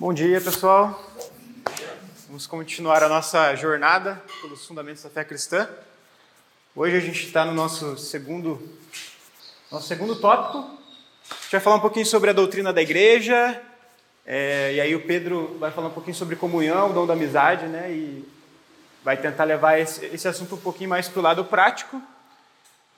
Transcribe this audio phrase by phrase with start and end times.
[0.00, 1.00] Bom dia, pessoal.
[2.26, 5.68] Vamos continuar a nossa jornada pelos fundamentos da fé cristã.
[6.74, 8.60] Hoje a gente está no nosso segundo,
[9.70, 10.58] nosso segundo tópico.
[10.58, 13.62] A gente vai falar um pouquinho sobre a doutrina da igreja.
[14.26, 17.66] É, e aí o Pedro vai falar um pouquinho sobre comunhão, o dom da amizade,
[17.66, 17.88] né?
[17.92, 18.28] E
[19.04, 22.02] vai tentar levar esse, esse assunto um pouquinho mais para o lado prático.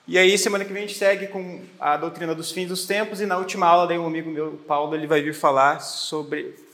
[0.09, 3.21] E aí, semana que vem, a gente segue com a doutrina dos fins dos tempos.
[3.21, 6.65] E na última aula, daí um amigo meu, Paulo, ele vai vir falar sobre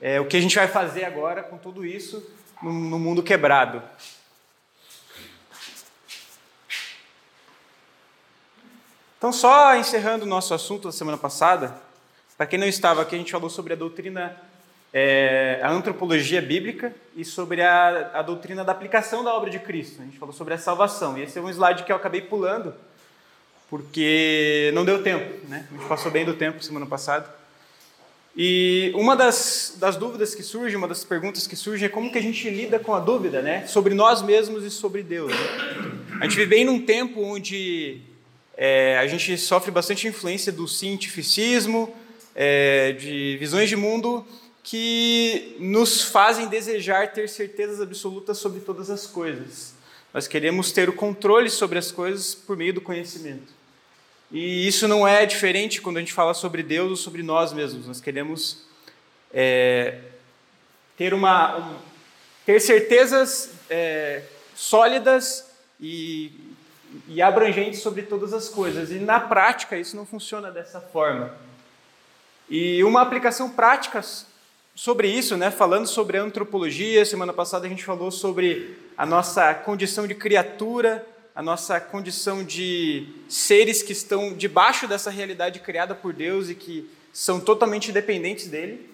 [0.00, 2.26] é, o que a gente vai fazer agora com tudo isso
[2.62, 3.82] no, no mundo quebrado.
[9.18, 11.76] Então, só encerrando o nosso assunto da semana passada,
[12.38, 14.34] para quem não estava aqui, a gente falou sobre a doutrina,
[14.94, 20.00] é, a antropologia bíblica e sobre a, a doutrina da aplicação da obra de Cristo.
[20.00, 21.18] A gente falou sobre a salvação.
[21.18, 22.72] E esse é um slide que eu acabei pulando,
[23.68, 25.66] porque não deu tempo, né?
[25.70, 27.39] A gente passou bem do tempo semana passada.
[28.42, 32.16] E uma das, das dúvidas que surge, uma das perguntas que surge é como que
[32.16, 33.66] a gente lida com a dúvida, né?
[33.66, 35.30] Sobre nós mesmos e sobre Deus.
[35.30, 35.36] Né?
[36.22, 38.00] A gente vive num tempo onde
[38.56, 41.94] é, a gente sofre bastante influência do cientificismo,
[42.34, 44.26] é, de visões de mundo
[44.62, 49.74] que nos fazem desejar ter certezas absolutas sobre todas as coisas.
[50.14, 53.59] Nós queremos ter o controle sobre as coisas por meio do conhecimento.
[54.32, 57.86] E isso não é diferente quando a gente fala sobre Deus ou sobre nós mesmos.
[57.86, 58.64] Nós queremos
[59.34, 59.98] é,
[60.96, 61.76] ter, uma, um,
[62.46, 64.22] ter certezas é,
[64.54, 65.50] sólidas
[65.80, 66.32] e,
[67.08, 68.92] e abrangentes sobre todas as coisas.
[68.92, 71.34] E na prática isso não funciona dessa forma.
[72.48, 74.00] E uma aplicação prática
[74.76, 80.06] sobre isso, né, falando sobre antropologia, semana passada a gente falou sobre a nossa condição
[80.06, 86.48] de criatura a nossa condição de seres que estão debaixo dessa realidade criada por Deus
[86.48, 88.90] e que são totalmente dependentes dele.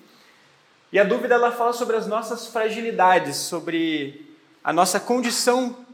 [0.92, 4.26] E a dúvida ela fala sobre as nossas fragilidades, sobre
[4.62, 5.84] a nossa condição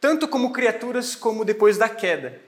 [0.00, 2.40] tanto como criaturas como depois da queda.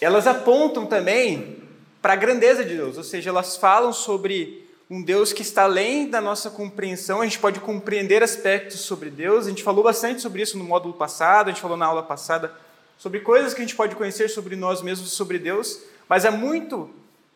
[0.00, 1.62] Elas apontam também
[2.00, 6.10] para a grandeza de Deus, ou seja, elas falam sobre um Deus que está além
[6.10, 10.42] da nossa compreensão, a gente pode compreender aspectos sobre Deus, a gente falou bastante sobre
[10.42, 12.52] isso no módulo passado, a gente falou na aula passada
[12.98, 16.30] sobre coisas que a gente pode conhecer sobre nós mesmos e sobre Deus, mas é
[16.30, 16.90] muito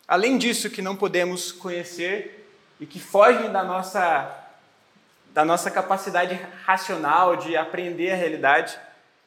[0.08, 2.44] além disso que não podemos conhecer
[2.80, 4.40] e que fogem da nossa
[5.32, 8.78] da nossa capacidade racional de aprender a realidade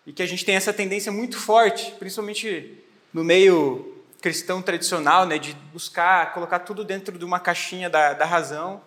[0.06, 2.82] e que a gente tem essa tendência muito forte, principalmente
[3.14, 8.26] no meio cristão tradicional, né, de buscar colocar tudo dentro de uma caixinha da, da
[8.26, 8.82] razão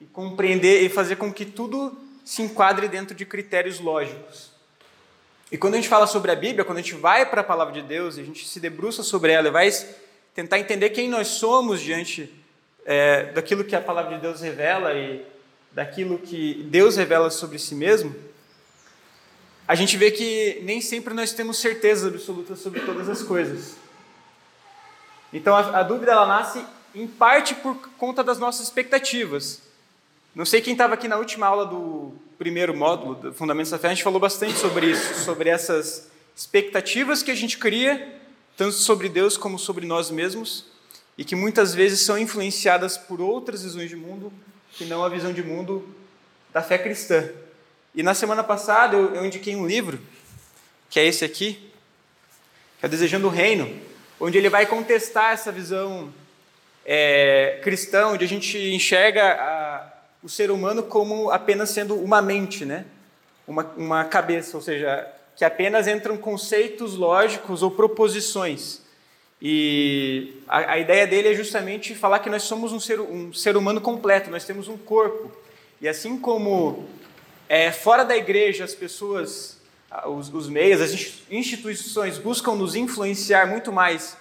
[0.00, 4.50] e compreender e fazer com que tudo se enquadre dentro de critérios lógicos.
[5.52, 7.72] E quando a gente fala sobre a Bíblia, quando a gente vai para a palavra
[7.72, 9.70] de Deus, a gente se debruça sobre ela e vai
[10.34, 12.32] tentar entender quem nós somos diante
[12.84, 15.24] é, daquilo que a palavra de Deus revela e
[15.70, 18.14] daquilo que Deus revela sobre si mesmo,
[19.66, 23.83] a gente vê que nem sempre nós temos certeza absoluta sobre todas as coisas.
[25.34, 26.64] Então a, a dúvida ela nasce
[26.94, 29.60] em parte por conta das nossas expectativas.
[30.32, 33.88] Não sei quem estava aqui na última aula do primeiro módulo, do Fundamentos da Fé,
[33.88, 38.16] a gente falou bastante sobre isso, sobre essas expectativas que a gente cria,
[38.56, 40.66] tanto sobre Deus como sobre nós mesmos,
[41.18, 44.32] e que muitas vezes são influenciadas por outras visões de mundo
[44.72, 45.88] que não a visão de mundo
[46.52, 47.28] da fé cristã.
[47.94, 50.00] E na semana passada eu, eu indiquei um livro,
[50.90, 51.70] que é esse aqui,
[52.78, 53.80] que é Desejando o Reino,
[54.24, 56.10] onde ele vai contestar essa visão
[56.82, 59.86] é, cristã, onde a gente enxerga a,
[60.22, 62.86] o ser humano como apenas sendo uma mente, né?
[63.46, 68.80] uma, uma cabeça, ou seja, que apenas entram conceitos lógicos ou proposições.
[69.42, 73.58] E a, a, ideia dele é justamente falar que nós somos um ser, um ser
[73.58, 75.30] humano completo, nós temos um corpo.
[75.82, 76.88] E assim como
[77.46, 79.53] é, fora da igreja as pessoas
[80.06, 80.92] os, os meios, as
[81.30, 84.16] instituições buscam nos influenciar muito mais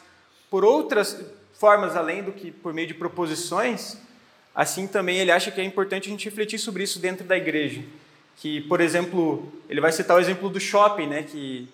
[0.50, 1.20] por outras
[1.54, 3.98] formas além do que por meio de proposições,
[4.54, 7.82] assim também ele acha que é importante a gente refletir sobre isso dentro da igreja.
[8.38, 11.68] Que, por exemplo, ele vai citar o exemplo do shopping, né, que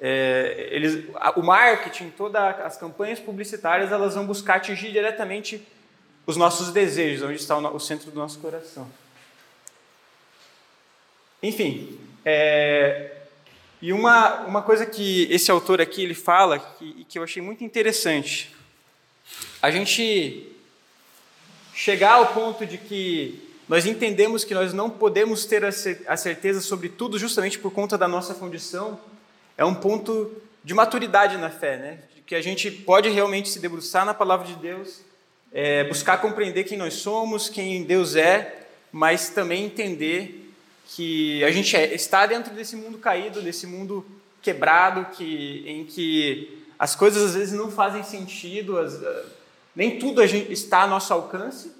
[0.00, 1.04] é, eles,
[1.36, 5.60] o marketing, todas as campanhas publicitárias, elas vão buscar atingir diretamente
[6.26, 8.88] os nossos desejos, onde está o, o centro do nosso coração.
[11.42, 13.21] Enfim, é,
[13.82, 17.64] e uma, uma coisa que esse autor aqui ele fala que, que eu achei muito
[17.64, 18.54] interessante,
[19.60, 20.50] a gente
[21.74, 26.88] chegar ao ponto de que nós entendemos que nós não podemos ter a certeza sobre
[26.88, 28.98] tudo justamente por conta da nossa condição,
[29.58, 30.30] é um ponto
[30.62, 31.98] de maturidade na fé, né?
[32.24, 35.02] Que a gente pode realmente se debruçar na palavra de Deus
[35.52, 40.41] é, buscar compreender quem nós somos, quem Deus é, mas também entender
[40.94, 44.04] que a gente é, está dentro desse mundo caído, desse mundo
[44.42, 49.00] quebrado, que, em que as coisas às vezes não fazem sentido, as,
[49.74, 51.72] nem tudo está a nosso alcance,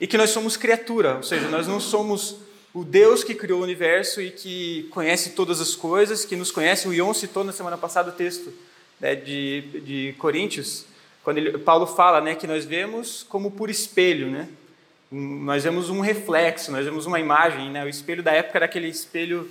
[0.00, 2.38] e que nós somos criatura, ou seja, nós não somos
[2.72, 6.88] o Deus que criou o universo e que conhece todas as coisas, que nos conhece.
[6.88, 8.52] O Ion citou na semana passada o texto
[8.98, 10.86] né, de, de Coríntios,
[11.22, 14.48] quando ele, Paulo fala né, que nós vemos como por espelho, né?
[15.10, 17.70] Nós vemos um reflexo, nós vemos uma imagem.
[17.70, 17.84] Né?
[17.84, 19.50] O espelho da época era aquele espelho,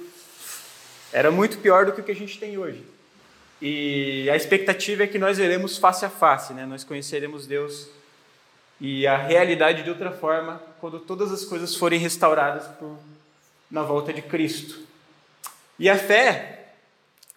[1.12, 2.84] era muito pior do que o que a gente tem hoje.
[3.62, 6.66] E a expectativa é que nós veremos face a face, né?
[6.66, 7.90] nós conheceremos Deus
[8.80, 12.98] e a realidade de outra forma quando todas as coisas forem restauradas por,
[13.70, 14.80] na volta de Cristo.
[15.78, 16.74] E a fé,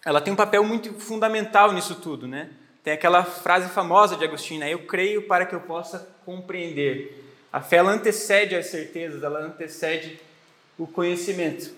[0.05, 2.49] ela tem um papel muito fundamental nisso tudo, né?
[2.83, 4.73] Tem aquela frase famosa de Agostinho, né?
[4.73, 7.22] eu creio para que eu possa compreender.
[7.53, 10.19] A fé ela antecede as certezas, ela antecede
[10.75, 11.71] o conhecimento.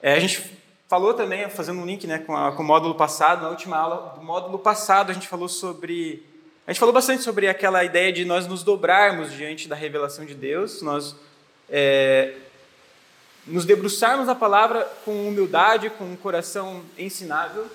[0.00, 0.48] É, a gente
[0.86, 4.14] falou também, fazendo um link né, com, a, com o módulo passado, na última aula
[4.14, 6.22] do módulo passado, a gente falou sobre
[6.64, 10.34] a gente falou bastante sobre aquela ideia de nós nos dobrarmos diante da revelação de
[10.34, 11.16] Deus, nós
[11.68, 12.34] é,
[13.46, 17.66] nos debruçarmos na palavra com humildade, com um coração ensinável,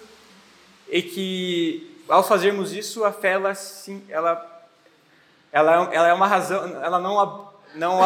[0.87, 3.53] e que ao fazermos isso, a fé ela,
[4.07, 4.52] ela,
[5.53, 7.99] ela, ela é uma razão, ela não, não,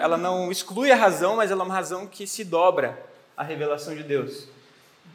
[0.00, 2.98] ela não exclui a razão, mas ela é uma razão que se dobra
[3.36, 4.48] à revelação de Deus.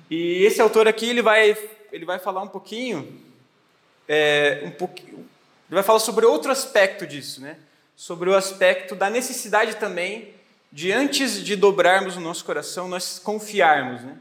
[0.09, 1.57] E esse autor aqui ele vai,
[1.91, 3.27] ele vai falar um pouquinho
[4.09, 7.57] é, um pouquinho, ele vai falar sobre outro aspecto disso, né?
[7.95, 10.33] sobre o aspecto da necessidade também
[10.71, 14.01] de, antes de dobrarmos o nosso coração, nós confiarmos.
[14.01, 14.17] Né?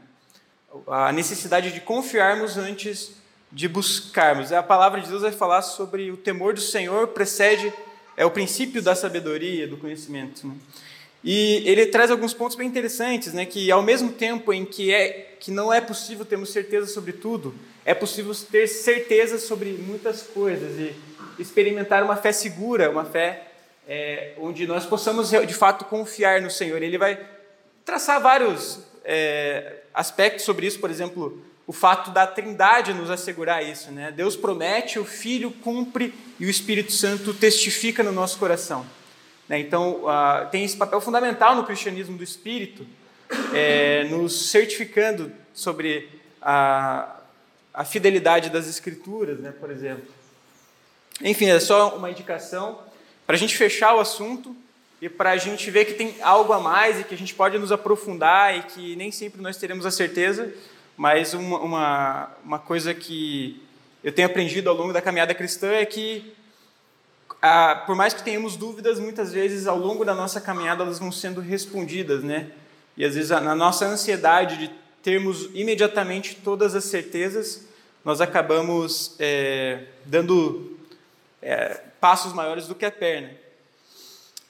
[0.85, 3.13] A necessidade de confiarmos antes
[3.51, 4.51] de buscarmos.
[4.51, 7.73] A palavra de Deus vai falar sobre o temor do Senhor precede,
[8.15, 10.47] é o princípio da sabedoria, do conhecimento.
[10.47, 10.55] Né?
[11.23, 13.45] E ele traz alguns pontos bem interessantes, né?
[13.45, 17.53] que ao mesmo tempo em que, é, que não é possível termos certeza sobre tudo,
[17.83, 20.95] é possível ter certeza sobre muitas coisas e
[21.39, 23.47] experimentar uma fé segura, uma fé
[23.87, 26.81] é, onde nós possamos de fato confiar no Senhor.
[26.81, 27.19] Ele vai
[27.83, 33.91] traçar vários é, aspectos sobre isso, por exemplo, o fato da Trindade nos assegurar isso.
[33.91, 34.11] Né?
[34.11, 38.83] Deus promete, o Filho cumpre e o Espírito Santo testifica no nosso coração.
[39.47, 39.59] Né?
[39.59, 42.87] Então, uh, tem esse papel fundamental no cristianismo do Espírito,
[43.53, 46.09] é, nos certificando sobre
[46.41, 47.19] a,
[47.71, 50.07] a fidelidade das Escrituras, né, por exemplo.
[51.21, 52.79] Enfim, é só uma indicação
[53.27, 54.55] para a gente fechar o assunto
[54.99, 57.59] e para a gente ver que tem algo a mais e que a gente pode
[57.59, 60.51] nos aprofundar e que nem sempre nós teremos a certeza,
[60.99, 63.63] mas uma, uma, uma coisa que
[64.03, 66.33] eu tenho aprendido ao longo da caminhada cristã é que
[67.85, 71.39] por mais que tenhamos dúvidas, muitas vezes ao longo da nossa caminhada elas vão sendo
[71.39, 72.51] respondidas, né?
[72.97, 77.65] E às vezes na nossa ansiedade de termos imediatamente todas as certezas,
[78.03, 80.77] nós acabamos é, dando
[81.41, 83.31] é, passos maiores do que a perna.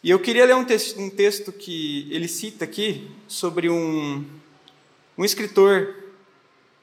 [0.03, 4.25] E eu queria ler um, texto, um texto que ele cita aqui sobre um,
[5.15, 5.98] um escritor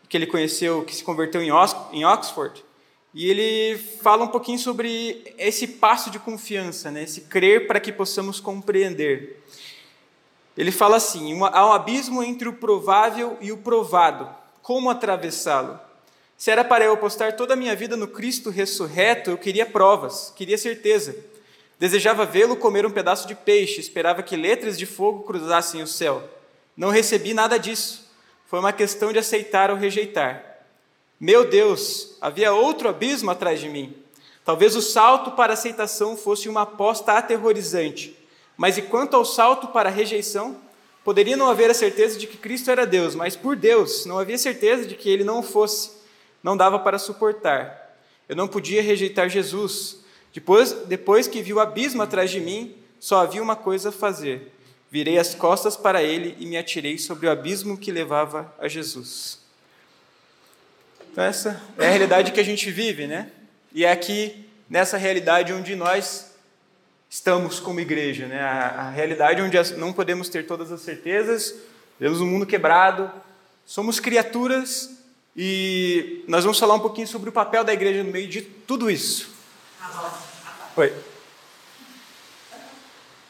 [0.09, 2.65] que ele conheceu, que se converteu em Oxford,
[3.15, 7.03] e ele fala um pouquinho sobre esse passo de confiança, né?
[7.03, 9.43] esse crer para que possamos compreender.
[10.57, 14.29] Ele fala assim: há um abismo entre o provável e o provado.
[14.63, 15.81] Como atravessá-lo?
[16.37, 20.33] Se era para eu apostar toda a minha vida no Cristo ressurreto, eu queria provas,
[20.37, 21.17] queria certeza.
[21.79, 26.23] Desejava vê-lo comer um pedaço de peixe, esperava que letras de fogo cruzassem o céu.
[26.77, 28.06] Não recebi nada disso.
[28.47, 30.59] Foi uma questão de aceitar ou rejeitar.
[31.19, 33.95] Meu Deus, havia outro abismo atrás de mim.
[34.45, 38.17] Talvez o salto para aceitação fosse uma aposta aterrorizante,
[38.57, 40.57] mas e quanto ao salto para rejeição?
[41.05, 44.39] Poderia não haver a certeza de que Cristo era Deus, mas por Deus não havia
[44.39, 45.91] certeza de que ele não fosse.
[46.43, 47.97] Não dava para suportar.
[48.29, 49.99] Eu não podia rejeitar Jesus.
[50.33, 54.53] Depois, depois que vi o abismo atrás de mim, só havia uma coisa a fazer.
[54.91, 59.47] Virei as costas para ele e me atirei sobre o abismo que levava a Jesus.
[61.17, 63.31] Então, essa é a realidade que a gente vive, né?
[63.73, 66.35] E é aqui, nessa realidade, onde nós
[67.09, 68.39] estamos como igreja, né?
[68.39, 71.55] A, a realidade onde não podemos ter todas as certezas,
[71.99, 73.11] vemos um mundo quebrado,
[73.65, 74.91] somos criaturas
[75.35, 78.91] e nós vamos falar um pouquinho sobre o papel da igreja no meio de tudo
[78.91, 79.31] isso.
[80.77, 80.95] Oi.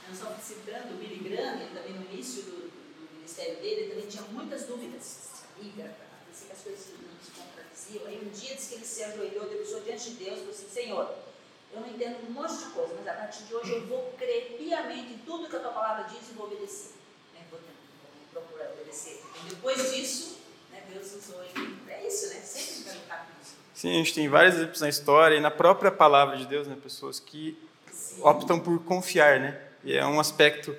[0.09, 4.07] Nós citando o Billy Graham, ele também no início do, do ministério dele, ele também
[4.09, 5.31] tinha muitas dúvidas.
[5.55, 5.95] Sabia,
[6.53, 6.97] as coisas
[8.05, 10.69] Aí um dia diz que ele se ajoelhou, debruçou diante de Deus e falou assim:
[10.73, 11.15] Senhor,
[11.73, 14.57] eu não entendo um monte de coisa, mas a partir de hoje eu vou crer
[14.59, 16.93] piamente em tudo que a tua palavra diz e vou obedecer.
[17.35, 17.41] Né?
[17.51, 19.23] Vou, vou procurar obedecer.
[19.45, 20.39] E depois disso,
[20.73, 21.77] né, Deus usou ele.
[21.89, 22.41] É isso, né?
[22.41, 23.55] Sempre lutar com isso.
[23.75, 26.77] Sim, a gente tem vários exemplos na história e na própria palavra de Deus, né?
[26.83, 27.59] Pessoas que
[27.93, 28.21] Sim.
[28.23, 29.61] optam por confiar, né?
[29.85, 30.75] E é um aspecto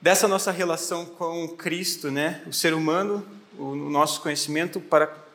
[0.00, 2.44] dessa nossa relação com Cristo, né?
[2.46, 3.26] O ser humano,
[3.58, 5.25] o nosso conhecimento para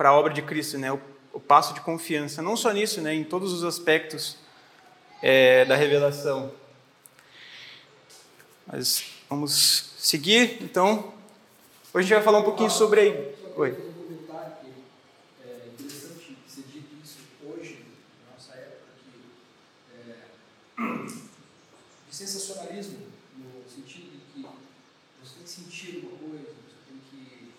[0.00, 0.90] para a obra de Cristo, né?
[0.90, 0.98] O,
[1.30, 3.12] o, passo de confiança, não só nisso, né?
[3.12, 4.38] Em todos os aspectos
[5.20, 6.50] é, da revelação.
[8.66, 11.12] Mas vamos seguir, então.
[11.92, 13.34] Hoje a gente vai falar um pouquinho sobre.
[13.56, 13.90] Oi.
[22.10, 22.98] sensacionalismo,
[23.36, 24.46] no sentido de que
[25.22, 27.52] você tem que sentir uma coisa, você tem que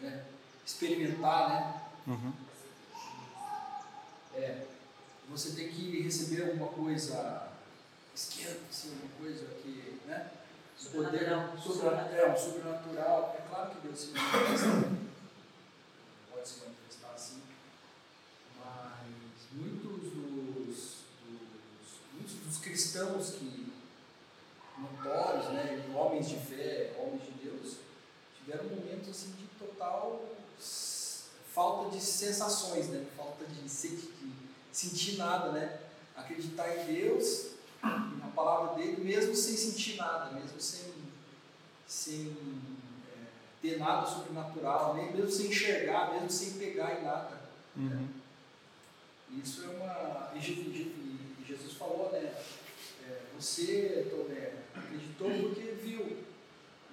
[0.00, 0.24] né,
[0.64, 1.83] experimentar, né?
[2.06, 2.32] Uhum.
[4.34, 4.66] É,
[5.28, 7.48] você tem que receber alguma coisa
[8.14, 10.30] esquerda, assim, alguma coisa que, né?
[10.76, 11.48] Sobrenatural.
[11.48, 13.36] Poder, sobrenatural, é, um sobrenatural.
[13.38, 14.90] É claro que Deus se manifesta,
[16.30, 17.42] pode se manifestar assim,
[18.58, 20.96] mas muitos dos, dos,
[22.12, 23.72] muitos dos cristãos que
[24.78, 27.76] notórios, né, homens de fé, homens de Deus,
[28.36, 30.33] tiveram momentos assim de total
[31.54, 33.70] falta de sensações, né, falta de,
[34.72, 35.78] sentir, nada, né,
[36.16, 40.92] acreditar em Deus, na palavra dele, mesmo sem sentir nada, mesmo sem,
[41.86, 42.36] sem
[43.06, 43.26] é,
[43.62, 47.40] ter nada sobrenatural, mesmo sem enxergar, mesmo sem pegar em nada.
[47.76, 47.88] Uhum.
[47.88, 48.08] Né?
[49.42, 50.32] Isso é uma.
[50.34, 52.34] E Jesus falou, né?
[53.06, 56.18] É, você, Tomé, acreditou porque viu,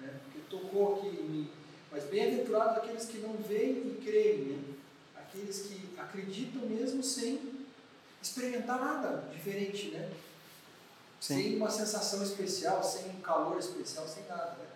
[0.00, 0.20] né?
[0.24, 1.50] porque tocou aqui em mim.
[1.92, 4.58] Mas bem-aventurados aqueles que não veem e creem, né?
[5.14, 7.38] aqueles que acreditam mesmo sem
[8.22, 10.08] experimentar nada diferente, né?
[11.20, 11.34] Sim.
[11.34, 14.56] Sem uma sensação especial, sem um calor especial, sem nada.
[14.58, 14.66] Né?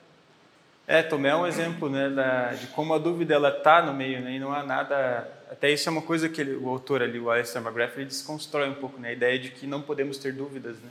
[0.86, 4.20] É, Tomé é um exemplo né, da, de como a dúvida ela está no meio,
[4.20, 5.28] né, e não há nada.
[5.50, 8.68] Até isso é uma coisa que ele, o autor ali, o Alistair McGrath, ele desconstrói
[8.68, 10.76] um pouco né, a ideia de que não podemos ter dúvidas.
[10.76, 10.90] Né?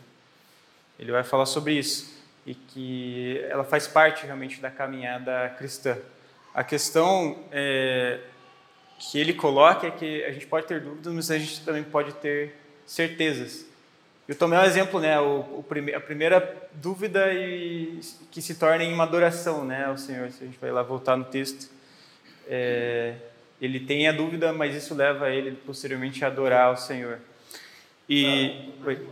[0.99, 2.13] Ele vai falar sobre isso
[2.45, 5.97] e que ela faz parte realmente da caminhada cristã.
[6.55, 8.21] A questão é,
[8.97, 12.13] que ele coloca é que a gente pode ter dúvidas, mas a gente também pode
[12.13, 13.65] ter certezas.
[14.25, 15.19] E o Tomé é um exemplo, né?
[15.19, 17.99] O, o prime, a primeira dúvida e,
[18.31, 20.31] que se torna em uma adoração, né, ao Senhor.
[20.31, 21.69] Se a gente vai lá voltar no texto,
[22.47, 23.15] é,
[23.59, 27.19] ele tem a dúvida, mas isso leva ele posteriormente a adorar ao Senhor.
[28.07, 29.05] E, oi.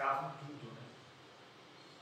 [0.00, 0.80] explicavam tudo, né?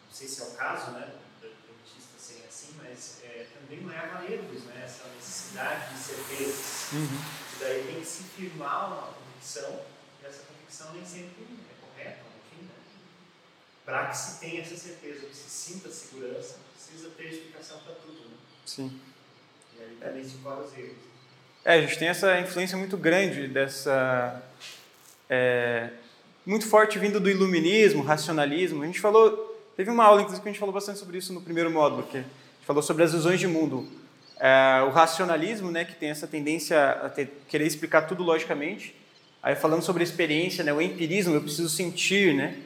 [0.07, 4.19] Não sei se é o caso, né, do dentista ser assim, mas é, também leva
[4.19, 6.93] a erros, né, essa necessidade de certezas.
[6.93, 7.21] Uhum.
[7.55, 9.81] E daí tem que se firmar uma convicção,
[10.21, 12.75] e essa convicção nem sempre é correta, enfim, né?
[13.85, 18.29] Para que se tenha essa certeza, que se sinta segurança, precisa ter explicação para tudo,
[18.29, 18.37] né?
[18.67, 19.01] Sim.
[19.79, 20.97] E aí também se fora os erros.
[21.65, 24.43] É, a gente tem essa influência muito grande dessa
[25.31, 25.91] é,
[26.45, 28.83] muito forte vindo do iluminismo, racionalismo.
[28.83, 29.48] A gente falou,
[29.79, 32.17] teve uma aula inclusive que a gente falou bastante sobre isso no primeiro módulo, que
[32.17, 33.87] a gente falou sobre as visões de mundo.
[34.41, 38.93] É, o racionalismo, né, que tem essa tendência a ter, querer explicar tudo logicamente.
[39.41, 42.57] Aí falando sobre a experiência, né, o empirismo, eu preciso sentir, né?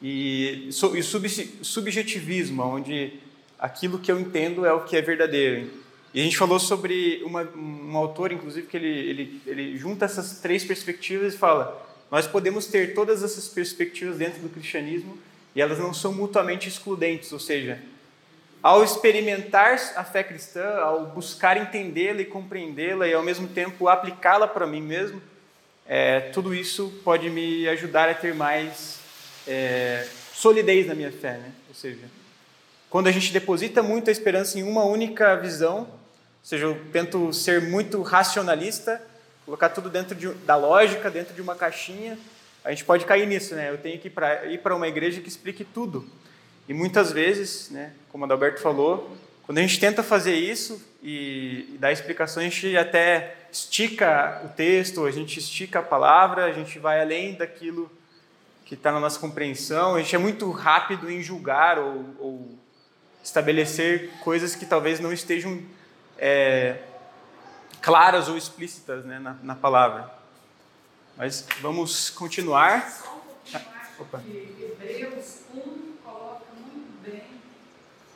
[0.00, 1.28] E, e sub,
[1.62, 3.20] subjetivismo, onde
[3.58, 5.70] aquilo que eu entendo é o que é verdadeiro.
[6.14, 10.40] E a gente falou sobre uma, um autor, inclusive, que ele, ele, ele junta essas
[10.40, 15.16] três perspectivas e fala nós podemos ter todas essas perspectivas dentro do cristianismo
[15.54, 17.80] e elas não são mutuamente excludentes, ou seja,
[18.62, 24.46] ao experimentar a fé cristã, ao buscar entendê-la e compreendê-la e ao mesmo tempo aplicá-la
[24.46, 25.20] para mim mesmo,
[25.86, 29.00] é, tudo isso pode me ajudar a ter mais
[29.46, 31.52] é, solidez na minha fé, né?
[31.68, 32.04] Ou seja,
[32.88, 35.88] quando a gente deposita muita esperança em uma única visão, ou
[36.44, 39.00] seja, eu tento ser muito racionalista,
[39.44, 42.18] colocar tudo dentro de, da lógica, dentro de uma caixinha,
[42.64, 43.70] a gente pode cair nisso, né?
[43.70, 46.06] Eu tenho que ir para uma igreja que explique tudo.
[46.68, 51.70] E muitas vezes, né, como o Adalberto falou, quando a gente tenta fazer isso e,
[51.74, 56.52] e dar explicações, a gente até estica o texto, a gente estica a palavra, a
[56.52, 57.90] gente vai além daquilo
[58.64, 62.58] que está na nossa compreensão, a gente é muito rápido em julgar ou, ou
[63.24, 65.60] estabelecer coisas que talvez não estejam
[66.16, 66.76] é,
[67.82, 70.19] claras ou explícitas né, na, na palavra.
[71.20, 72.90] Mas vamos continuar.
[72.90, 73.14] Só
[73.58, 74.22] um Opa.
[74.26, 77.24] Hebreus 1 coloca muito bem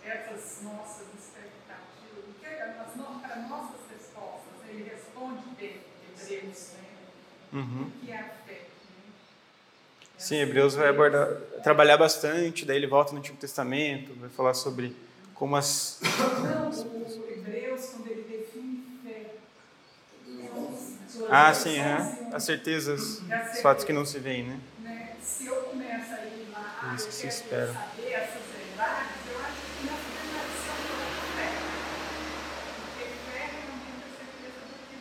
[0.03, 4.55] essas nossas expectativas, é nossas respostas.
[4.71, 5.83] Ele responde bem,
[6.19, 6.69] Hebreus.
[6.73, 7.61] Né?
[7.61, 7.83] Uhum.
[7.83, 8.53] O que é a fé?
[8.55, 9.13] Né?
[10.17, 11.29] Sim, Hebreus vai abordar,
[11.63, 14.97] trabalhar bastante, daí ele volta no Antigo Testamento, vai falar sobre
[15.35, 16.01] como as.
[16.43, 18.14] Não, o Hebreus, quando
[21.31, 22.15] ah, sim, uhum.
[22.33, 24.61] as certezas, os fatos que não se veem, né?
[24.83, 25.09] né?
[25.23, 27.73] Se eu começo a ir lá, Isso eu se espera.
[27.73, 31.49] saber essas verdades, eu acho que começa a ter uma lição pela fé.
[32.81, 34.97] Porque fé realmente é a certeza do que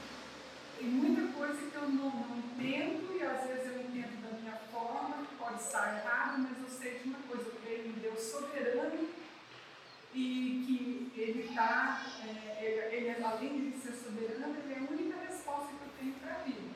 [0.80, 4.58] tem muita coisa que eu não, não entendo e às vezes eu entendo da minha
[4.72, 8.20] forma, que pode estar errado, mas eu sei de uma coisa, eu creio em Deus
[8.20, 9.10] soberano
[10.16, 12.06] e que Ele está,
[12.62, 16.36] ele, ele, além de ser soberano, Ele é a única resposta que eu tenho para
[16.36, 16.74] a vida.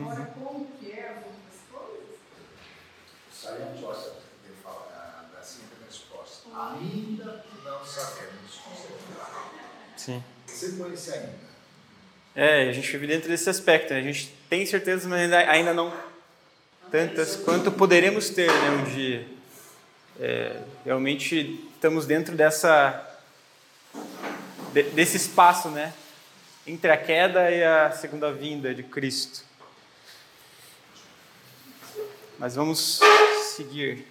[0.00, 2.16] Agora, como que é as outras coisas?
[3.32, 6.48] Saiam gosta de falar da simples resposta.
[6.54, 8.60] Ainda não sabemos.
[9.96, 10.22] Sim.
[10.46, 11.50] Você conhece ainda?
[12.34, 14.00] É, a gente vive dentro desse aspecto, né?
[14.00, 15.92] A gente tem certeza, mas ainda, ainda não
[16.90, 19.26] tantas quanto poderemos ter né, um dia.
[20.18, 23.06] É, realmente estamos dentro dessa
[24.72, 25.92] de, desse espaço, né,
[26.66, 29.49] entre a queda e a segunda vinda de Cristo.
[32.40, 33.00] Mas vamos
[33.54, 34.06] seguir.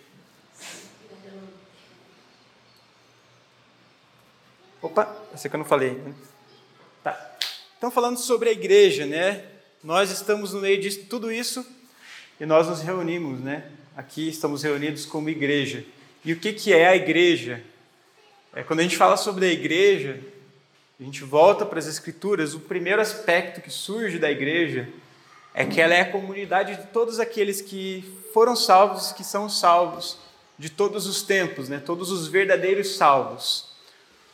[4.80, 5.94] Opa, essa que eu não falei.
[5.94, 6.14] Né?
[7.04, 7.38] Tá.
[7.76, 9.44] Então, falando sobre a igreja, né?
[9.84, 11.66] Nós estamos no meio de tudo isso
[12.40, 13.68] e nós nos reunimos, né?
[13.98, 15.84] Aqui estamos reunidos como igreja.
[16.24, 17.64] E o que, que é a igreja?
[18.54, 20.22] É, quando a gente fala sobre a igreja,
[21.00, 24.88] a gente volta para as Escrituras, o primeiro aspecto que surge da igreja
[25.53, 28.03] é que ela é a comunidade de todos aqueles que
[28.34, 30.18] foram salvos, que são salvos
[30.58, 31.82] de todos os tempos, né?
[31.84, 33.70] todos os verdadeiros salvos.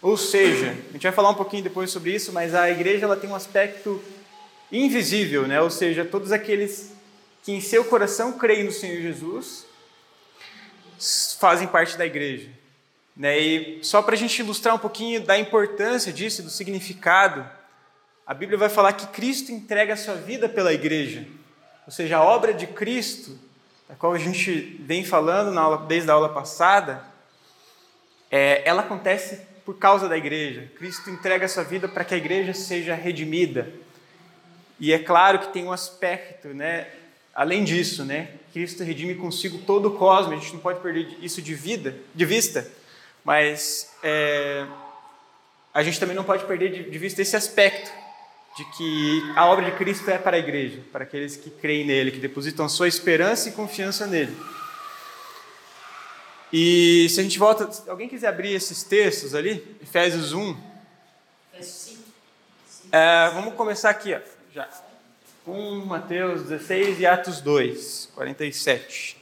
[0.02, 3.16] Ou seja, a gente vai falar um pouquinho depois sobre isso, mas a igreja ela
[3.16, 4.02] tem um aspecto
[4.72, 5.62] invisível, né?
[5.62, 6.94] ou seja, todos aqueles
[7.44, 9.66] que em seu coração creem no Senhor Jesus
[11.40, 12.50] fazem parte da igreja.
[13.16, 13.40] Né?
[13.40, 17.48] E só para a gente ilustrar um pouquinho da importância disso, do significado,
[18.26, 21.28] a Bíblia vai falar que Cristo entrega a sua vida pela igreja.
[21.86, 23.38] Ou seja, a obra de Cristo,
[23.88, 27.06] da qual a gente vem falando aula, desde a aula passada,
[28.32, 30.72] é, ela acontece por causa da igreja.
[30.76, 33.72] Cristo entrega a sua vida para que a igreja seja redimida.
[34.80, 36.88] E é claro que tem um aspecto, né?
[37.34, 38.30] Além disso, né?
[38.52, 40.34] Cristo redime consigo todo o cosmos.
[40.34, 42.68] A gente não pode perder isso de vida, de vista.
[43.24, 44.66] Mas é,
[45.72, 48.05] a gente também não pode perder de, de vista esse aspecto
[48.58, 52.12] de que a obra de Cristo é para a igreja, para aqueles que creem nele,
[52.12, 54.36] que depositam sua esperança e confiança nele.
[56.54, 60.58] E se a gente volta, alguém quiser abrir esses textos ali, Efésios 1.
[61.54, 62.04] Efésios 5.
[62.94, 64.20] É, vamos começar aqui, ó,
[64.54, 64.70] já.
[65.44, 69.15] Com Mateus 16 e Atos 2, 47.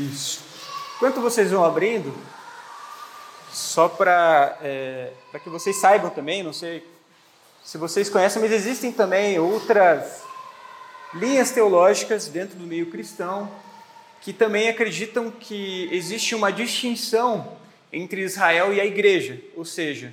[0.00, 0.42] Isso.
[0.96, 2.14] Enquanto vocês vão abrindo,
[3.52, 6.86] só para é, que vocês saibam também, não sei
[7.62, 10.22] se vocês conhecem, mas existem também outras
[11.12, 13.50] linhas teológicas dentro do meio cristão
[14.22, 17.56] que também acreditam que existe uma distinção
[17.92, 20.12] entre Israel e a igreja, ou seja,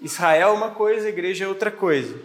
[0.00, 2.16] Israel é uma coisa, a igreja é outra coisa.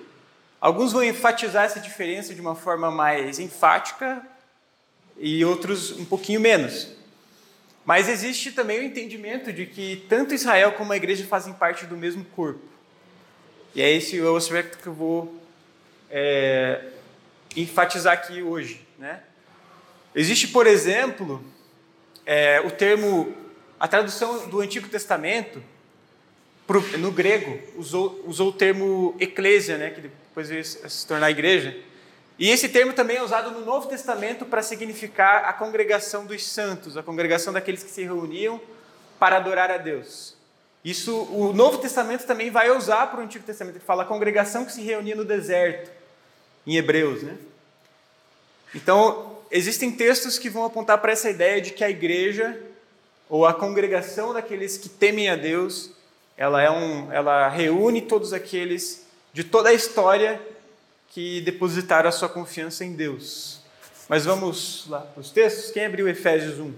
[0.61, 4.25] Alguns vão enfatizar essa diferença de uma forma mais enfática
[5.19, 6.87] e outros um pouquinho menos.
[7.85, 11.97] Mas existe também o entendimento de que tanto Israel como a igreja fazem parte do
[11.97, 12.61] mesmo corpo.
[13.73, 15.41] E é esse o aspecto que eu vou
[16.09, 16.81] é,
[17.55, 18.81] enfatizar aqui hoje.
[18.97, 19.21] Né?
[20.15, 21.43] Existe, por exemplo,
[22.25, 23.33] é, o termo,
[23.79, 25.61] a tradução do Antigo Testamento,
[26.67, 31.75] pro, no grego, usou, usou o termo eclésia, né, que depois se tornar igreja.
[32.39, 36.95] E esse termo também é usado no Novo Testamento para significar a congregação dos santos,
[36.95, 38.61] a congregação daqueles que se reuniam
[39.19, 40.35] para adorar a Deus.
[40.83, 44.63] Isso o Novo Testamento também vai usar para o Antigo Testamento, ele fala a congregação
[44.63, 45.91] que se reunia no deserto,
[46.65, 47.35] em Hebreus, né?
[48.73, 52.57] Então, existem textos que vão apontar para essa ideia de que a igreja
[53.27, 55.91] ou a congregação daqueles que temem a Deus,
[56.37, 60.39] ela é um, ela reúne todos aqueles de toda a história
[61.11, 63.61] que depositaram a sua confiança em Deus.
[64.07, 65.71] Mas vamos lá para os textos.
[65.71, 66.73] Quem abriu Efésios 1?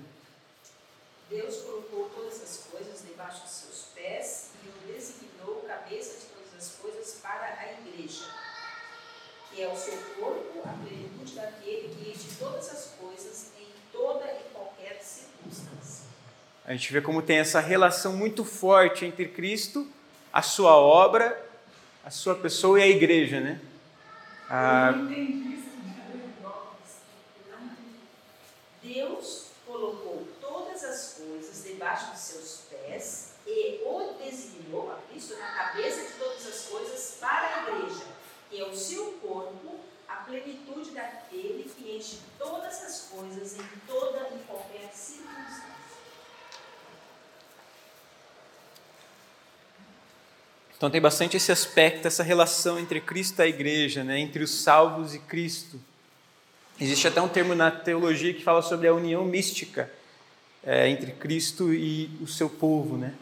[1.29, 6.53] Deus colocou todas as coisas debaixo de seus pés e o designou cabeça de todas
[6.57, 8.25] as coisas para a igreja,
[9.49, 14.25] que é o seu corpo, a plenitude daquele que enche todas as coisas em toda
[14.25, 16.05] e qualquer qualquer circunstância.
[16.65, 19.87] A gente vê como tem essa relação muito forte entre Cristo,
[20.33, 21.39] a sua obra,
[22.03, 23.59] a sua pessoa e a igreja, né?
[24.53, 24.91] Ah.
[28.83, 35.51] Deus colocou todas as coisas debaixo de seus pés e o designou, a Cristo, na
[35.51, 38.05] cabeça de todas as coisas para a igreja,
[38.49, 44.31] que é o seu corpo, a plenitude daquele que enche todas as coisas em toda
[44.35, 45.80] e qualquer circunstância.
[50.81, 54.17] Então tem bastante esse aspecto, essa relação entre Cristo e a igreja, né?
[54.17, 55.79] entre os salvos e Cristo.
[56.79, 59.91] Existe até um termo na teologia que fala sobre a união mística
[60.63, 63.13] é, entre Cristo e o seu povo, né?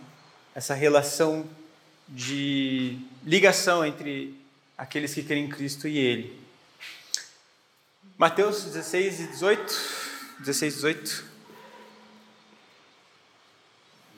[0.56, 1.45] Essa relação
[2.08, 4.39] de ligação entre
[4.78, 6.39] aqueles que creem em Cristo e Ele.
[8.17, 9.82] Mateus 16 e 18.
[10.39, 11.26] 16 e 18.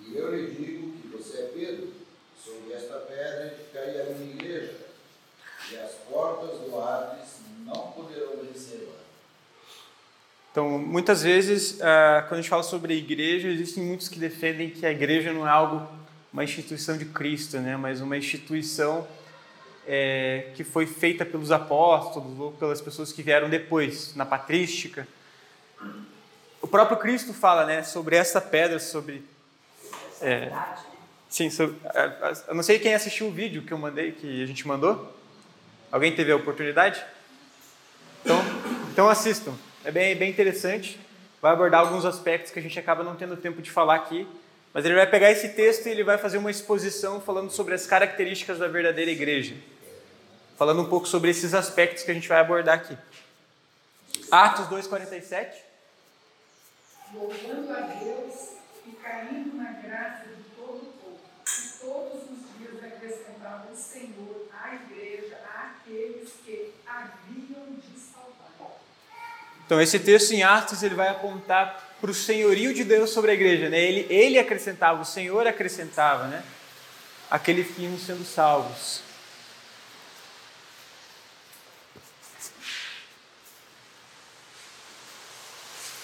[0.09, 2.01] E eu lhe digo que você é Pedro,
[2.43, 4.75] sobre esta pedra edificarei a minha igreja,
[5.71, 8.99] e as portas do Hades não poderão vencê-la.
[10.51, 14.69] Então, muitas vezes, ah, quando a gente fala sobre a igreja, existem muitos que defendem
[14.69, 15.87] que a igreja não é algo,
[16.31, 17.77] uma instituição de Cristo, né?
[17.77, 19.07] mas uma instituição
[19.87, 25.07] é, que foi feita pelos apóstolos ou pelas pessoas que vieram depois, na patrística.
[26.61, 29.23] O próprio Cristo fala né, sobre essa pedra, sobre.
[30.21, 30.51] É,
[31.29, 31.77] sim, sobre,
[32.47, 35.17] eu não sei quem assistiu o vídeo que eu mandei, que a gente mandou.
[35.89, 37.03] Alguém teve a oportunidade?
[38.21, 38.37] Então,
[38.91, 39.53] então assistam.
[39.83, 40.99] É bem, bem interessante.
[41.41, 44.27] Vai abordar alguns aspectos que a gente acaba não tendo tempo de falar aqui.
[44.73, 47.85] Mas ele vai pegar esse texto e ele vai fazer uma exposição falando sobre as
[47.87, 49.55] características da verdadeira igreja.
[50.57, 52.97] Falando um pouco sobre esses aspectos que a gente vai abordar aqui.
[54.29, 55.47] Atos 2,47.
[57.13, 58.51] louvando a Deus
[58.85, 61.19] e caindo na graça de todo o povo.
[61.47, 68.79] E todos os dias acrescentava o Senhor à igreja àqueles que haviam de salvar.
[69.71, 73.33] Então, esse texto em Atos ele vai apontar para o senhorio de Deus sobre a
[73.33, 73.69] igreja.
[73.69, 73.79] Né?
[73.79, 76.43] Ele, ele acrescentava, o Senhor acrescentava, né?
[77.29, 79.01] aqueles que sendo salvos.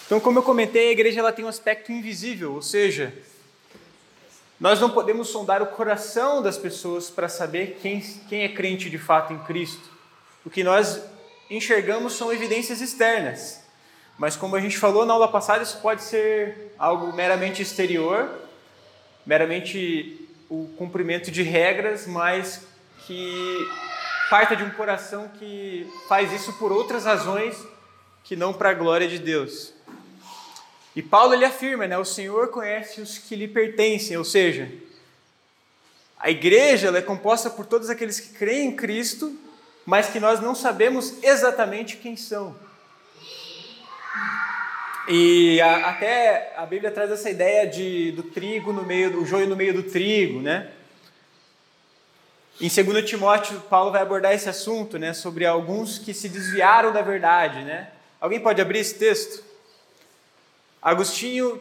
[0.06, 3.12] Então, como eu comentei, a igreja ela tem um aspecto invisível, ou seja,
[4.58, 8.00] nós não podemos sondar o coração das pessoas para saber quem,
[8.30, 9.90] quem é crente de fato em Cristo.
[10.42, 11.02] O que nós
[11.50, 13.60] enxergamos são evidências externas.
[14.18, 18.28] Mas, como a gente falou na aula passada, isso pode ser algo meramente exterior,
[19.24, 22.62] meramente o cumprimento de regras, mas
[23.06, 23.68] que
[24.28, 27.56] parta de um coração que faz isso por outras razões
[28.24, 29.72] que não para a glória de Deus.
[30.94, 34.68] E Paulo ele afirma, né, o Senhor conhece os que lhe pertencem, ou seja,
[36.18, 39.34] a igreja é composta por todos aqueles que creem em Cristo,
[39.88, 42.54] mas que nós não sabemos exatamente quem são.
[45.08, 49.48] E a, até a Bíblia traz essa ideia de, do trigo no meio do joio
[49.48, 50.70] no meio do trigo, né?
[52.60, 57.00] Em 2 Timóteo, Paulo vai abordar esse assunto, né, sobre alguns que se desviaram da
[57.00, 57.88] verdade, né?
[58.20, 59.42] Alguém pode abrir esse texto?
[60.82, 61.58] Agostinho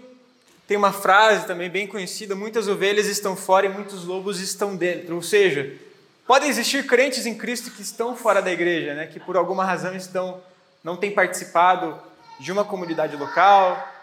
[0.68, 5.16] tem uma frase também bem conhecida: muitas ovelhas estão fora e muitos lobos estão dentro.
[5.16, 5.87] Ou seja,
[6.28, 9.08] podem existir crentes em Cristo que estão fora da igreja, né?
[9.08, 10.42] que por alguma razão estão
[10.84, 12.00] não têm participado
[12.40, 13.94] de uma comunidade local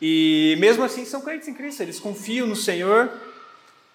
[0.00, 1.82] e mesmo assim são crentes em Cristo.
[1.82, 3.10] Eles confiam no Senhor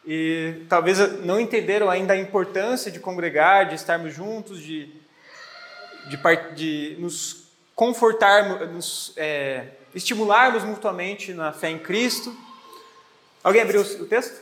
[0.05, 4.99] e talvez não entenderam ainda a importância de congregar, de estarmos juntos, de
[6.09, 6.17] de,
[6.55, 12.35] de nos confortarmos, nos é, estimularmos mutuamente na fé em Cristo.
[13.43, 14.41] Alguém abriu o texto?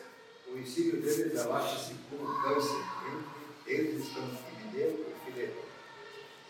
[0.53, 2.06] O ensino deles abaixa-se como
[2.47, 5.65] câncer entre eles estão Emineu e Fileto.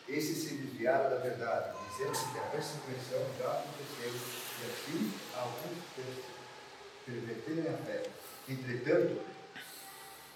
[0.07, 5.83] Esses se desviaram da verdade, dizendo que a ressurreição já aconteceu e assim alguns
[7.05, 8.03] perverterem a fé.
[8.47, 9.21] Entretanto,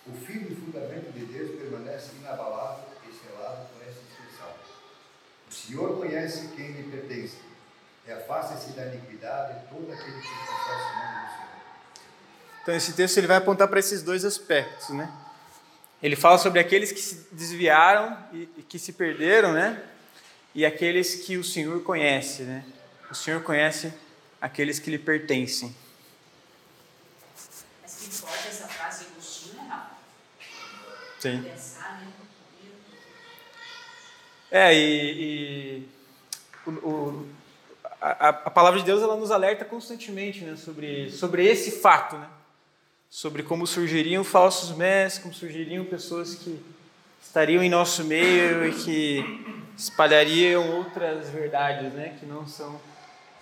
[0.08, 4.50] o firme fundamento de Deus permanece inabalável e selado com essa inscrição.
[5.48, 7.38] O Senhor conhece quem lhe pertence
[8.08, 11.52] e afasta-se da iniquidade todo aquele que confessa o nome do Senhor.
[12.64, 15.31] Então esse texto ele vai apontar para esses dois aspectos, né?
[16.02, 19.84] Ele fala sobre aqueles que se desviaram e, e que se perderam, né?
[20.54, 22.66] E aqueles que o Senhor conhece, né?
[23.10, 23.94] O Senhor conhece
[24.42, 25.76] aqueles que lhe pertencem.
[27.82, 29.92] Mas que forte essa frase Agostinho, né, Rafa?
[31.20, 31.44] Sim.
[31.44, 32.08] Pensar, né?
[34.50, 35.90] É, e, e
[36.66, 37.30] o, o-
[38.02, 42.28] a, a, palavra de Deus ela nos alerta constantemente né, sobre, sobre esse fato, né?
[43.12, 46.64] Sobre como surgiriam falsos mestres, como surgiriam pessoas que
[47.22, 49.46] estariam em nosso meio e que
[49.78, 52.80] espalhariam outras verdades né, que não são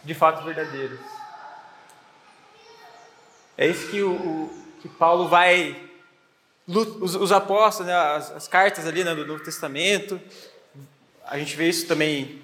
[0.03, 0.99] de fato verdadeiras.
[3.55, 5.79] É isso que, o, o que Paulo vai.
[6.67, 10.19] Os, os apóstolos, né, as, as, cartas ali né, do Novo Testamento,
[11.27, 12.41] a gente vê isso também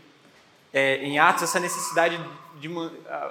[0.71, 2.19] é, em Atos, essa necessidade
[2.59, 2.69] de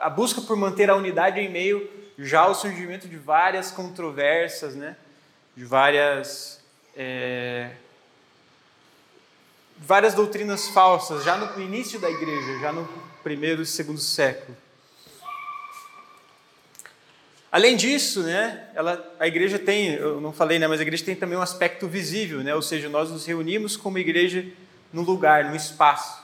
[0.01, 4.97] a busca por manter a unidade em meio já ao surgimento de várias controvérsias, né,
[5.57, 6.61] de várias.
[6.97, 7.71] É,
[9.77, 12.89] várias doutrinas falsas, já no início da igreja, já no
[13.23, 14.57] primeiro e segundo século.
[17.51, 21.15] Além disso, né, ela, a igreja tem, eu não falei, né, mas a igreja tem
[21.15, 24.45] também um aspecto visível, né, ou seja, nós nos reunimos como igreja
[24.93, 26.23] no lugar, no espaço.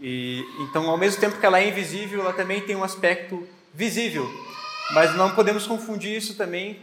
[0.00, 4.28] E, então, ao mesmo tempo que ela é invisível, ela também tem um aspecto visível.
[4.92, 6.80] Mas não podemos confundir isso também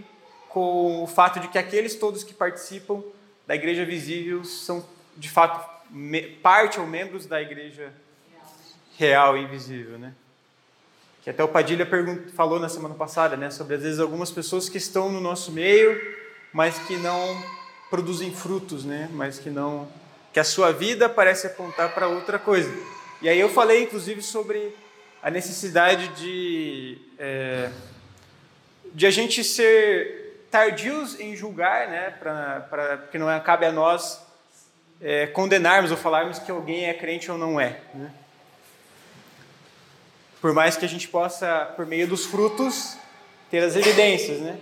[0.50, 3.04] com o fato de que aqueles todos que participam
[3.46, 5.68] da igreja visível são, de fato,
[6.42, 7.94] parte ou membros da igreja
[8.98, 10.14] real e invisível, né?
[11.28, 11.86] que até o Padilha
[12.36, 16.02] falou na semana passada, né, sobre às vezes algumas pessoas que estão no nosso meio,
[16.54, 17.44] mas que não
[17.90, 19.90] produzem frutos, né, mas que não,
[20.32, 22.74] que a sua vida parece apontar para outra coisa.
[23.22, 24.74] E aí eu falei, inclusive, sobre
[25.22, 27.72] a necessidade de é,
[28.98, 33.72] de a gente ser tardios em julgar, né, pra, pra, porque não é, cabe a
[33.72, 34.26] nós
[35.00, 37.80] é, condenarmos ou falarmos que alguém é crente ou não é.
[37.94, 38.12] Né?
[40.42, 42.98] Por mais que a gente possa, por meio dos frutos,
[43.52, 44.60] ter as evidências, né?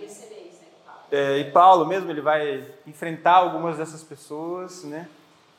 [1.10, 5.08] É, e Paulo mesmo, ele vai enfrentar algumas dessas pessoas, né?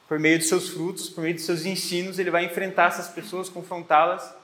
[0.06, 3.48] Por meio dos seus frutos, por meio dos seus ensinos, ele vai enfrentar essas pessoas,
[3.48, 4.34] confrontá-las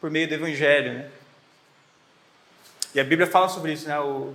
[0.00, 1.10] por meio do Evangelho, né?
[2.94, 3.98] E a Bíblia fala sobre isso, né?
[4.00, 4.34] O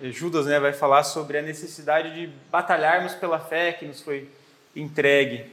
[0.00, 4.28] Judas, né, vai falar sobre a necessidade de batalharmos pela fé que nos foi
[4.74, 5.44] entregue.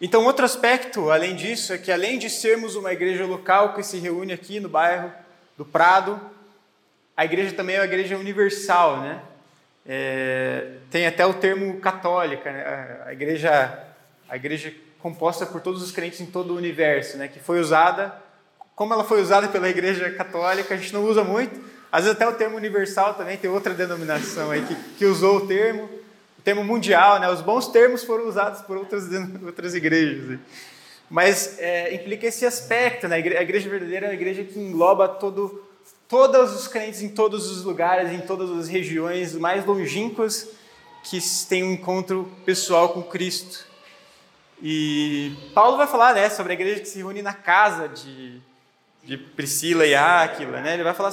[0.00, 3.98] Então, outro aspecto, além disso, é que além de sermos uma igreja local que se
[3.98, 5.12] reúne aqui no bairro
[5.58, 6.18] do Prado,
[7.14, 9.20] a igreja também é uma igreja universal, né?
[9.86, 13.02] É, tem até o termo católica, né?
[13.06, 13.86] a igreja,
[14.28, 17.28] a igreja composta por todos os crentes em todo o universo, né?
[17.28, 18.14] Que foi usada,
[18.80, 21.60] como ela foi usada pela igreja católica, a gente não usa muito.
[21.92, 25.46] Às vezes até o termo universal também tem outra denominação aí que, que usou o
[25.46, 25.82] termo
[26.38, 27.28] o termo mundial, né?
[27.28, 29.04] Os bons termos foram usados por outras,
[29.44, 30.38] outras igrejas.
[31.10, 33.16] Mas é, implica esse aspecto, né?
[33.16, 35.62] A igreja verdadeira é uma igreja que engloba todo,
[36.08, 40.48] todos os crentes em todos os lugares, em todas as regiões mais longínquas
[41.04, 41.18] que
[41.50, 43.66] têm um encontro pessoal com Cristo.
[44.62, 48.40] E Paulo vai falar né, sobre a igreja que se reúne na casa de,
[49.02, 50.60] de Priscila e Áquila.
[50.60, 50.74] Né?
[50.74, 51.12] Ele vai falar,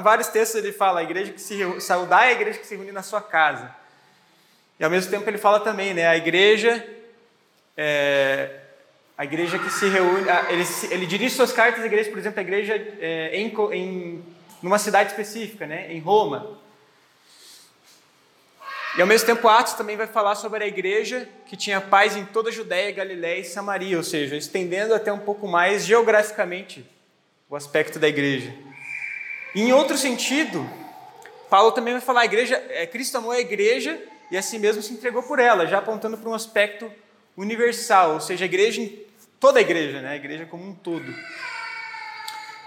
[0.00, 2.92] vários textos ele fala, a igreja que se saudar é a igreja que se reúne
[2.92, 3.74] na sua casa.
[4.78, 6.86] E ao mesmo tempo ele fala também, né, a igreja,
[7.76, 8.60] é,
[9.16, 12.42] a igreja que se reúne, ele, ele dirige suas cartas à igreja, por exemplo, a
[12.42, 14.24] igreja é, em, em
[14.62, 16.58] numa cidade específica, né, em Roma.
[18.96, 22.24] E ao mesmo tempo Atos também vai falar sobre a igreja que tinha paz em
[22.24, 26.84] toda a Judéia, Galiléia e Samaria, ou seja, estendendo até um pouco mais geograficamente
[27.48, 28.52] o aspecto da igreja.
[29.54, 30.68] E em outro sentido,
[31.48, 34.92] Paulo também vai falar a igreja, é, Cristo amou a igreja e assim mesmo se
[34.92, 36.90] entregou por ela, já apontando para um aspecto
[37.36, 38.90] universal, ou seja, a igreja,
[39.38, 40.10] toda a igreja, né?
[40.10, 41.14] a igreja como um todo.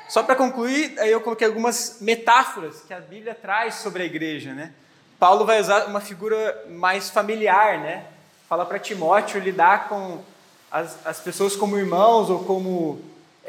[0.08, 4.54] Só para concluir, aí eu coloquei algumas metáforas que a Bíblia traz sobre a igreja.
[4.54, 4.72] Né?
[5.20, 8.06] Paulo vai usar uma figura mais familiar, né?
[8.48, 10.24] fala para Timóteo lidar com
[10.72, 13.00] as, as pessoas como irmãos ou como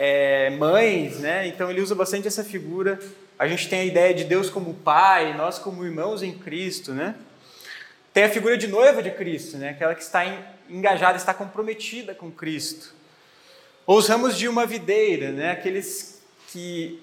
[0.02, 1.46] é, mães, né?
[1.46, 2.98] então ele usa bastante essa figura.
[3.38, 7.14] A gente tem a ideia de Deus como pai, nós como irmãos em Cristo, né?
[8.10, 9.68] Tem a figura de noiva de Cristo, né?
[9.68, 10.24] aquela que está
[10.70, 12.94] engajada, está comprometida com Cristo.
[13.86, 15.50] Ou os ramos de uma videira, né?
[15.50, 17.02] aqueles que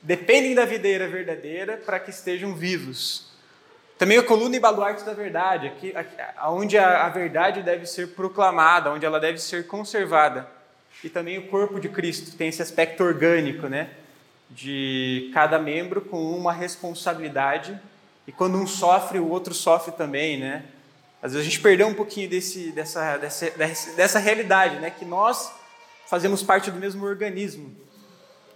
[0.00, 3.30] dependem da videira verdadeira para que estejam vivos.
[3.98, 5.92] Também a coluna e baluarte da verdade, aqui,
[6.46, 10.59] onde a, a verdade deve ser proclamada, onde ela deve ser conservada.
[11.02, 13.90] E também o corpo de Cristo tem esse aspecto orgânico, né?
[14.50, 17.78] de cada membro com uma responsabilidade
[18.26, 20.64] e quando um sofre, o outro sofre também, né?
[21.22, 23.50] Às vezes a gente perdeu um pouquinho desse, dessa, dessa,
[23.92, 24.90] dessa realidade, né?
[24.90, 25.52] Que nós
[26.06, 27.74] fazemos parte do mesmo organismo.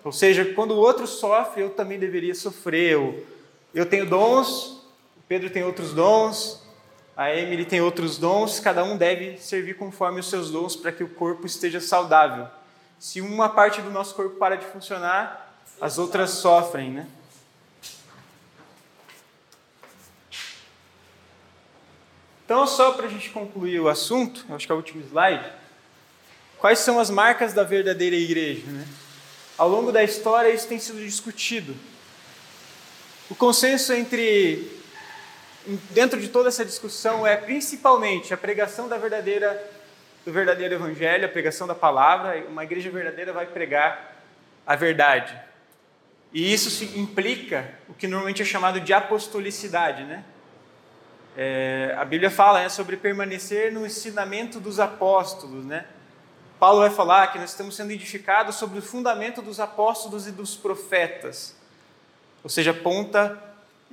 [0.03, 2.93] Ou seja, quando o outro sofre, eu também deveria sofrer.
[2.93, 3.27] Eu,
[3.75, 4.83] eu tenho dons,
[5.17, 6.63] o Pedro tem outros dons,
[7.17, 11.05] a Emily tem outros dons, cada um deve servir conforme os seus dons para que
[11.05, 12.49] o corpo esteja saudável.
[12.99, 17.07] Se uma parte do nosso corpo para de funcionar, as outras sofrem, né?
[22.45, 25.51] Então, só para a gente concluir o assunto, acho que é o último slide.
[26.59, 28.67] Quais são as marcas da verdadeira igreja?
[28.67, 28.87] Né?
[29.57, 31.75] Ao longo da história, isso tem sido discutido.
[33.31, 34.74] O consenso entre
[35.91, 39.71] dentro de toda essa discussão é principalmente a pregação da verdadeira
[40.25, 42.45] do verdadeiro evangelho, a pregação da palavra.
[42.49, 44.17] Uma igreja verdadeira vai pregar
[44.67, 45.39] a verdade.
[46.33, 50.25] E isso implica o que normalmente é chamado de apostolicidade, né?
[51.37, 55.85] É, a Bíblia fala né, sobre permanecer no ensinamento dos apóstolos, né?
[56.59, 60.57] Paulo vai falar que nós estamos sendo edificados sobre o fundamento dos apóstolos e dos
[60.57, 61.57] profetas.
[62.43, 63.41] Ou seja, ponta.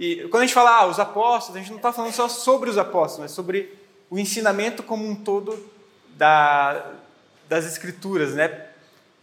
[0.02, 2.72] E quando a gente fala ah, os apóstolos, a gente não está falando só sobre
[2.72, 3.78] os apóstolos, mas sobre
[4.10, 5.64] o ensinamento como um todo
[6.18, 6.94] da,
[7.48, 8.66] das Escrituras, né?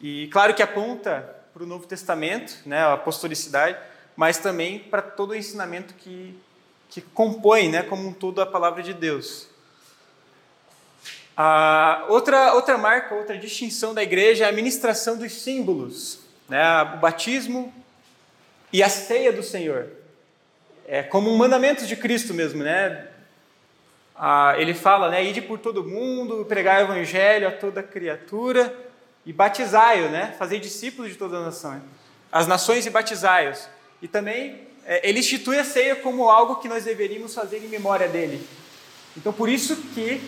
[0.01, 3.77] E claro que aponta para o Novo Testamento, né, a apostolicidade,
[4.15, 6.39] mas também para todo o ensinamento que
[6.89, 9.49] que compõe né, como um todo a palavra de Deus.
[11.37, 16.99] A outra, outra marca, outra distinção da igreja é a ministração dos símbolos, né, o
[16.99, 17.75] batismo
[18.73, 19.98] e a ceia do Senhor.
[20.91, 23.09] É como um mandamento de Cristo mesmo, né?
[24.17, 28.75] Ah, ele fala, né, ide por todo mundo, pregar o evangelho a toda criatura
[29.27, 30.35] e batizai-o, né?
[30.39, 31.83] Fazer discípulos de todas as nações,
[32.33, 33.69] as nações e batizai-os.
[34.01, 38.09] E também é, ele institui a ceia como algo que nós deveríamos fazer em memória
[38.09, 38.43] dele.
[39.15, 40.23] Então, por isso que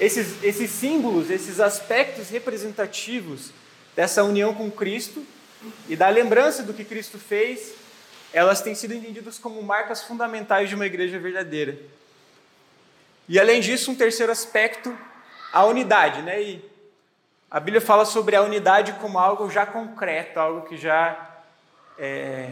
[0.00, 3.52] esses, esses símbolos, esses aspectos representativos
[3.94, 5.24] dessa união com Cristo
[5.88, 7.83] e da lembrança do que Cristo fez,
[8.34, 11.78] elas têm sido entendidas como marcas fundamentais de uma igreja verdadeira.
[13.28, 14.94] E além disso, um terceiro aspecto,
[15.52, 16.42] a unidade, né?
[16.42, 16.70] E
[17.50, 21.30] a Bíblia fala sobre a unidade como algo já concreto, algo que já
[21.96, 22.50] é,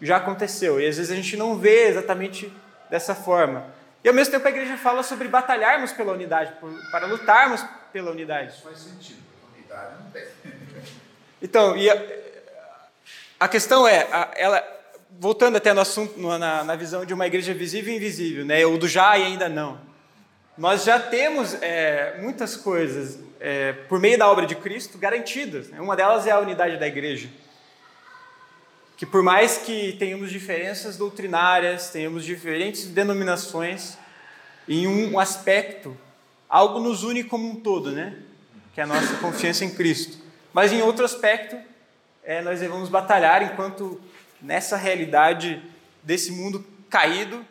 [0.00, 0.80] já aconteceu.
[0.80, 2.50] E às vezes a gente não vê exatamente
[2.88, 3.66] dessa forma.
[4.04, 6.54] E ao mesmo tempo a igreja fala sobre batalharmos pela unidade,
[6.90, 8.52] para lutarmos pela unidade.
[8.52, 9.20] Isso faz sentido,
[9.52, 10.24] unidade não tem.
[11.42, 12.02] Então, e a,
[13.40, 14.74] a questão é, a, ela,
[15.18, 18.76] voltando até no assunto, na, na, visão de uma igreja visível e invisível, né, ou
[18.76, 19.78] do já e ainda não.
[20.56, 25.68] Nós já temos é, muitas coisas é, por meio da obra de Cristo garantidas.
[25.68, 25.80] Né?
[25.80, 27.28] Uma delas é a unidade da igreja
[28.96, 33.98] que por mais que tenhamos diferenças doutrinárias, tenhamos diferentes denominações,
[34.68, 35.96] em um aspecto,
[36.48, 38.16] algo nos une como um todo, né?
[38.72, 40.16] Que é a nossa confiança em Cristo.
[40.52, 41.56] Mas em outro aspecto,
[42.22, 44.00] é, nós devemos batalhar enquanto
[44.44, 45.62] nessa realidade
[46.02, 47.44] desse mundo caído,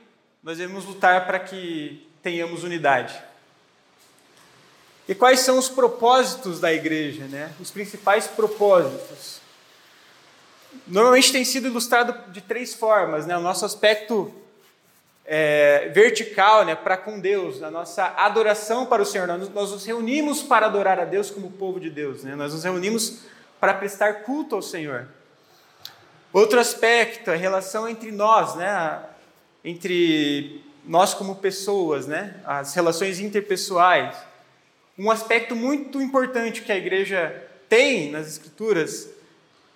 [0.43, 3.19] nós devemos lutar para que tenhamos unidade.
[5.07, 7.51] E quais são os propósitos da igreja, né?
[7.59, 9.41] Os principais propósitos
[10.87, 13.35] normalmente tem sido ilustrado de três formas, né?
[13.37, 14.33] O nosso aspecto
[15.25, 19.27] é, vertical, né, para com Deus, a nossa adoração para o Senhor.
[19.27, 22.35] Nós, nós, nos reunimos para adorar a Deus como povo de Deus, né?
[22.35, 23.23] Nós nos reunimos
[23.59, 25.07] para prestar culto ao Senhor.
[26.33, 29.03] Outro aspecto, a relação entre nós, né?
[29.63, 32.35] Entre nós como pessoas, né?
[32.43, 34.17] As relações interpessoais.
[34.97, 39.09] Um aspecto muito importante que a igreja tem nas Escrituras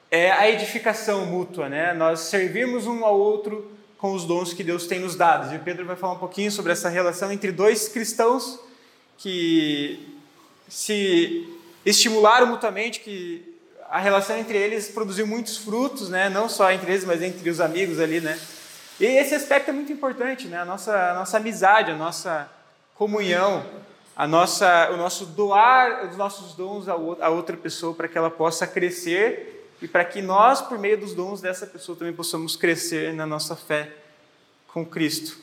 [0.09, 1.93] é a edificação mútua, né?
[1.93, 5.53] Nós servimos um ao outro com os dons que Deus tem nos dado.
[5.53, 8.59] E Pedro vai falar um pouquinho sobre essa relação entre dois cristãos
[9.17, 10.17] que
[10.67, 11.47] se
[11.85, 13.46] estimularam mutuamente, que
[13.89, 16.29] a relação entre eles produziu muitos frutos, né?
[16.29, 18.39] Não só entre eles, mas entre os amigos ali, né?
[18.99, 20.59] E esse aspecto é muito importante, né?
[20.59, 22.49] A nossa, a nossa amizade, a nossa
[22.95, 23.65] comunhão,
[24.15, 28.65] a nossa, o nosso doar os nossos dons a outra pessoa para que ela possa
[28.65, 33.27] crescer e para que nós, por meio dos dons dessa pessoa, também possamos crescer na
[33.27, 33.91] nossa fé
[34.67, 35.37] com Cristo.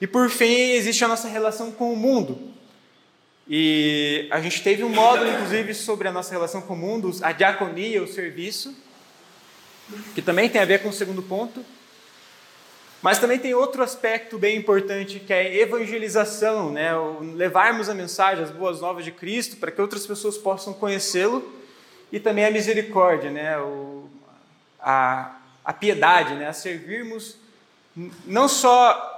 [0.00, 2.52] E por fim, existe a nossa relação com o mundo.
[3.48, 7.32] E a gente teve um módulo, inclusive, sobre a nossa relação com o mundo, a
[7.32, 8.76] diaconia, o serviço,
[10.14, 11.64] que também tem a ver com o segundo ponto.
[13.00, 16.90] Mas também tem outro aspecto bem importante que é a evangelização, né?
[17.34, 21.52] Levarmos a mensagem, as boas novas de Cristo, para que outras pessoas possam conhecê-lo
[22.10, 23.58] e também a misericórdia, né?
[23.58, 24.08] O,
[24.80, 26.48] a, a piedade, né?
[26.48, 27.36] a servirmos
[28.24, 29.17] não só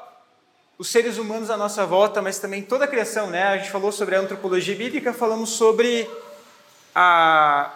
[0.81, 3.29] os seres humanos à nossa volta, mas também toda a criação.
[3.29, 3.43] Né?
[3.43, 6.09] A gente falou sobre a antropologia bíblica, falamos sobre
[6.95, 7.71] a,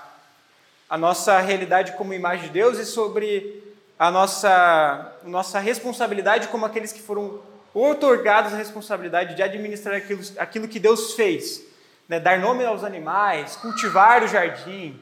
[0.89, 3.63] a nossa realidade como imagem de Deus e sobre
[3.99, 7.43] a nossa, nossa responsabilidade como aqueles que foram
[7.75, 11.63] otorgados a responsabilidade de administrar aquilo, aquilo que Deus fez,
[12.09, 12.19] né?
[12.19, 14.99] dar nome aos animais, cultivar o jardim.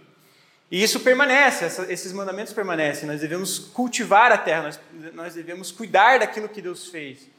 [0.68, 3.06] E isso permanece, essa, esses mandamentos permanecem.
[3.06, 4.80] Nós devemos cultivar a terra, nós,
[5.14, 7.30] nós devemos cuidar daquilo que Deus fez.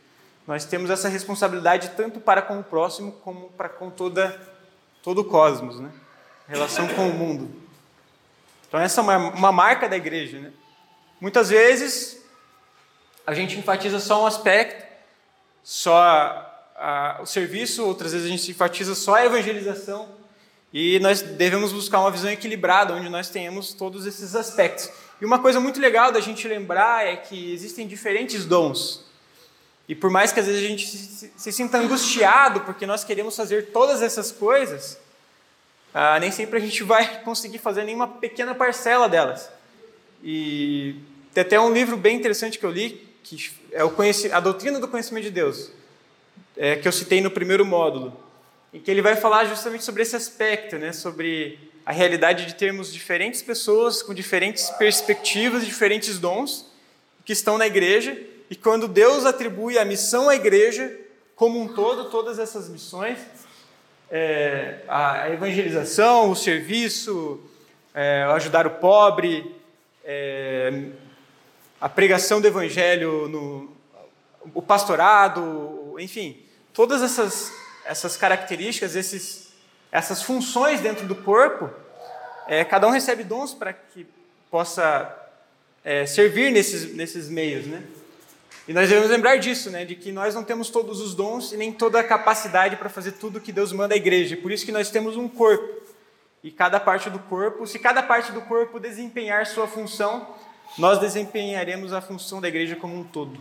[0.45, 4.39] Nós temos essa responsabilidade tanto para com o próximo como para com toda,
[5.01, 5.89] todo o cosmos, né?
[6.47, 7.49] Relação com o mundo.
[8.67, 10.39] Então, essa é uma, uma marca da igreja.
[10.39, 10.51] Né?
[11.21, 12.21] Muitas vezes,
[13.25, 14.83] a gente enfatiza só um aspecto,
[15.63, 15.95] só
[16.75, 20.09] a, o serviço, outras vezes a gente enfatiza só a evangelização,
[20.73, 24.89] e nós devemos buscar uma visão equilibrada, onde nós tenhamos todos esses aspectos.
[25.21, 29.02] E uma coisa muito legal da gente lembrar é que existem diferentes dons.
[29.87, 33.35] E por mais que às vezes a gente se, se sinta angustiado porque nós queremos
[33.35, 34.97] fazer todas essas coisas,
[35.93, 39.49] ah, nem sempre a gente vai conseguir fazer nenhuma pequena parcela delas.
[40.23, 40.95] E
[41.33, 43.93] tem até um livro bem interessante que eu li, que é o
[44.31, 45.71] a doutrina do conhecimento de Deus,
[46.55, 48.17] é, que eu citei no primeiro módulo,
[48.73, 52.91] em que ele vai falar justamente sobre esse aspecto, né, sobre a realidade de termos
[52.91, 56.65] diferentes pessoas com diferentes perspectivas, diferentes dons
[57.25, 58.17] que estão na igreja
[58.53, 60.95] e quando Deus atribui a missão à igreja
[61.35, 63.17] como um todo, todas essas missões,
[64.11, 67.41] é, a evangelização, o serviço,
[67.95, 69.55] é, ajudar o pobre,
[70.05, 70.83] é,
[71.81, 73.75] a pregação do evangelho, no,
[74.53, 76.39] o pastorado, enfim,
[76.75, 77.51] todas essas,
[77.85, 79.51] essas características, esses,
[79.91, 81.71] essas funções dentro do corpo,
[82.47, 84.05] é, cada um recebe dons para que
[84.51, 85.11] possa
[85.83, 87.83] é, servir nesses, nesses meios, né?
[88.67, 89.83] E nós devemos lembrar disso, né?
[89.83, 93.13] De que nós não temos todos os dons e nem toda a capacidade para fazer
[93.13, 94.37] tudo que Deus manda à igreja.
[94.37, 95.83] Por isso que nós temos um corpo.
[96.41, 100.27] E cada parte do corpo, se cada parte do corpo desempenhar sua função,
[100.77, 103.37] nós desempenharemos a função da igreja como um todo.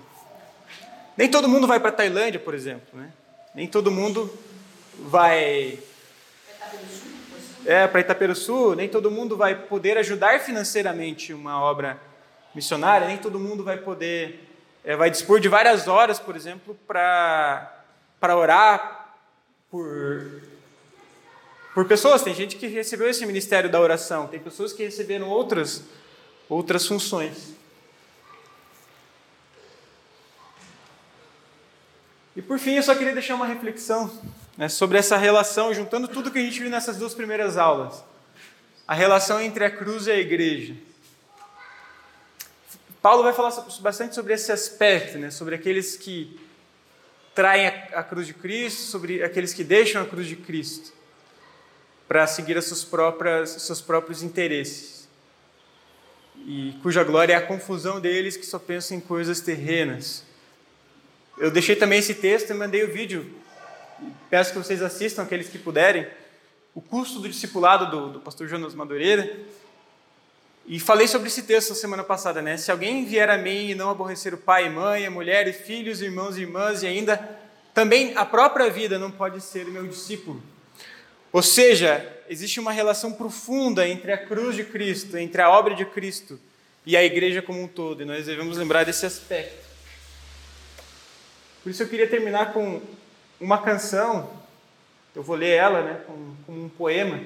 [1.17, 3.13] Nem todo mundo vai para a Tailândia, por exemplo, né?
[3.55, 4.33] Nem todo mundo
[4.99, 5.79] vai
[7.65, 12.01] é, para Itaperuçu, nem todo mundo vai poder ajudar financeiramente uma obra
[12.55, 14.52] missionária, nem todo mundo vai poder
[14.85, 17.85] é, vai dispor de várias horas, por exemplo, para
[18.37, 19.15] orar
[19.71, 20.43] por,
[21.75, 22.23] por pessoas.
[22.23, 25.85] Tem gente que recebeu esse ministério da oração, tem pessoas que receberam outras,
[26.49, 27.53] outras funções.
[32.35, 34.11] E por fim, eu só queria deixar uma reflexão
[34.57, 38.03] né, sobre essa relação, juntando tudo que a gente viu nessas duas primeiras aulas.
[38.89, 40.75] A relação entre a cruz e a igreja.
[43.03, 43.51] Paulo vai falar
[43.81, 45.31] bastante sobre esse aspecto, né?
[45.31, 46.39] sobre aqueles que
[47.35, 50.93] traem a cruz de Cristo, sobre aqueles que deixam a cruz de Cristo
[52.07, 55.09] para seguir as suas próprias, seus próprios interesses.
[56.47, 60.25] E cuja glória é a confusão deles que só pensam em coisas terrenas.
[61.39, 63.35] Eu deixei também esse texto e mandei o vídeo.
[64.31, 66.07] Peço que vocês assistam, aqueles que puderem.
[66.75, 69.41] O custo do discipulado do, do pastor Jonas Madureira.
[70.67, 72.57] E falei sobre esse texto na semana passada, né?
[72.57, 75.53] Se alguém vier a mim e não aborrecer o pai e mãe, a mulher e
[75.53, 77.17] filhos, irmãos e irmãs, e ainda
[77.75, 80.43] também a própria vida não pode ser meu discípulo.
[81.33, 85.85] Ou seja, existe uma relação profunda entre a cruz de Cristo, entre a obra de
[85.85, 86.39] Cristo
[86.85, 89.67] e a igreja como um todo, e nós devemos lembrar desse aspecto.
[91.63, 92.83] Por isso eu queria terminar com
[93.41, 94.31] uma canção,
[95.15, 97.21] eu vou ler ela, né, com, com um poema.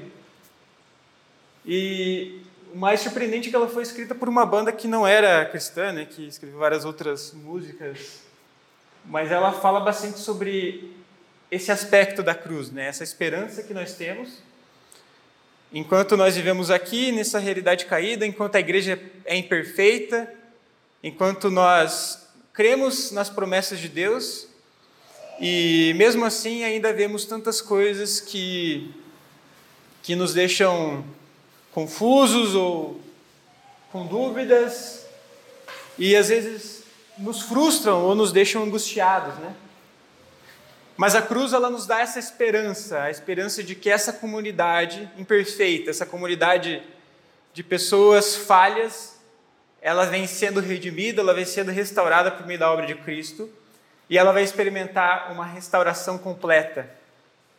[1.65, 2.43] E
[2.77, 6.05] mais surpreendente é que ela foi escrita por uma banda que não era cristã, né,
[6.05, 8.21] que escreveu várias outras músicas,
[9.07, 10.93] mas ela fala bastante sobre
[11.51, 14.43] esse aspecto da cruz, né, essa esperança que nós temos.
[15.73, 20.31] Enquanto nós vivemos aqui nessa realidade caída, enquanto a igreja é imperfeita,
[21.03, 24.49] enquanto nós cremos nas promessas de Deus,
[25.41, 28.95] e mesmo assim ainda vemos tantas coisas que,
[30.03, 31.03] que nos deixam
[31.77, 32.99] confusos ou
[33.93, 35.07] com dúvidas
[35.99, 36.85] e às vezes
[37.19, 39.55] nos frustram ou nos deixam angustiados, né?
[40.97, 45.91] Mas a cruz ela nos dá essa esperança, a esperança de que essa comunidade imperfeita,
[45.91, 46.83] essa comunidade
[47.53, 49.21] de pessoas falhas,
[49.83, 53.51] ela vem sendo redimida, ela vem sendo restaurada por meio da obra de Cristo,
[54.09, 56.89] e ela vai experimentar uma restauração completa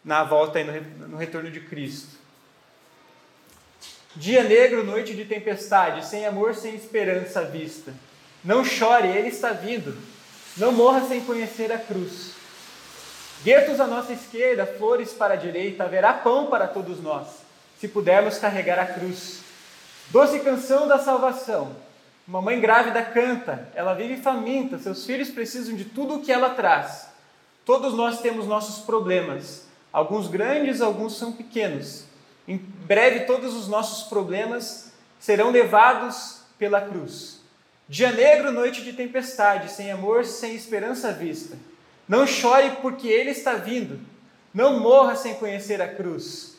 [0.04, 2.27] na volta e no retorno de Cristo.
[4.18, 7.94] Dia negro, noite de tempestade, sem amor, sem esperança à vista.
[8.44, 9.96] Não chore, ele está vindo.
[10.58, 12.32] Não morra sem conhecer a cruz.
[13.44, 17.28] Guetos à nossa esquerda, flores para a direita, haverá pão para todos nós,
[17.80, 19.42] se pudermos carregar a cruz.
[20.10, 21.76] Doce canção da salvação,
[22.28, 26.50] Uma mãe grávida canta, ela vive faminta, seus filhos precisam de tudo o que ela
[26.50, 27.08] traz.
[27.64, 32.07] Todos nós temos nossos problemas, alguns grandes, alguns são pequenos.
[32.48, 37.42] Em breve, todos os nossos problemas serão levados pela cruz.
[37.90, 41.58] Dia negro, noite de tempestade, sem amor, sem esperança à vista.
[42.08, 44.00] Não chore porque ele está vindo.
[44.54, 46.58] Não morra sem conhecer a cruz.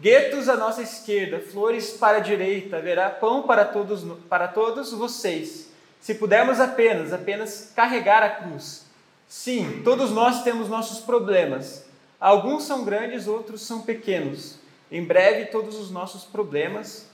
[0.00, 5.70] Guetos à nossa esquerda, flores para a direita, haverá pão para todos, para todos vocês.
[6.00, 8.84] Se pudermos apenas, apenas carregar a cruz.
[9.28, 11.84] Sim, todos nós temos nossos problemas.
[12.20, 14.58] Alguns são grandes, outros são pequenos.
[14.90, 17.08] Em breve, todos os nossos problemas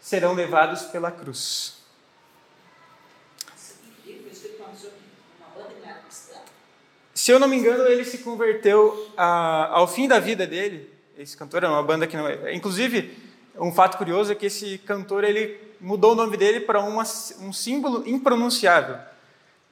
[0.00, 1.76] serão levados pela cruz.
[7.14, 11.36] Se eu não me engano, ele se converteu a, ao fim da vida dele esse
[11.36, 12.54] cantor é uma banda que não é.
[12.54, 13.16] Inclusive,
[13.58, 17.04] um fato curioso é que esse cantor ele mudou o nome dele para uma,
[17.40, 18.98] um símbolo impronunciável.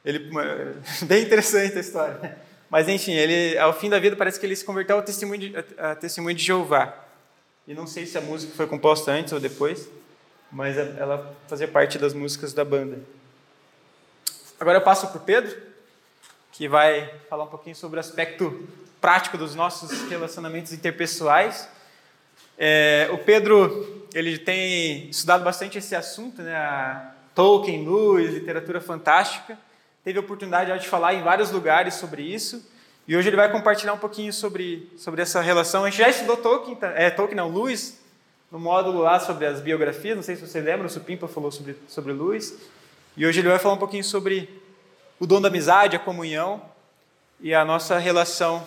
[0.02, 0.30] Ele,
[1.04, 2.38] bem interessante a história.
[2.70, 5.54] Mas enfim, ele ao fim da vida parece que ele se converteu ao testemunho de,
[5.76, 7.03] a testemunho de Jeová.
[7.66, 9.88] E não sei se a música foi composta antes ou depois,
[10.52, 12.98] mas ela fazia parte das músicas da banda.
[14.60, 15.56] Agora eu passo para o Pedro,
[16.52, 18.68] que vai falar um pouquinho sobre o aspecto
[19.00, 21.68] prático dos nossos relacionamentos interpessoais.
[22.58, 27.10] É, o Pedro ele tem estudado bastante esse assunto, né?
[27.34, 29.58] Tolkien, Lewis, literatura fantástica.
[30.04, 32.64] Teve a oportunidade de falar em vários lugares sobre isso.
[33.06, 35.84] E hoje ele vai compartilhar um pouquinho sobre, sobre essa relação.
[35.84, 36.88] A gente já estudou Tolkien, tá?
[36.96, 37.98] é, Tolkien não, Lewis,
[38.50, 40.16] no módulo lá sobre as biografias.
[40.16, 42.54] Não sei se você lembra, o Supimpa falou sobre, sobre Lewis.
[43.16, 44.62] E hoje ele vai falar um pouquinho sobre
[45.20, 46.62] o dom da amizade, a comunhão
[47.40, 48.66] e a nossa relação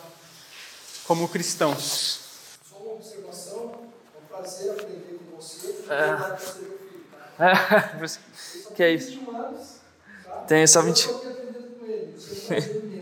[1.07, 2.59] como cristãos.
[2.69, 5.73] Só uma observação, é um prazer aprender com você.
[5.89, 7.43] É.
[7.43, 8.07] É.
[8.75, 9.19] que é isso?
[9.29, 9.77] Anos,
[10.23, 10.31] tá?
[10.47, 11.07] Tem só 20.
[11.07, 12.96] Eu estou aprendendo com ele,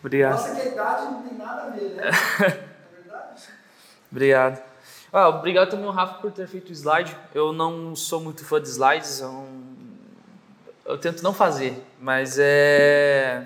[0.00, 0.32] Obrigado.
[0.32, 2.10] Nossa, que a idade não tem nada a ver, né?
[2.92, 3.42] É verdade?
[4.10, 4.62] Obrigado.
[5.12, 7.16] Ah, obrigado também ao Rafa por ter feito o slide.
[7.34, 9.48] Eu não sou muito fã de slides, eu, não...
[10.84, 13.44] eu tento não fazer, mas é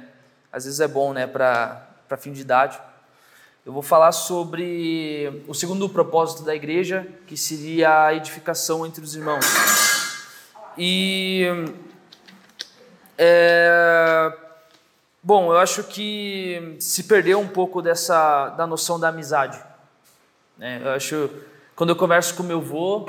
[0.54, 2.78] às vezes é bom, né, para fim de idade.
[3.66, 9.16] Eu vou falar sobre o segundo propósito da igreja, que seria a edificação entre os
[9.16, 9.44] irmãos.
[10.78, 11.44] E.
[13.18, 14.32] É,
[15.24, 19.58] bom, eu acho que se perdeu um pouco dessa da noção da amizade.
[20.56, 20.80] Né?
[20.84, 21.30] Eu acho
[21.74, 23.08] quando eu converso com meu avô,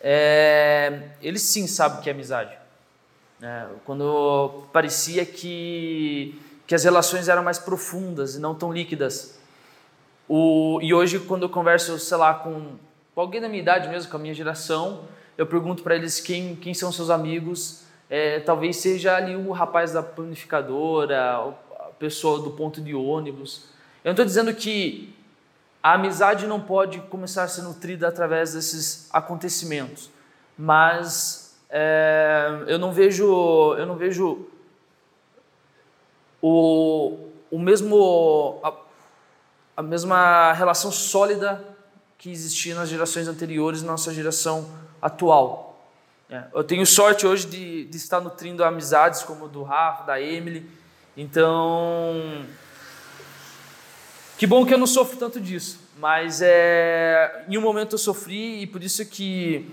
[0.00, 2.54] é, ele sim sabe o que é amizade.
[3.40, 9.38] É, quando parecia que que as relações eram mais profundas e não tão líquidas.
[10.28, 12.72] O, e hoje, quando eu converso, sei lá, com,
[13.14, 15.04] com alguém da minha idade mesmo, com a minha geração,
[15.38, 17.84] eu pergunto para eles quem, quem são seus amigos.
[18.08, 21.36] É, talvez seja ali o rapaz da planificadora,
[21.78, 23.64] a pessoa do ponto de ônibus.
[24.04, 25.12] Eu não estou dizendo que
[25.82, 30.10] a amizade não pode começar a ser nutrida através desses acontecimentos,
[30.56, 34.46] mas é, eu não vejo, eu não vejo
[36.40, 37.18] o,
[37.50, 38.60] o mesmo
[39.76, 41.62] a mesma relação sólida
[42.16, 44.66] que existia nas gerações anteriores, na nossa geração
[45.02, 45.75] atual.
[46.28, 50.68] É, eu tenho sorte hoje de, de estar nutrindo amizades como do Rafa, da Emily,
[51.16, 52.44] então
[54.36, 58.62] que bom que eu não sofro tanto disso, mas é, em um momento eu sofri
[58.62, 59.72] e por isso que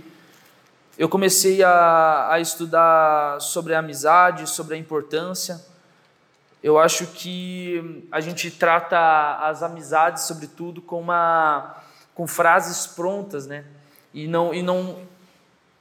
[0.95, 5.59] eu comecei a, a estudar sobre a amizade, sobre a importância.
[6.61, 11.77] Eu acho que a gente trata as amizades, sobretudo, com uma
[12.13, 13.65] com frases prontas, né?
[14.13, 14.99] E não e não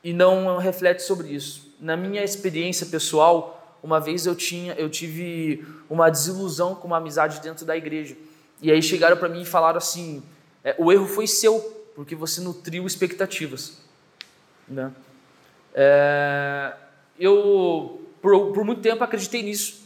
[0.03, 1.74] e não reflete sobre isso.
[1.80, 7.40] Na minha experiência pessoal, uma vez eu tinha eu tive uma desilusão com uma amizade
[7.40, 8.16] dentro da igreja.
[8.61, 10.22] E aí chegaram para mim e falaram assim:
[10.64, 11.61] é, o erro foi seu
[11.94, 13.78] porque você nutriu expectativas,
[14.66, 14.92] né?
[15.74, 16.72] É,
[17.18, 19.82] eu por, por muito tempo acreditei nisso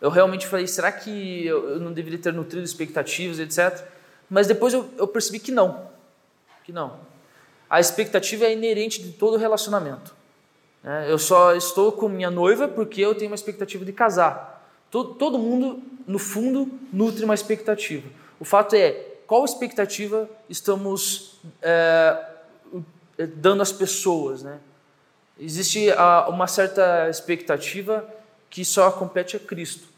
[0.00, 3.84] eu realmente falei, será que eu não deveria ter nutrido expectativas, etc.
[4.30, 5.90] Mas depois eu, eu percebi que não,
[6.64, 6.98] que não.
[7.70, 10.12] A expectativa é inerente de todo relacionamento.
[10.82, 11.06] Né?
[11.08, 14.68] Eu só estou com minha noiva porque eu tenho uma expectativa de casar.
[14.90, 18.08] Todo, todo mundo, no fundo, nutre uma expectativa.
[18.40, 18.90] O fato é,
[19.26, 22.16] qual expectativa estamos é,
[23.36, 24.58] dando às pessoas, né?
[25.38, 28.06] Existe a, uma certa expectativa
[28.50, 29.90] que só compete a Cristo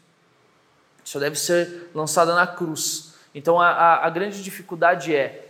[1.03, 3.13] só deve ser lançada na cruz.
[3.35, 5.42] Então a, a, a grande dificuldade é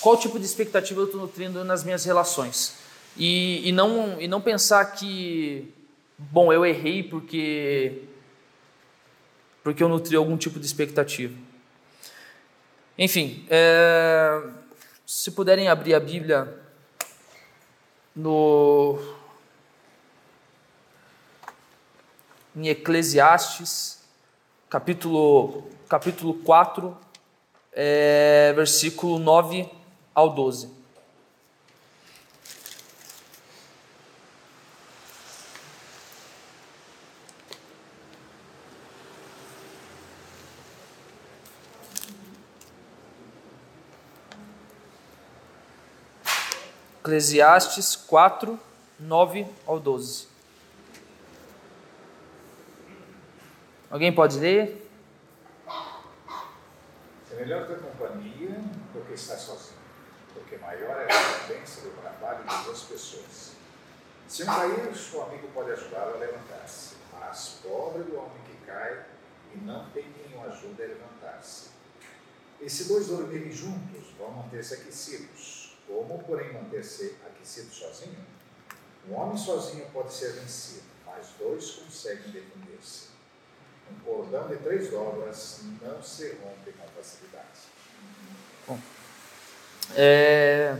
[0.00, 2.76] qual tipo de expectativa eu estou nutrindo nas minhas relações.
[3.16, 5.72] E, e, não, e não pensar que,
[6.16, 8.02] bom, eu errei porque,
[9.62, 11.34] porque eu nutri algum tipo de expectativa.
[12.96, 14.42] Enfim, é,
[15.06, 16.56] se puderem abrir a Bíblia
[18.14, 18.98] no
[22.56, 24.02] em Eclesiastes,
[24.68, 26.96] capítulo, capítulo 4,
[27.72, 29.79] é, versículo 9
[30.20, 30.70] ao 12.
[47.00, 48.60] Eclesiastes 4,
[49.00, 50.28] 9 ao 12.
[53.90, 54.86] Alguém pode ler?
[57.32, 58.60] É melhor ter companhia
[58.92, 59.79] do que estar sozinho,
[60.32, 63.52] porque maior é a recompensa do trabalho de duas pessoas.
[64.28, 69.06] Se um cair, seu amigo pode ajudá-lo a levantar-se, mas pobre do homem que cai
[69.54, 71.70] e não tem o ajude a levantar-se.
[72.60, 75.76] E se dois dormirem juntos, vão manter-se aquecidos.
[75.86, 78.24] Como, porém, manter-se aquecido sozinho?
[79.08, 83.08] Um homem sozinho pode ser vencido, mas dois conseguem defender-se.
[83.90, 87.60] Um cordão de três dobras não se rompe com facilidade.
[88.68, 88.78] Bom,
[89.96, 90.76] é,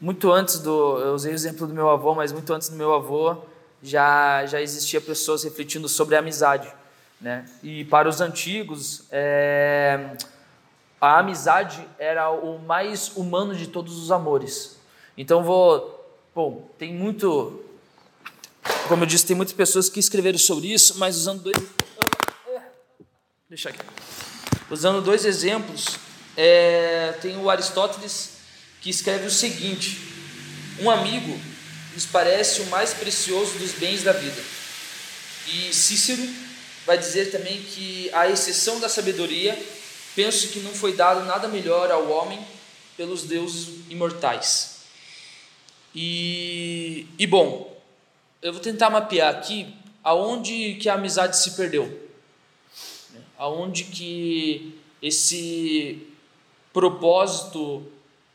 [0.00, 0.98] muito antes do.
[0.98, 3.36] Eu usei o exemplo do meu avô, mas muito antes do meu avô
[3.82, 6.72] já, já existia pessoas refletindo sobre a amizade.
[7.20, 7.44] Né?
[7.62, 10.16] E para os antigos, é,
[11.00, 14.78] a amizade era o mais humano de todos os amores.
[15.16, 15.98] Então vou.
[16.34, 17.62] Bom, tem muito.
[18.88, 21.56] Como eu disse, tem muitas pessoas que escreveram sobre isso, mas usando dois
[23.50, 23.80] Deixa aqui.
[24.70, 25.98] Usando dois exemplos,
[26.36, 28.38] é, tem o Aristóteles
[28.80, 29.98] que escreve o seguinte:
[30.80, 31.38] Um amigo
[31.94, 34.42] nos parece o mais precioso dos bens da vida.
[35.46, 36.22] E Cícero
[36.86, 39.58] vai dizer também que, à exceção da sabedoria,
[40.14, 42.44] penso que não foi dado nada melhor ao homem
[42.96, 44.80] pelos deuses imortais.
[45.94, 47.80] E, e bom,
[48.40, 49.74] eu vou tentar mapear aqui
[50.04, 52.10] aonde que a amizade se perdeu
[53.40, 56.06] aonde que esse
[56.72, 57.84] propósito,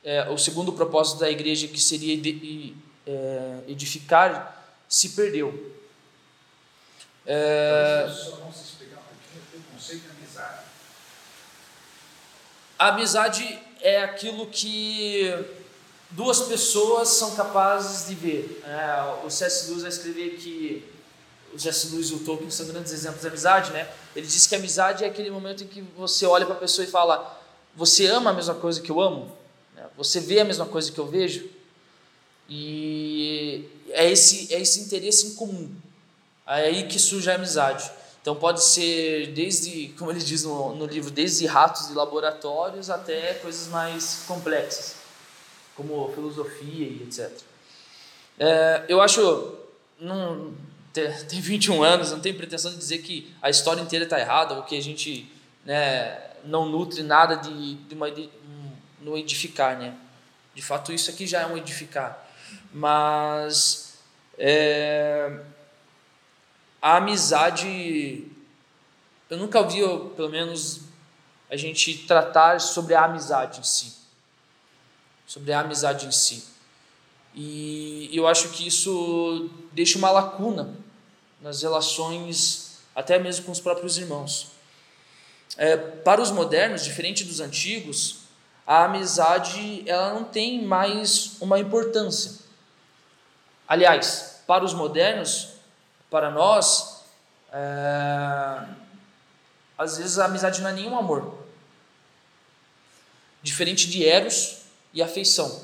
[0.04, 2.14] é, o segundo propósito da igreja que seria
[3.08, 5.74] é, edificar, se perdeu.
[7.26, 8.08] É.
[12.78, 15.34] A amizade é aquilo que
[16.12, 18.62] duas pessoas são capazes de ver.
[18.66, 19.70] É, o C.S.
[19.70, 20.84] Lewis vai escrever que
[21.54, 21.88] o C.S.
[21.92, 23.90] Lewis e o Tolkien são grandes exemplos de amizade, né?
[24.16, 26.86] Ele diz que a amizade é aquele momento em que você olha para a pessoa
[26.86, 27.42] e fala:
[27.76, 29.32] Você ama a mesma coisa que eu amo?
[29.76, 29.84] Né?
[29.98, 31.50] Você vê a mesma coisa que eu vejo?
[32.50, 35.74] E é esse, é esse interesse em comum.
[36.48, 37.90] É aí que surge a amizade.
[38.22, 43.36] Então pode ser desde, como ele diz no, no livro, desde ratos de laboratórios até
[43.36, 44.96] coisas mais complexas,
[45.76, 47.32] como filosofia e etc.
[48.40, 49.54] É, eu acho,
[50.00, 50.54] não,
[50.92, 54.64] tem 21 anos, não tenho pretensão de dizer que a história inteira está errada ou
[54.64, 55.32] que a gente
[55.64, 58.30] né, não nutre nada de, de, uma, de
[59.02, 59.78] no edificar.
[59.78, 59.96] Né?
[60.54, 62.28] De fato, isso aqui já é um edificar.
[62.74, 63.98] Mas
[64.38, 65.40] é,
[66.82, 68.28] a amizade,
[69.30, 69.82] eu nunca ouvi,
[70.16, 70.82] pelo menos,
[71.50, 73.94] a gente tratar sobre a amizade em si.
[75.26, 76.46] Sobre a amizade em si.
[77.34, 80.74] E eu acho que isso deixa uma lacuna
[81.42, 84.55] nas relações, até mesmo com os próprios irmãos.
[85.58, 88.20] É, para os modernos, diferente dos antigos,
[88.68, 92.34] a amizade ela não tem mais uma importância.
[93.68, 95.50] Aliás, para os modernos,
[96.10, 97.04] para nós,
[97.52, 98.66] é,
[99.78, 101.38] às vezes a amizade não é nenhum amor.
[103.42, 104.58] Diferente de eros
[104.94, 105.64] e afeição.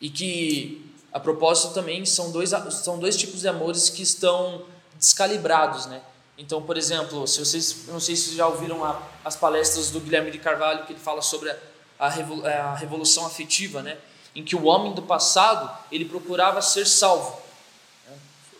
[0.00, 4.64] E que a propósito também são dois, são dois tipos de amores que estão
[4.96, 6.02] descalibrados, né?
[6.38, 9.98] Então, por exemplo, se vocês, não sei se vocês já ouviram a, as palestras do
[9.98, 11.56] Guilherme de Carvalho, que ele fala sobre a,
[11.98, 13.98] a, a revolução afetiva, né?
[14.36, 17.36] Em que o homem do passado, ele procurava ser salvo.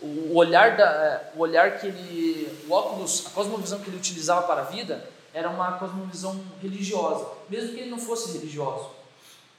[0.03, 4.63] O, olhar da, o olhar que ele, o óculos, a cosmovisão que ele utilizava para
[4.63, 8.99] a vida era uma cosmovisão religiosa, mesmo que ele não fosse religioso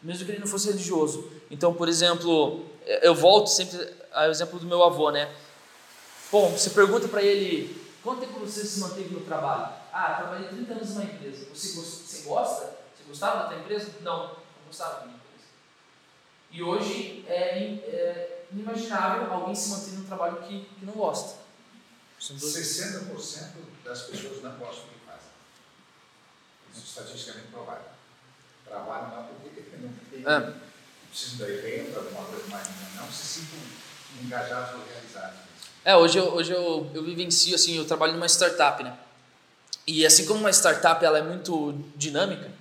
[0.01, 1.29] mesmo que ele não fosse religioso.
[1.51, 3.77] Então, por exemplo, eu volto sempre
[4.11, 5.29] ao exemplo do meu avô, né?
[6.31, 9.73] Bom, você pergunta para ele, quanto tempo você se manteve no trabalho?
[9.91, 11.45] Ah, trabalhei 30 anos numa empresa.
[11.53, 12.65] Você, você gosta?
[12.95, 13.91] Você gostava da tua empresa?
[14.01, 14.37] Não, não
[14.67, 15.47] gostava da minha empresa.
[16.51, 21.39] E hoje é, é inimaginável alguém se manter num trabalho que, que não gosta.
[22.19, 22.59] Sem dúvida.
[22.59, 23.51] 60%
[23.83, 25.29] das pessoas não gostam do que fazem.
[26.73, 27.85] Isso é estatisticamente provado.
[28.65, 30.53] Trabalham lá porque não tem, É.
[31.09, 33.59] precisam da renda, alguma coisa mais, não se sintam
[34.21, 35.39] engajados ou realizados.
[35.89, 38.95] É, hoje eu, hoje eu, eu vivencio, assim, eu trabalho numa startup, né?
[39.87, 42.51] E assim como uma startup ela é muito dinâmica,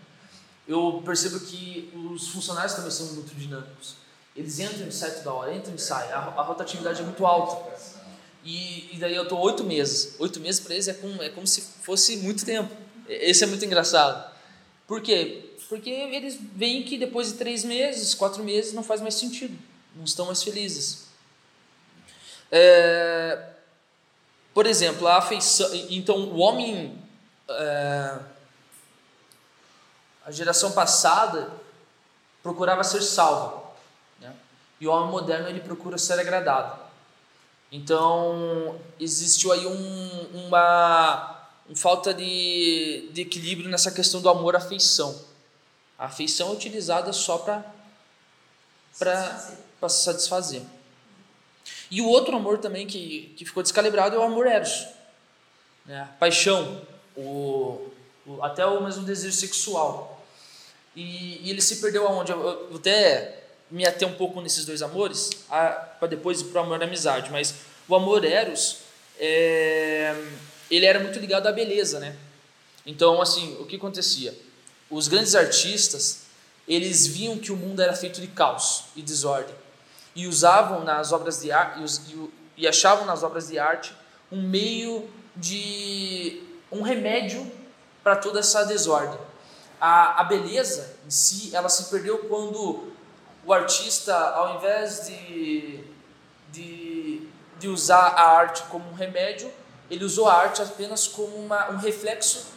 [0.67, 3.97] eu percebo que os funcionários também são muito dinâmicos.
[4.35, 6.11] Eles entram e saem toda hora, entram e saem.
[6.11, 7.71] A, a rotatividade é muito alta.
[8.43, 10.15] E, e daí eu tô oito meses.
[10.19, 12.75] Oito meses para eles é como, é como se fosse muito tempo.
[13.07, 14.33] Esse é muito engraçado.
[14.87, 15.51] Por quê?
[15.69, 19.55] Porque eles veem que depois de três meses, quatro meses, não faz mais sentido.
[19.95, 21.08] Não estão mais felizes.
[22.51, 23.51] É,
[24.55, 25.69] por exemplo, a afeição.
[25.91, 26.99] Então, o homem.
[27.49, 28.19] é,
[30.25, 31.51] a geração passada
[32.43, 33.73] procurava ser salvo.
[34.21, 34.31] Né?
[34.79, 36.79] E o homem moderno ele procura ser agradado.
[37.73, 44.59] Então, existiu aí um, uma, uma falta de, de equilíbrio nessa questão do amor à
[44.59, 45.19] afeição.
[45.99, 47.65] A afeição é utilizada só para
[48.99, 50.63] para se satisfazer.
[51.91, 54.87] E o outro amor também que, que ficou descalibrado é o amor eros.
[55.87, 56.07] Né?
[56.19, 56.83] Paixão,
[57.17, 57.91] o,
[58.27, 60.23] o, até o mesmo desejo sexual.
[60.95, 62.31] E, e ele se perdeu aonde?
[62.31, 66.65] Eu, eu até me ater um pouco nesses dois amores, para depois ir para o
[66.65, 67.31] amor da amizade.
[67.31, 67.55] Mas
[67.89, 68.79] o amor eros,
[69.19, 70.15] é,
[70.71, 72.15] ele era muito ligado à beleza, né?
[72.85, 74.35] Então, assim, o que acontecia?
[74.91, 76.23] Os grandes artistas,
[76.67, 79.55] eles viam que o mundo era feito de caos e desordem
[80.19, 83.95] e usavam nas obras de arte e, e achavam nas obras de arte
[84.33, 86.43] um meio de
[86.73, 87.49] um remédio
[88.03, 89.21] para toda essa desordem.
[89.81, 92.93] A, a beleza em si, ela se perdeu quando
[93.47, 95.85] o artista, ao invés de,
[96.51, 97.29] de,
[97.61, 99.49] de usar a arte como um remédio,
[99.89, 102.49] ele usou a arte apenas como uma, um reflexo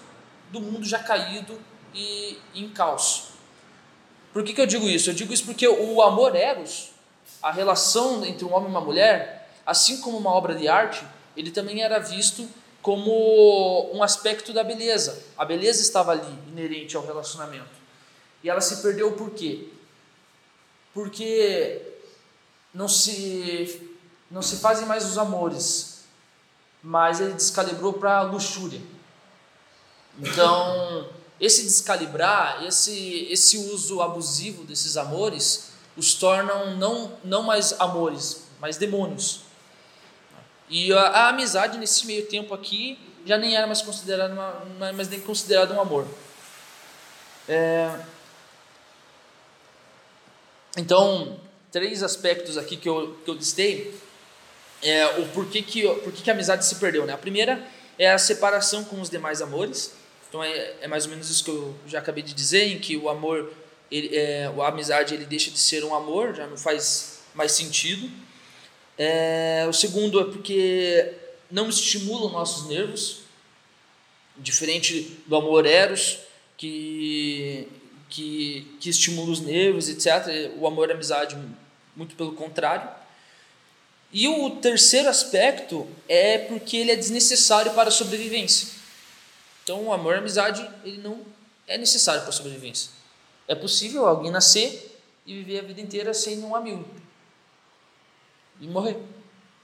[0.52, 1.62] do mundo já caído
[1.94, 3.26] e, e em caos.
[4.34, 5.12] Por que, que eu digo isso?
[5.12, 6.91] Eu digo isso porque o amor eros,
[7.42, 11.52] a relação entre um homem e uma mulher, assim como uma obra de arte, ele
[11.52, 12.48] também era visto
[12.82, 15.24] como um aspecto da beleza.
[15.38, 17.82] A beleza estava ali, inerente ao relacionamento.
[18.44, 19.70] E ela se perdeu por quê?
[20.94, 21.82] Porque
[22.74, 23.98] não se,
[24.30, 26.04] não se fazem mais os amores,
[26.82, 28.82] mas ele descalibrou para luxúria.
[30.20, 38.48] Então, esse descalibrar, esse, esse uso abusivo desses amores, os tornam não, não mais amores,
[38.60, 39.42] mas demônios.
[40.70, 45.10] E a, a, amizade nesse meio tempo aqui já nem era mais considerada uma, mais
[45.10, 46.08] nem considerado um amor.
[47.48, 48.00] É,
[50.78, 51.38] então,
[51.72, 53.94] três aspectos aqui que eu, que eu listei
[54.82, 57.06] é o porquê que, porquê que a amizade se perdeu.
[57.06, 57.14] Né?
[57.14, 57.62] A primeira
[58.00, 59.94] é a separação com os demais amores.
[60.30, 62.96] Então é, é mais ou menos isso que eu já acabei de dizer, em que
[62.96, 63.52] o amor,
[63.92, 68.10] ele, é, a amizade ele deixa de ser um amor, já não faz mais sentido.
[68.98, 71.14] É, o segundo é porque
[71.50, 73.22] não estimula nossos nervos,
[74.38, 76.20] diferente do amor eros,
[76.56, 77.68] que,
[78.10, 80.54] que, que estimula os nervos, etc.
[80.58, 81.38] O amor amizade,
[81.96, 82.90] muito pelo contrário.
[84.14, 88.68] E o terceiro aspecto é porque ele é desnecessário para a sobrevivência.
[89.64, 91.22] Então, o amor amizade ele não
[91.68, 93.01] é necessário para a sobrevivência.
[93.52, 96.86] É possível alguém nascer e viver a vida inteira sem um amigo
[98.62, 98.98] e morrer.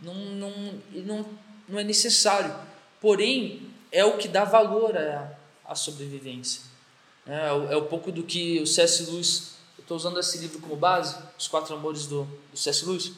[0.01, 0.51] Não, não,
[0.91, 1.25] não,
[1.69, 2.53] não é necessário.
[2.99, 5.31] Porém, é o que dá valor à,
[5.63, 6.63] à sobrevivência.
[7.25, 9.09] É, é um pouco do que o C.S.
[9.09, 12.85] Lewis, eu estou usando esse livro como base, Os Quatro Amores do, do C.S.
[12.85, 13.13] Lewis.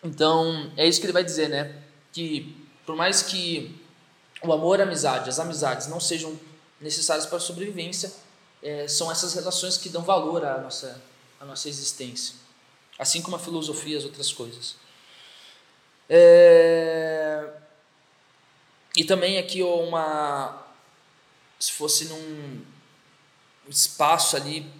[0.00, 1.82] Então, é isso que ele vai dizer, né?
[2.12, 2.54] Que
[2.86, 3.82] por mais que
[4.44, 6.38] o amor, a amizade, as amizades não sejam
[6.80, 8.12] necessárias para a sobrevivência,
[8.62, 11.02] é, são essas relações que dão valor à nossa,
[11.40, 12.34] à nossa existência.
[12.98, 14.76] Assim como a filosofia e as outras coisas.
[16.08, 17.48] É,
[18.96, 20.66] e também aqui uma.
[21.60, 22.64] Se fosse num
[23.68, 24.70] espaço ali,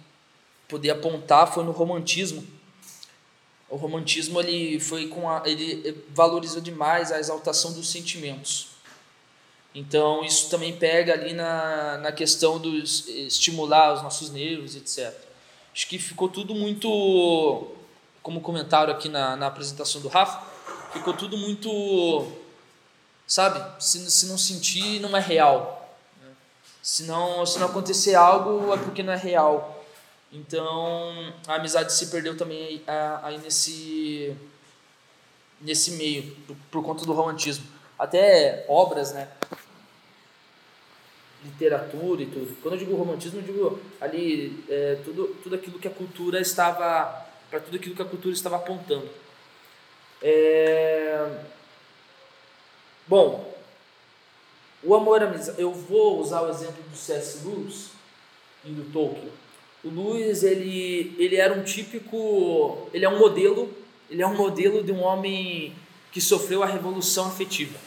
[0.67, 2.45] poder apontar, foi no romantismo.
[3.69, 8.68] O romantismo ele foi com a, ele valorizou demais a exaltação dos sentimentos.
[9.73, 15.13] Então, isso também pega ali na, na questão dos estimular os nossos nervos, etc.
[15.73, 17.67] Acho que ficou tudo muito,
[18.23, 20.41] como comentaram aqui na, na apresentação do Rafa,
[20.91, 22.31] ficou tudo muito,
[23.27, 23.83] sabe?
[23.83, 25.79] Se, se não sentir, não é real.
[26.81, 29.85] Se não, se não acontecer algo, é porque não é real.
[30.31, 32.81] Então a amizade se perdeu também
[33.23, 34.35] aí, nesse
[35.59, 36.35] nesse meio
[36.71, 37.65] por conta do romantismo.
[37.97, 39.27] Até obras, né?
[41.43, 42.57] Literatura e tudo.
[42.61, 47.27] Quando eu digo romantismo, eu digo ali é, tudo tudo aquilo que a cultura estava
[47.49, 49.09] para tudo aquilo que a cultura estava apontando.
[50.21, 51.39] É,
[53.09, 53.51] Bom,
[54.83, 55.59] o amor à amizade.
[55.59, 57.39] Eu vou usar o exemplo do C.S.
[57.43, 57.89] Lewis
[58.63, 59.31] e do Tolkien.
[59.83, 62.87] O Lewis, ele, ele era um típico.
[62.93, 63.73] Ele é um modelo.
[64.11, 65.73] Ele é um modelo de um homem
[66.11, 67.79] que sofreu a revolução afetiva.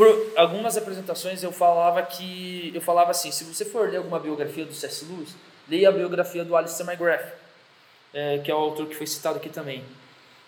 [0.00, 4.64] Por algumas apresentações eu falava que eu falava assim, se você for ler alguma biografia
[4.64, 5.04] do C.S.
[5.04, 5.34] Lewis,
[5.68, 7.34] leia a biografia do Alistair McGrath,
[8.14, 9.84] é, que é o autor que foi citado aqui também,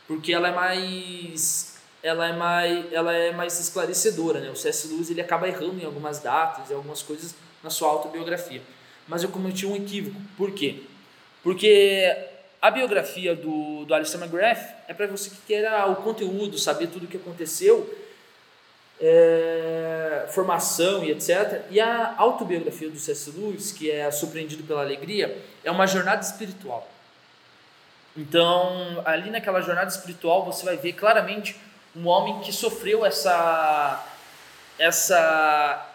[0.08, 4.48] porque ela é mais ela é mais ela é mais esclarecedora, né?
[4.48, 4.88] O C.S.
[4.88, 8.62] Lewis ele acaba errando em algumas datas e algumas coisas na sua autobiografia.
[9.06, 10.18] Mas eu cometi um equívoco.
[10.34, 10.84] Por quê?
[11.42, 12.10] Porque
[12.58, 17.04] a biografia do, do Alistair McGrath é para você que queira o conteúdo, saber tudo
[17.04, 17.86] o que aconteceu,
[19.04, 21.62] é, formação e etc.
[21.70, 23.32] E a autobiografia do C.S.
[23.32, 26.88] Lewis, que é Surpreendido pela Alegria, é uma jornada espiritual.
[28.16, 31.56] Então, ali naquela jornada espiritual, você vai ver claramente
[31.96, 34.06] um homem que sofreu essa
[34.78, 35.88] essa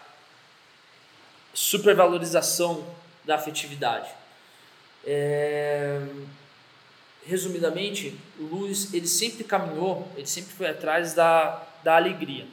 [1.54, 2.84] supervalorização
[3.24, 4.08] da afetividade.
[5.04, 6.00] É,
[7.26, 12.46] resumidamente, o Luiz ele sempre caminhou, ele sempre foi atrás da, da alegria.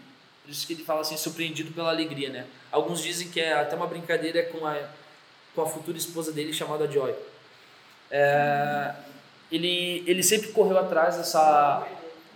[0.45, 2.45] Por isso que ele fala assim, surpreendido pela alegria, né?
[2.71, 4.77] Alguns dizem que é até uma brincadeira com a,
[5.55, 7.15] com a futura esposa dele chamada Joy.
[8.11, 8.93] É,
[9.51, 11.87] ele, ele sempre correu atrás dessa,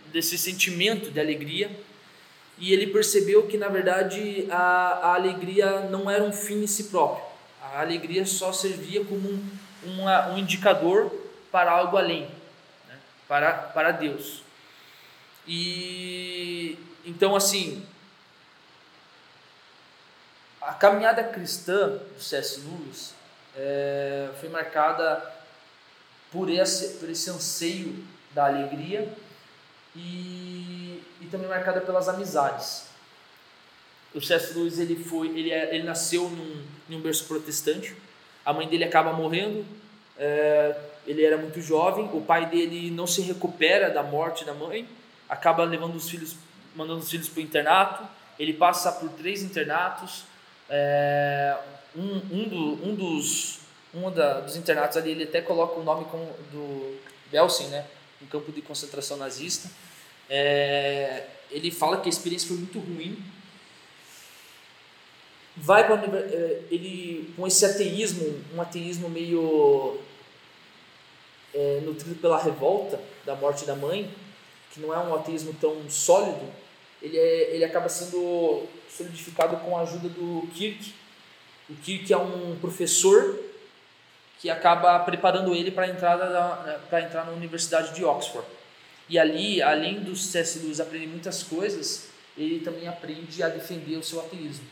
[0.07, 1.69] desse sentimento de alegria
[2.57, 6.85] e ele percebeu que, na verdade, a, a alegria não era um fim em si
[6.85, 7.23] próprio.
[7.61, 9.49] A alegria só servia como um,
[9.85, 11.13] uma, um indicador
[11.51, 12.23] para algo além,
[12.87, 12.97] né?
[13.27, 14.41] para, para Deus.
[15.47, 17.83] E então, assim,
[20.69, 22.61] a caminhada cristã do C.S.
[22.61, 23.15] Lewis
[23.57, 25.19] é, foi marcada
[26.31, 28.05] por esse, por esse anseio
[28.35, 29.11] da alegria
[29.95, 32.85] e, e também marcada pelas amizades.
[34.13, 34.53] O C.S.
[34.53, 37.95] Lewis ele foi, ele, é, ele nasceu num, num berço protestante.
[38.45, 39.65] A mãe dele acaba morrendo.
[40.19, 42.07] É, ele era muito jovem.
[42.13, 44.87] O pai dele não se recupera da morte da mãe.
[45.27, 46.35] Acaba levando os filhos,
[46.75, 48.03] mandando os filhos para o internato.
[48.37, 50.29] Ele passa por três internatos.
[50.69, 51.57] É,
[51.95, 53.59] um, um, do, um dos
[53.93, 56.19] um da, dos internatos ali ele até coloca o nome com,
[56.51, 56.99] do
[57.31, 57.85] Belsen, né,
[58.21, 59.69] um campo de concentração nazista.
[60.29, 63.17] É, ele fala que a experiência foi muito ruim.
[65.57, 66.01] Vai para
[66.69, 69.99] ele com esse ateísmo, um ateísmo meio
[71.53, 74.09] é, nutrido pela revolta da morte da mãe,
[74.71, 76.47] que não é um ateísmo tão sólido.
[77.01, 80.93] Ele é, ele acaba sendo solidificado com a ajuda do Kirk.
[81.69, 83.39] O Kirk é um professor
[84.39, 88.47] que acaba preparando ele para entrada para entrar na Universidade de Oxford.
[89.07, 90.59] E ali, além do C.S.
[90.59, 94.65] Lewis aprender muitas coisas, ele também aprende a defender o seu ateísmo.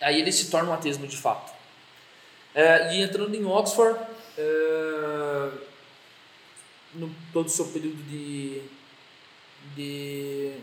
[0.00, 1.52] Aí ele se torna um ateísmo de fato.
[2.54, 3.98] É, e entrando em Oxford,
[4.36, 5.50] é,
[6.94, 8.62] no todo o seu período de,
[9.74, 10.54] de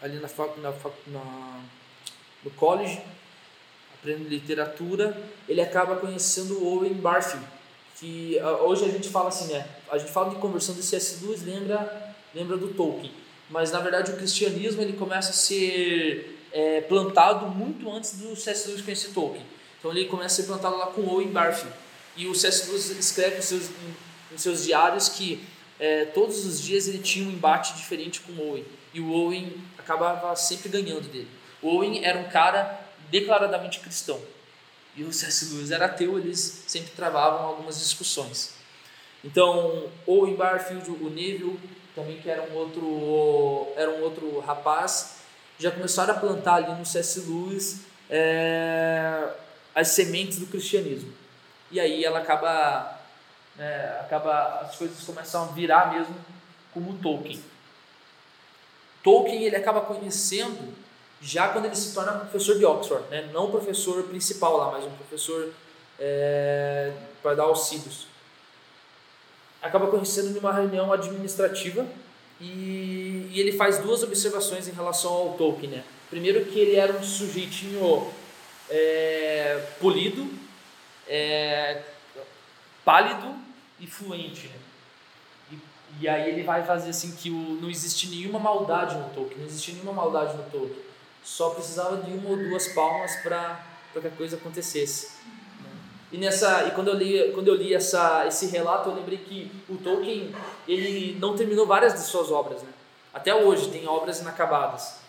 [0.00, 0.28] ali na,
[0.62, 0.74] na,
[1.06, 1.60] na
[2.44, 3.00] no college,
[3.94, 7.44] aprendendo literatura, ele acaba conhecendo o Owen Barfield,
[7.98, 9.66] que uh, hoje a gente fala assim, né?
[9.90, 11.24] A gente fala de conversão de C.S.
[11.24, 13.12] Lewis, lembra, lembra do Tolkien,
[13.50, 18.68] mas na verdade o cristianismo ele começa a ser é, plantado muito antes do C.S.
[18.68, 19.44] Lewis conhecer Tolkien.
[19.78, 21.74] Então ele começa a ser plantado lá com Owen Barfield.
[22.16, 22.68] E o C.S.
[22.68, 23.70] Lewis escreve nos seus,
[24.30, 25.44] nos seus diários que
[25.78, 28.64] é, todos os dias ele tinha um embate diferente com o Owen.
[28.94, 29.52] E o Owen
[29.86, 31.30] acabava sempre ganhando dele.
[31.62, 34.20] Owen era um cara declaradamente cristão.
[34.96, 35.54] E o C.S.
[35.54, 38.54] Lewis era ateu, eles sempre travavam algumas discussões.
[39.22, 41.60] Então, Owen Barfield, o Neville,
[41.94, 45.18] também que era um outro, era um outro rapaz,
[45.58, 47.20] já começaram a plantar ali no C.S.
[47.20, 49.28] Lewis é,
[49.74, 51.12] as sementes do cristianismo.
[51.70, 53.00] E aí ela acaba,
[53.58, 56.14] é, acaba, as coisas começam a virar mesmo
[56.72, 57.42] como Tolkien.
[59.06, 60.74] Tolkien ele acaba conhecendo
[61.22, 63.30] já quando ele se torna professor de Oxford, né?
[63.32, 65.52] não professor principal lá, mas um professor
[65.96, 66.92] é,
[67.22, 68.08] para dar auxílios.
[69.62, 71.86] Acaba conhecendo numa reunião administrativa
[72.40, 75.70] e, e, ele faz duas observações em relação ao Tolkien.
[75.70, 75.84] Né?
[76.10, 78.10] Primeiro que ele era um sujeitinho
[78.68, 80.28] é, polido,
[81.06, 81.80] é,
[82.84, 83.36] pálido
[83.78, 84.48] e fluente.
[84.48, 84.65] Né?
[86.00, 89.46] E, aí ele vai fazer assim que o, não existe nenhuma maldade no Tolkien, não
[89.46, 90.84] existe nenhuma maldade no Tolkien.
[91.24, 93.60] Só precisava de uma ou duas palmas para
[94.00, 95.16] que a coisa acontecesse.
[96.12, 99.50] E nessa e quando eu li quando eu li essa esse relato eu lembrei que
[99.68, 100.32] o Tolkien
[100.68, 102.68] ele não terminou várias de suas obras, né?
[103.12, 105.06] Até hoje tem obras inacabadas.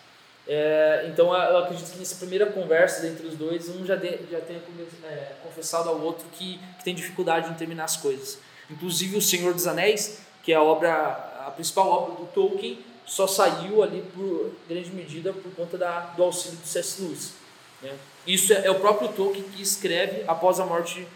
[0.50, 4.40] É, então eu acredito que nessa primeira conversa entre os dois um já de, já
[4.40, 4.62] tenha
[5.04, 8.38] é, confessado ao outro que, que tem dificuldade em terminar as coisas.
[8.70, 13.26] Inclusive o Senhor dos Anéis, que é a obra a principal obra do Tolkien, só
[13.26, 17.02] saiu ali por grande medida por conta da, do auxílio do C.S.
[17.02, 17.34] Lewis.
[17.82, 17.94] Né?
[18.26, 21.06] Isso é, é, o próprio Tolkien que escreve após a morte,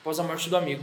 [0.00, 0.82] após a morte do amigo.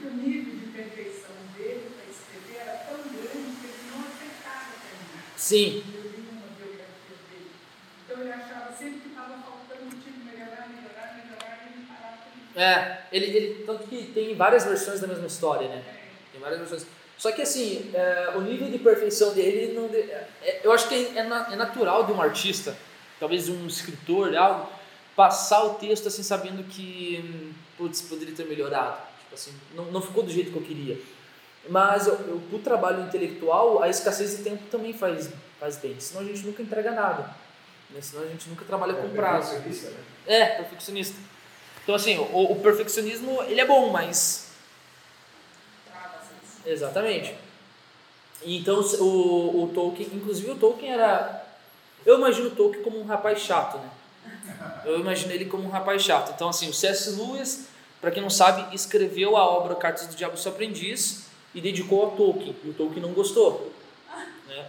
[0.00, 5.34] o nível de perfeição dele para escrever era tão grande que ele não aceitava terminar.
[5.36, 5.84] Sim.
[5.94, 7.50] Eu li uma biografia dele.
[8.06, 12.16] Então ele achava sempre que estava faltando, tinha que melhorar, melhorar, melhorar, e ele parava
[12.32, 16.00] de É, ele, ele, tanto que tem várias versões da mesma história, né?
[16.34, 16.86] Tem várias versões.
[17.16, 20.94] Só que assim, é, o nível de perfeição dele, não de, é, eu acho que
[20.94, 22.76] é, é, é natural de um artista
[23.24, 24.68] talvez um escritor, algo,
[25.16, 28.98] passar o texto assim sabendo que, putz, poderia ter melhorado.
[29.20, 31.00] Tipo assim, não, não ficou do jeito que eu queria.
[31.68, 36.20] Mas eu, eu, o trabalho intelectual, a escassez de tempo também faz, faz bem, senão
[36.20, 37.34] a gente nunca entrega nada.
[37.90, 38.00] Né?
[38.02, 39.52] Senão a gente nunca trabalha com prazo.
[39.52, 39.96] Perfeccionista, né?
[40.26, 41.16] É, perfeccionista.
[41.82, 44.43] Então assim, o, o perfeccionismo, ele é bom, mas...
[46.66, 47.34] Exatamente.
[48.44, 51.44] Então o, o Tolkien, inclusive o Tolkien era
[52.04, 53.90] eu imagino o Tolkien como um rapaz chato, né?
[54.84, 56.32] Eu imagino ele como um rapaz chato.
[56.34, 57.10] Então, assim, o C.S.
[57.10, 57.68] Lewis,
[58.00, 62.10] para quem não sabe, escreveu a obra Cartas do Diabo seu Aprendiz e dedicou ao
[62.10, 62.54] Tolkien.
[62.62, 63.72] E o Tolkien não gostou.
[64.46, 64.66] Né?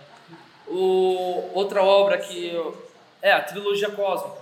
[0.68, 2.48] O, outra obra que...
[2.48, 2.86] Eu,
[3.22, 4.38] é a trilogia cósmica.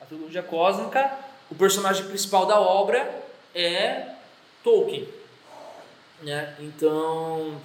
[0.00, 1.18] A trilogia cósmica,
[1.50, 3.22] o personagem principal da obra
[3.54, 4.06] é
[4.62, 5.06] Tolkien.
[6.22, 6.54] Né?
[6.60, 7.60] Então,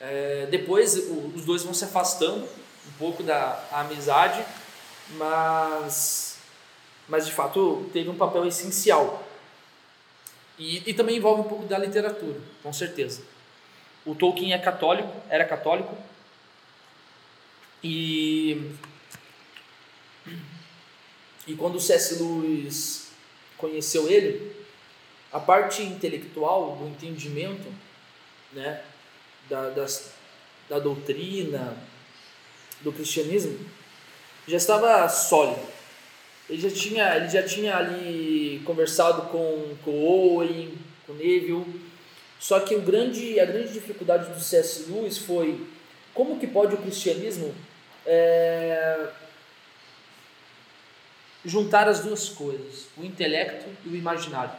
[0.00, 4.44] é, depois os dois vão se afastando um pouco da amizade,
[5.10, 6.38] mas,
[7.08, 9.24] mas de fato teve um papel essencial.
[10.58, 13.22] E, e também envolve um pouco da literatura, com certeza.
[14.04, 15.96] O Tolkien é católico, era católico,
[17.82, 18.72] e,
[21.46, 22.22] e quando o C.S.
[22.22, 23.10] Lewis
[23.56, 24.54] conheceu ele,
[25.32, 27.72] a parte intelectual, do entendimento
[28.52, 28.82] né,
[29.48, 30.12] da, das,
[30.68, 31.76] da doutrina,
[32.82, 33.58] do cristianismo
[34.50, 35.60] já estava sólido.
[36.48, 40.74] Ele já tinha, ele já tinha ali conversado com, com Owen,
[41.06, 41.64] com Neville.
[42.38, 44.90] Só que o grande, a grande dificuldade do C.S.
[44.90, 45.64] Lewis foi
[46.12, 47.54] como que pode o cristianismo
[48.04, 49.08] é,
[51.44, 54.54] juntar as duas coisas, o intelecto e o imaginário.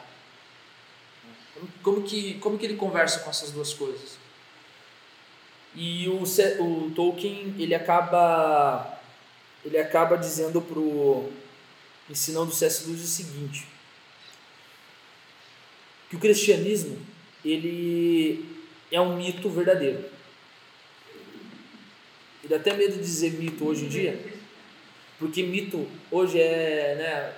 [1.83, 4.17] Como que, como que ele conversa com essas duas coisas?
[5.75, 6.23] E o,
[6.63, 8.99] o Tolkien, ele acaba
[9.63, 11.31] ele acaba dizendo pro
[12.09, 12.87] ensinando o C.S.
[12.87, 13.65] Lewis o seguinte,
[16.09, 16.97] que o cristianismo,
[17.45, 18.45] ele
[18.91, 20.03] é um mito verdadeiro.
[22.43, 24.19] E dá até medo de dizer mito hoje em dia,
[25.17, 27.33] porque mito hoje é, né,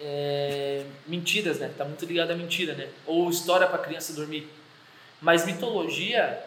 [0.00, 1.72] é mentiras, né?
[1.76, 2.88] Tá muito ligado à mentira, né?
[3.06, 4.48] Ou história para criança dormir.
[5.20, 6.42] Mas mitologia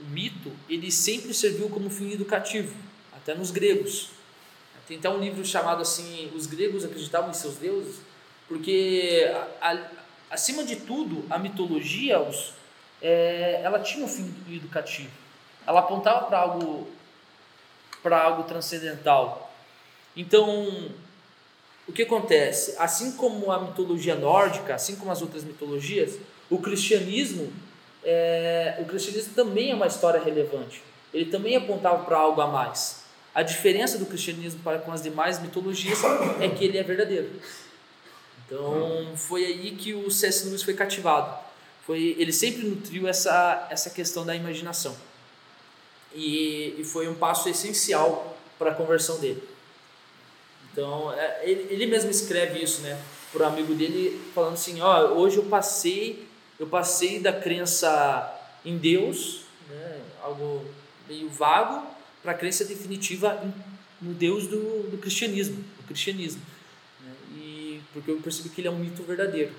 [0.00, 2.74] o mito ele sempre serviu como fim educativo,
[3.12, 4.10] até nos gregos.
[4.86, 8.00] Tem até um livro chamado assim, os gregos acreditavam em seus deuses,
[8.48, 9.30] porque
[9.60, 9.90] a, a,
[10.30, 12.52] acima de tudo a mitologia, os,
[13.00, 15.10] é, ela tinha um fim educativo.
[15.66, 16.88] Ela apontava para algo
[18.02, 19.54] para algo transcendental.
[20.16, 20.90] Então,
[21.88, 22.74] o que acontece?
[22.78, 26.18] Assim como a mitologia nórdica, assim como as outras mitologias,
[26.48, 27.52] o cristianismo
[28.04, 30.82] é, o cristianismo também é uma história relevante.
[31.14, 33.02] Ele também apontava para algo a mais.
[33.34, 35.98] A diferença do cristianismo para com as demais mitologias
[36.40, 37.30] é que ele é verdadeiro.
[38.44, 40.46] Então foi aí que o C.S.
[40.46, 41.38] Lewis foi cativado.
[41.86, 44.94] Foi, ele sempre nutriu essa, essa questão da imaginação.
[46.14, 49.42] E, e foi um passo essencial para a conversão dele.
[50.72, 52.98] Então, é, ele, ele mesmo escreve isso, né?
[53.30, 56.28] Para o amigo dele, falando assim: Ó, oh, hoje eu passei
[56.62, 60.64] eu passei da crença em Deus, né, algo
[61.08, 61.84] meio vago,
[62.22, 63.42] para a crença definitiva
[64.00, 66.40] no Deus do, do cristianismo, do cristianismo.
[67.00, 69.52] Né, e porque eu percebi que ele é um mito verdadeiro.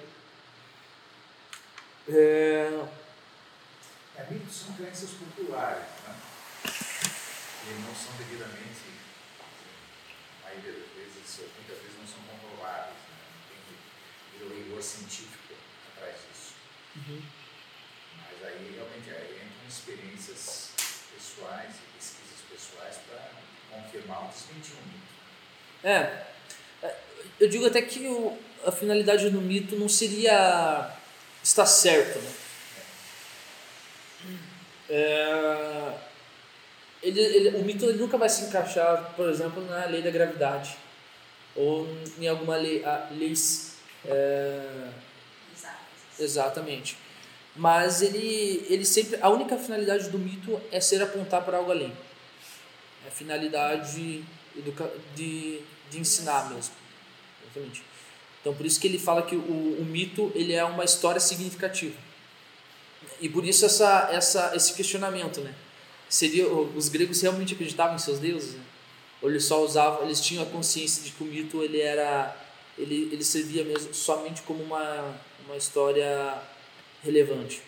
[2.07, 2.85] É...
[4.15, 6.15] É, mitos são crenças populares, né?
[6.65, 8.79] E não são devidamente,
[10.41, 10.71] maioria
[11.41, 12.93] muitas vezes não são comprovadas.
[12.93, 13.77] Né?
[14.31, 15.53] Tem ao rigor científico
[15.95, 16.53] atrás disso.
[16.95, 17.21] Uhum.
[18.17, 20.69] Mas aí realmente aí entram experiências
[21.13, 23.29] pessoais e pesquisas pessoais para
[23.71, 25.13] confirmar ou desmentir um mito.
[25.83, 26.23] É,
[26.83, 26.95] é,
[27.39, 30.95] eu digo até que o, a finalidade do mito não seria
[31.43, 32.33] estar certo, né?
[34.89, 35.93] É,
[37.01, 40.77] ele, ele, o mito ele nunca vai se encaixar, por exemplo, na lei da gravidade
[41.55, 41.87] ou
[42.19, 44.89] em alguma lei, a, leis é,
[46.19, 46.97] exatamente.
[47.55, 51.93] Mas ele, ele sempre a única finalidade do mito é ser apontar para algo além.
[53.05, 54.23] É a finalidade
[54.57, 56.73] educa, de, de ensinar mesmo.
[57.43, 57.83] Exatamente.
[58.41, 61.95] Então por isso que ele fala que o, o mito ele é uma história significativa.
[63.21, 65.53] E por isso essa, essa, esse questionamento, né?
[66.09, 68.53] Seria, os gregos realmente acreditavam em seus deuses?
[68.53, 68.63] Né?
[69.23, 72.35] Ou eles só usavam, eles tinham a consciência de que o mito ele era,
[72.77, 75.15] ele, ele servia mesmo somente como uma,
[75.45, 76.41] uma história
[77.01, 77.61] relevante,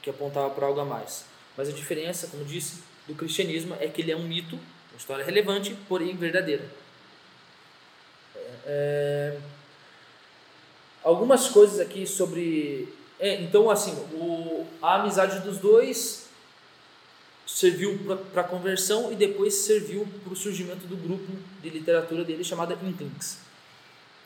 [0.00, 1.24] que apontava para algo a mais.
[1.56, 5.24] Mas a diferença, como disse, do cristianismo é que ele é um mito, uma história
[5.24, 6.64] relevante, porém verdadeira.
[8.64, 9.36] É,
[11.02, 12.88] algumas coisas aqui sobre.
[13.18, 16.23] É, então, assim, o, a amizade dos dois
[17.46, 17.98] serviu
[18.32, 21.30] para a conversão e depois serviu para o surgimento do grupo
[21.62, 23.38] de literatura dele chamada Inklings,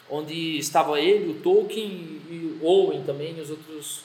[0.09, 4.01] onde estava ele, o Tolkien e Owen também, e os outros,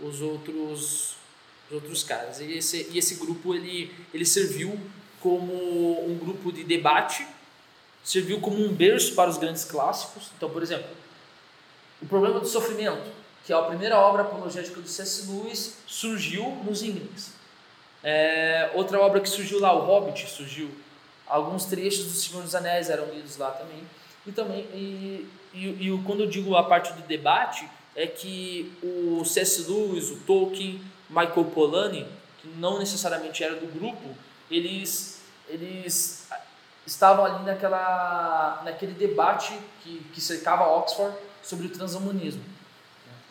[0.00, 1.16] os outros,
[1.68, 2.40] os outros caras.
[2.40, 4.78] E esse, e esse grupo ele, ele serviu
[5.20, 7.26] como um grupo de debate,
[8.02, 10.30] serviu como um berço para os grandes clássicos.
[10.36, 10.88] Então, por exemplo,
[12.02, 13.10] o problema do sofrimento,
[13.44, 15.30] que é a primeira obra apologética do C.S.
[15.30, 17.35] Lewis, surgiu nos Inklings.
[18.08, 20.70] É, outra obra que surgiu lá, O Hobbit, surgiu.
[21.26, 23.82] Alguns trechos do Senhor dos Anéis eram lidos lá também.
[24.24, 29.24] E também, e, e, e quando eu digo a parte do debate, é que o
[29.24, 29.68] C.S.
[29.68, 30.80] Lewis, o Tolkien,
[31.10, 32.06] Michael Polanyi,
[32.38, 34.16] que não necessariamente era do grupo,
[34.48, 36.28] eles, eles
[36.86, 39.52] estavam ali naquela, naquele debate
[39.82, 42.44] que, que cercava Oxford sobre o transhumanismo.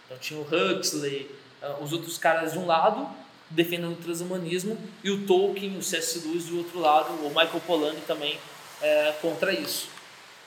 [0.05, 3.07] Então tinha o Huxley, ah, os outros caras de um lado
[3.49, 6.19] defendendo o transhumanismo e o Tolkien, o C.S.
[6.27, 8.39] Lewis do outro lado, o Michael Polanyi também
[8.81, 9.87] é, contra isso.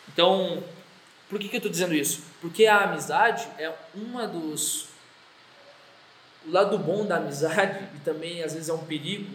[0.09, 0.63] Então,
[1.29, 2.23] por que, que eu estou dizendo isso?
[2.41, 4.89] Porque a amizade é uma dos
[6.47, 9.31] o lado bom da amizade e também às vezes é um perigo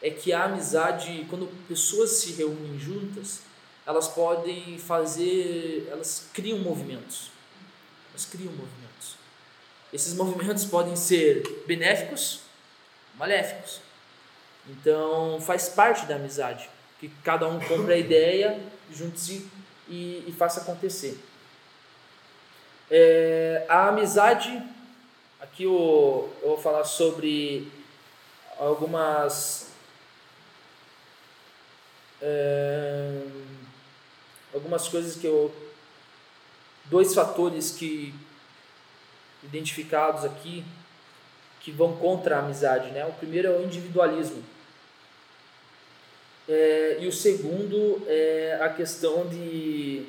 [0.00, 3.42] é que a amizade quando pessoas se reúnem juntas
[3.86, 7.30] elas podem fazer elas criam movimentos
[8.10, 9.16] elas criam movimentos
[9.92, 12.40] esses movimentos podem ser benéficos
[13.14, 13.80] maléficos.
[14.68, 16.68] Então faz parte da amizade
[17.02, 18.60] que cada um compra a ideia,
[18.92, 19.50] junte-se
[19.88, 21.18] e, e, faça acontecer.
[22.88, 24.62] É, a amizade,
[25.40, 27.72] aqui eu, eu vou falar sobre
[28.56, 29.72] algumas
[32.20, 33.22] é,
[34.54, 35.52] algumas coisas que eu
[36.84, 38.14] dois fatores que
[39.42, 40.64] identificados aqui
[41.62, 42.90] que vão contra a amizade.
[42.90, 43.04] Né?
[43.06, 44.42] O primeiro é o individualismo.
[46.48, 50.06] É, e o segundo é a questão de.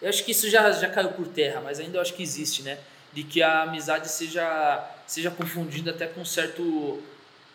[0.00, 2.62] Eu acho que isso já, já caiu por terra, mas ainda eu acho que existe,
[2.62, 2.78] né?
[3.14, 7.02] De que a amizade seja, seja confundida até com certo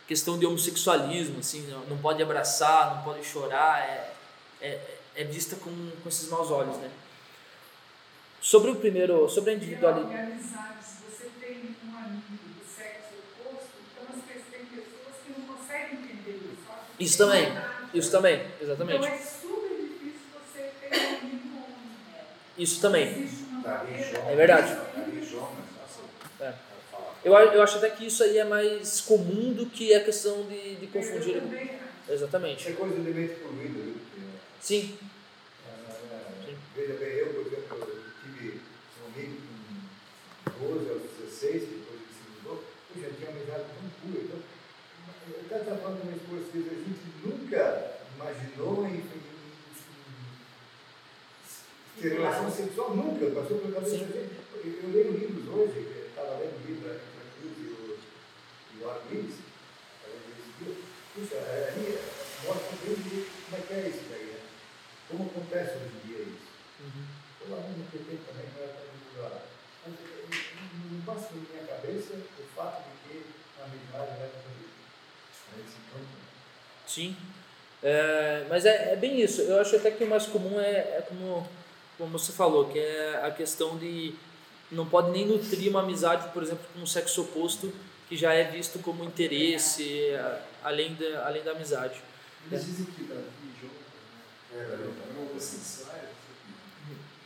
[0.07, 4.11] questão de homossexualismo, assim, não, pode abraçar, não pode chorar, é,
[4.59, 4.79] é,
[5.15, 5.71] é vista com,
[6.03, 6.89] com esses maus olhos, né?
[8.41, 10.11] Sobre o primeiro, sobre a individualidade.
[17.03, 17.51] Isso também,
[17.93, 18.97] isso também, exatamente.
[19.05, 21.63] Então é super difícil você ter um amigo
[22.57, 24.03] Isso também, Existe uma Davi barreira.
[24.11, 24.77] Jonas, é verdade.
[26.39, 26.53] É.
[27.23, 30.75] Eu, eu acho até que isso aí é mais comum do que a questão de,
[30.75, 31.41] de confundir.
[32.09, 32.67] Exatamente.
[32.69, 33.95] É coisa de elemento poluído, viu?
[34.59, 34.97] Sim,
[35.67, 35.93] Ah,
[36.75, 38.59] Veja bem, eu, por exemplo, eu tive
[39.01, 39.37] um amigo
[40.45, 42.63] com 12 aos 16, depois que se mudou,
[42.95, 44.23] eu já tinha uma amizade tão pura.
[44.23, 44.39] Então,
[45.35, 49.03] eu estava falando com a minha esposa, que a gente nunca imaginou em,
[52.01, 54.41] ter relação sexual, nunca, passou pela cabeça da gente.
[54.63, 57.97] Eu, leio livros hoje, estava lendo o livro da Anita Cruz e o,
[58.73, 59.35] e o Arquives,
[61.13, 61.99] puxa, ali
[62.45, 64.39] mostra bem de como é que é isso daí, né?
[65.09, 66.49] Como acontece hoje em dia isso.
[67.41, 69.41] Eu lá no PT também não era tão
[69.85, 70.25] Mas eh,
[70.91, 73.25] não passa na minha cabeça o fato de que
[73.59, 74.50] a amizade esse campo.
[76.93, 77.15] Sim.
[77.83, 79.41] É, mas é, é bem isso.
[79.41, 81.47] Eu acho até que o mais comum é, é como,
[81.97, 84.13] como você falou, que é a questão de
[84.71, 87.73] não pode nem nutrir uma amizade, por exemplo, com um sexo oposto
[88.07, 90.13] que já é visto como interesse
[90.63, 92.01] além da, além da amizade.
[92.51, 93.73] Eles dizem que Davi e João
[94.53, 96.01] É, eram homossexuais.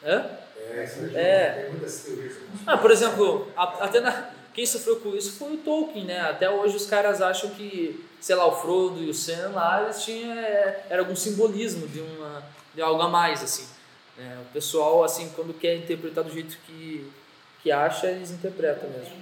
[0.04, 1.70] É, isso É.
[1.72, 2.38] muitas teorias.
[2.66, 6.22] Ah, por exemplo, até na, quem sofreu com isso foi o Tolkien, né?
[6.22, 10.02] Até hoje os caras acham que, sei lá, o Frodo e o Sam lá, eles
[10.02, 12.42] tinham, é, era algum simbolismo de, uma,
[12.74, 13.68] de algo a mais, assim.
[14.18, 14.42] né?
[14.50, 17.12] o pessoal, assim, quando quer interpretar do jeito que,
[17.62, 19.14] que acha, eles interpretam mesmo.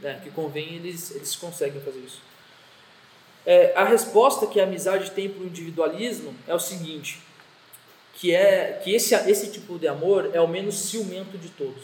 [0.00, 0.20] né?
[0.22, 2.20] que convém, eles, eles conseguem fazer isso.
[3.46, 7.18] É, a resposta que a amizade tem para o individualismo é o seguinte,
[8.12, 11.82] que é que esse, esse tipo de amor é o menos ciumento de todos.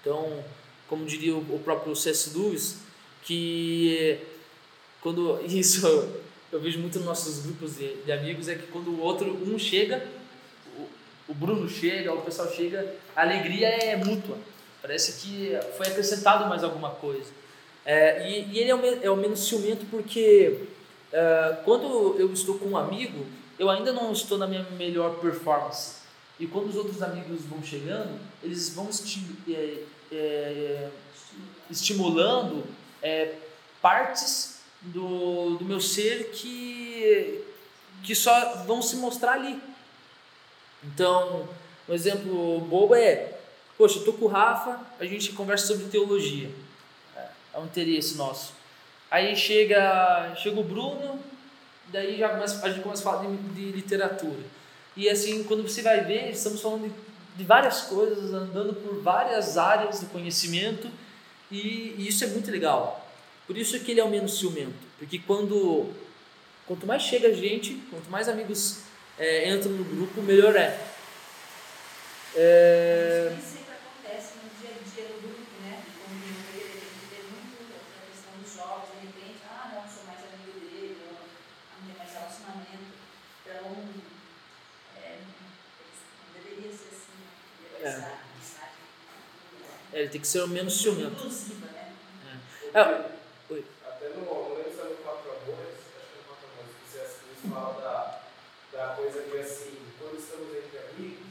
[0.00, 0.44] Então,
[0.88, 2.36] como diria o, próprio C.S.
[2.36, 2.78] Lewis,
[3.22, 4.18] que
[5.00, 5.86] quando isso
[6.50, 9.58] eu vejo muito nos nossos grupos de, de amigos é que quando o outro um
[9.58, 10.06] chega,
[10.78, 10.86] o,
[11.32, 14.38] o Bruno chega, o pessoal chega, a alegria é mútua.
[14.80, 17.30] Parece que foi acrescentado mais alguma coisa.
[17.84, 20.66] É, e, e ele é o, é o menos ciumento porque
[21.12, 23.26] é, quando eu estou com um amigo,
[23.58, 25.98] eu ainda não estou na minha melhor performance.
[26.38, 28.88] E quando os outros amigos vão chegando, eles vão
[30.12, 30.88] é,
[31.70, 32.64] estimulando
[33.02, 33.34] é,
[33.80, 37.44] partes do, do meu ser que,
[38.02, 39.60] que só vão se mostrar ali.
[40.82, 41.48] Então,
[41.88, 43.38] um exemplo bobo é,
[43.76, 46.50] poxa, eu tô com o Rafa, a gente conversa sobre teologia.
[47.16, 48.52] É, é um interesse nosso.
[49.10, 51.18] Aí chega, chega o Bruno,
[51.86, 54.42] daí já começa, a gente começa a falar de, de literatura.
[54.96, 57.07] E assim, quando você vai ver, estamos falando de,
[57.38, 60.90] de várias coisas, andando por várias áreas do conhecimento,
[61.50, 63.08] e, e isso é muito legal.
[63.46, 65.86] Por isso que ele é o menos ciumento, porque quando
[66.66, 68.80] quanto mais chega gente, quanto mais amigos
[69.18, 70.78] é, entram no grupo, melhor é.
[72.36, 75.82] É, Isso sempre acontece no dia a dia do grupo, né?
[76.04, 79.82] Como eu vejo, a gente vê muito a questão dos jovens, de repente, ah, não,
[79.88, 82.92] sou mais amigo dele, ou não tenho mais relacionamento.
[83.40, 83.64] Então,
[85.02, 87.30] é, não deveria ser assim, né?
[87.64, 87.92] Deveria É.
[87.96, 88.76] ser a amizade.
[89.98, 91.24] É, ele tem que ser o menos ciumento.
[91.24, 92.40] Né?
[92.72, 96.46] É, Até no, no lembro se é no Quatro Amores, acho que é no Quatro
[96.54, 97.16] Amores, que o C.S.
[97.26, 101.26] Lewis fala da, da coisa de assim, quando estamos entre amigos,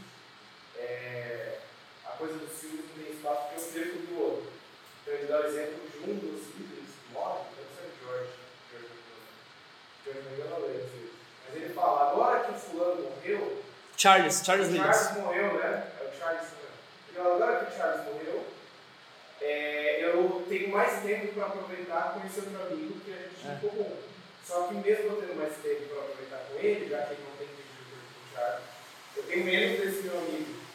[0.75, 1.59] é,
[2.05, 4.51] a coisa do ciúme não tem espaço porque eu perco do outro.
[5.01, 8.35] Então ele dá o exemplo de um dos líderes que morre, deve ser o George,
[8.67, 9.31] George McClellan.
[10.03, 11.07] George McClellan não lembro se
[11.47, 13.63] mas ele fala, agora que o fulano morreu,
[13.95, 14.83] Charles, Charles o Lewis.
[14.83, 15.91] Charles morreu, né?
[16.01, 16.47] É o Charles.
[17.07, 18.56] Ele fala, agora que o Charles morreu,
[19.41, 23.53] é, eu tenho mais tempo para aproveitar conhecer outro amigo que a gente É.
[23.53, 23.97] em comum.
[24.45, 27.37] Só que mesmo eu tendo mais tempo para aproveitar com ele, já que ele não
[27.37, 28.63] tem tempo com o Charles,
[29.17, 30.66] eu tenho menos desse meu amigo.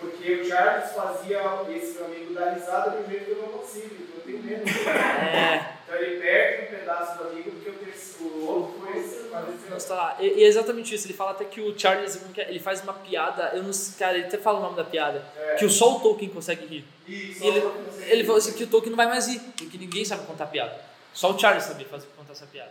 [0.00, 1.40] Porque o Charles fazia
[1.70, 4.62] esse amigo dar risada de um jeito que eu não consigo, então eu tenho dele.
[4.88, 10.16] É, Então ele perde um pedaço do amigo porque o, terceiro, outro foi lá.
[10.18, 11.06] E, e é exatamente isso.
[11.06, 13.50] Ele fala até que o Charles ele faz uma piada.
[13.54, 15.22] Eu não sei, cara, ele até fala o nome da piada.
[15.36, 15.54] É.
[15.56, 16.84] Que só o Tolkien consegue rir.
[17.06, 20.04] E ele, você- ele falou assim que o Tolkien não vai mais rir, porque ninguém
[20.04, 20.74] sabe contar piada.
[21.12, 22.70] Só o Charles sabia fazer, contar essa piada.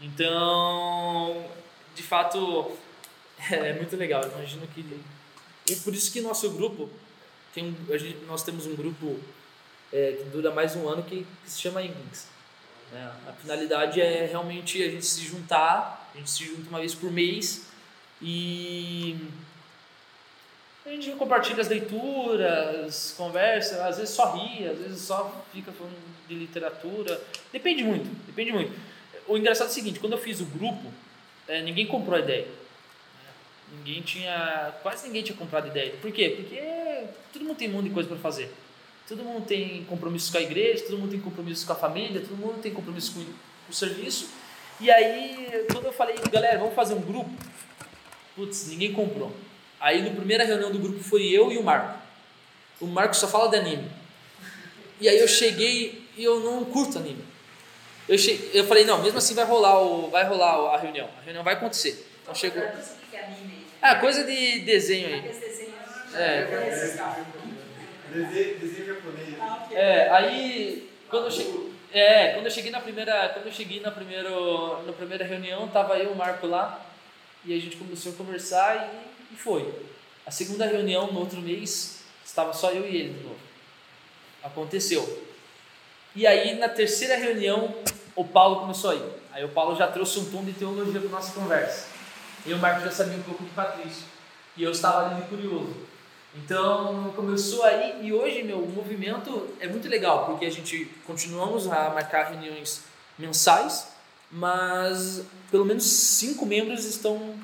[0.00, 1.44] Então,
[1.94, 2.72] de fato,
[3.50, 4.22] é muito legal.
[4.22, 4.84] Eu imagino que.
[5.68, 6.88] E por isso que nosso grupo,
[7.54, 9.18] tem um, gente, nós temos um grupo
[9.92, 12.28] é, que dura mais um ano que, que se chama Inglings.
[12.92, 13.12] né?
[13.28, 17.10] A finalidade é realmente a gente se juntar, a gente se junta uma vez por
[17.10, 17.66] mês
[18.22, 19.16] e
[20.84, 25.96] a gente compartilha as leituras, conversa, às vezes só ri, às vezes só fica falando
[26.28, 27.20] de literatura.
[27.52, 28.72] Depende muito, depende muito.
[29.26, 30.92] O engraçado é o seguinte, quando eu fiz o grupo,
[31.48, 32.46] eh, ninguém comprou a ideia.
[33.72, 35.94] Ninguém tinha, quase ninguém tinha comprado ideia.
[36.00, 36.34] Por quê?
[36.36, 38.52] Porque todo mundo tem um monte de coisa para fazer.
[39.08, 42.36] Todo mundo tem compromissos com a igreja, todo mundo tem compromissos com a família, todo
[42.36, 43.24] mundo tem compromissos com
[43.68, 44.28] o serviço.
[44.80, 47.30] E aí, quando eu falei, galera, vamos fazer um grupo,
[48.34, 49.34] putz, ninguém comprou.
[49.80, 51.98] Aí, na primeira reunião do grupo, foi eu e o Marco.
[52.80, 53.88] O Marco só fala de anime.
[55.00, 57.24] E aí eu cheguei e eu não curto anime.
[58.08, 58.50] Eu, che...
[58.52, 60.10] eu falei, não, mesmo assim vai rolar, o...
[60.10, 61.08] vai rolar a reunião.
[61.18, 62.06] A reunião vai acontecer.
[62.22, 62.62] Então chegou.
[63.10, 63.55] Que é anime.
[63.88, 65.30] Ah, coisa de desenho aí.
[66.12, 66.42] É.
[66.96, 67.18] Tá.
[68.12, 69.36] Desenho, japonês.
[69.40, 69.68] Ah.
[69.70, 73.92] É, aí quando eu cheguei, é, quando eu cheguei na primeira, quando eu cheguei na
[73.92, 76.84] primeiro, na primeira reunião, tava eu e o Marco lá
[77.44, 78.90] e a gente começou a conversar
[79.30, 79.72] e, e foi.
[80.26, 83.38] A segunda reunião no outro mês estava só eu e ele de novo.
[84.42, 85.28] Aconteceu.
[86.12, 87.72] E aí na terceira reunião
[88.16, 89.10] o Paulo começou a ir.
[89.30, 91.95] Aí o Paulo já trouxe um tom de teologia para nossa conversa.
[92.46, 94.04] E o Marco já sabia um pouco de Patrício.
[94.56, 95.74] E eu estava ali curioso.
[96.36, 101.90] Então começou aí e hoje meu movimento é muito legal porque a gente continuamos a
[101.90, 102.82] marcar reuniões
[103.18, 103.88] mensais,
[104.30, 107.34] mas pelo menos cinco membros estão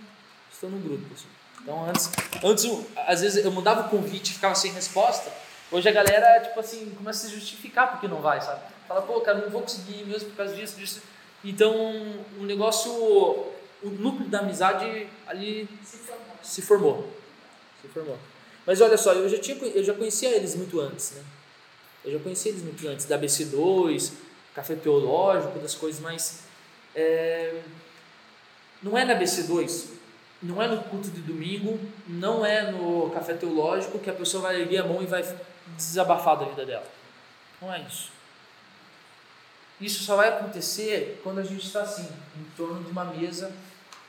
[0.52, 1.06] estão no grupo.
[1.14, 1.26] assim.
[1.62, 2.10] Então antes,
[2.44, 5.32] antes às vezes eu mandava o convite ficava sem resposta.
[5.70, 8.60] Hoje a galera tipo assim começa a se justificar porque não vai, sabe?
[8.86, 11.02] Fala pô cara não vou conseguir mesmo por causa disso disso.
[11.42, 11.74] Então
[12.38, 13.51] o negócio
[13.82, 15.68] o núcleo da amizade ali
[16.42, 17.08] Se formou.
[17.80, 18.18] se formou.
[18.66, 21.22] Mas olha só, eu já, tinha, eu já conhecia eles muito antes, né?
[22.04, 24.12] Eu já conhecia eles muito antes, da BC2,
[24.54, 26.42] Café Teológico, das coisas, mas
[26.94, 27.60] é,
[28.82, 29.86] não é na BC2,
[30.42, 34.60] não é no culto de domingo, não é no Café Teológico que a pessoa vai
[34.60, 35.22] erguer a mão e vai
[35.76, 36.86] desabafar da vida dela.
[37.60, 38.10] Não é isso.
[39.80, 43.52] Isso só vai acontecer quando a gente está assim, em torno de uma mesa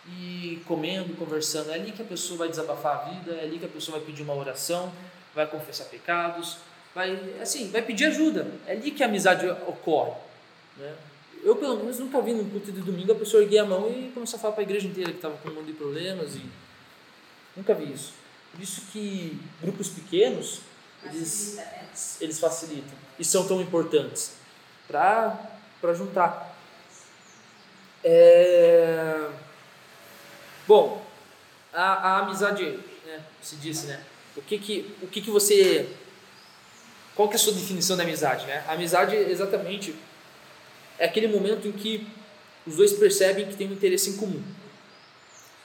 [0.07, 1.71] e comendo, conversando.
[1.71, 4.05] É ali que a pessoa vai desabafar a vida, é ali que a pessoa vai
[4.05, 4.91] pedir uma oração,
[5.33, 6.57] vai confessar pecados,
[6.93, 8.47] vai assim, vai pedir ajuda.
[8.67, 10.13] É ali que a amizade ocorre.
[10.77, 10.93] Né?
[11.43, 14.11] Eu, pelo menos, nunca vi num culto de domingo a pessoa erguer a mão e
[14.13, 16.35] começar a falar para a igreja inteira que estava com um monte de problemas.
[16.35, 16.41] E...
[17.55, 18.13] Nunca vi isso.
[18.51, 20.61] Por isso que grupos pequenos,
[21.03, 21.87] eles, né?
[22.21, 24.35] eles facilitam e são tão importantes
[24.87, 26.55] para juntar.
[28.03, 29.29] É...
[30.73, 31.05] Bom,
[31.71, 32.65] a, a amizade,
[33.05, 34.03] né, se disse, né?
[34.35, 35.87] O que que, o que que você...
[37.13, 38.65] Qual que é a sua definição da amizade, né?
[38.67, 39.95] A amizade, exatamente,
[40.97, 42.07] é aquele momento em que
[42.65, 44.41] os dois percebem que tem um interesse em comum.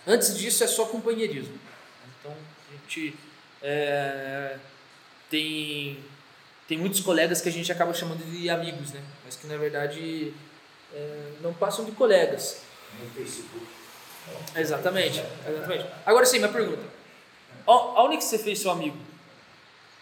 [0.06, 1.59] Antes disso é só companheirismo.
[2.20, 2.32] Então,
[2.68, 3.16] a gente
[3.62, 4.59] é,
[5.30, 6.05] tem,
[6.68, 9.02] tem muitos colegas que a gente acaba chamando de amigos, né?
[9.24, 10.35] Mas que, na verdade,
[10.93, 12.60] é, não passam de colegas.
[13.02, 13.77] No Facebook.
[14.56, 15.86] Exatamente, exatamente.
[16.05, 16.82] Agora sim, minha pergunta.
[17.66, 18.96] Aonde que você fez seu amigo?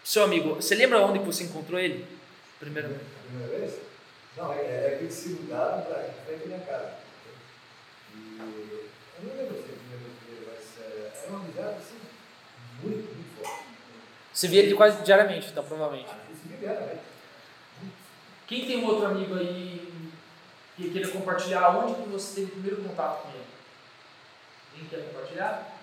[0.03, 2.07] Seu amigo, você lembra onde que você encontrou ele?
[2.59, 3.01] Primeiramente.
[3.01, 3.79] A primeira vez?
[4.37, 6.93] Não, é, é que eles se mudaram para frente da minha casa.
[8.15, 11.99] E eu não lembro se primeira vez ele, mas é, era uma amizade assim,
[12.81, 13.63] muito, muito forte.
[14.33, 16.09] Você via ele quase diariamente, então, provavelmente.
[16.31, 16.99] Isso me deram, né?
[18.47, 19.91] Quem tem um outro amigo aí
[20.77, 23.46] que queira compartilhar onde que você teve o primeiro contato com ele?
[24.77, 25.73] Quem quer compartilhar?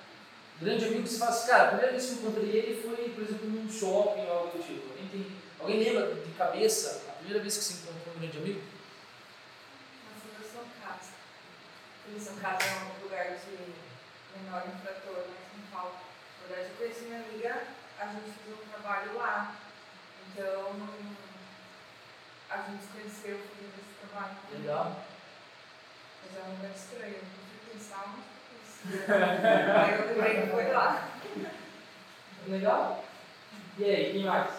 [0.60, 3.24] Grande amigo que fala assim, cara, a primeira vez que eu encontrei ele foi, por
[3.24, 4.88] exemplo, num shopping ou algo do tipo.
[4.88, 8.62] Alguém, tem, alguém lembra de cabeça a primeira vez que você encontrou um grande amigo?
[10.06, 11.10] Nossa, eu sou casa.
[12.06, 13.74] Eles são casa é um lugar de
[14.38, 15.98] menor infrator, mas não falta.
[16.40, 17.66] Na verdade, eu conheci minha amiga,
[17.98, 19.56] a gente fez um trabalho lá.
[20.30, 20.72] Então,
[22.50, 24.36] a gente se conheceu fazendo esse trabalho.
[24.52, 25.04] Legal.
[26.22, 27.18] Mas é um lugar estranho.
[27.20, 27.76] Mas foi
[28.84, 31.08] Aí eu lembrei que foi lá.
[32.46, 33.04] Legal?
[33.78, 34.52] E aí, quem mais?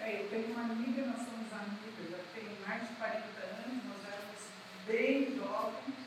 [0.00, 4.00] É, eu tenho uma amiga, nós somos amigas, já tem mais de 40 anos, nós
[4.08, 4.42] éramos
[4.86, 6.00] bem jovens.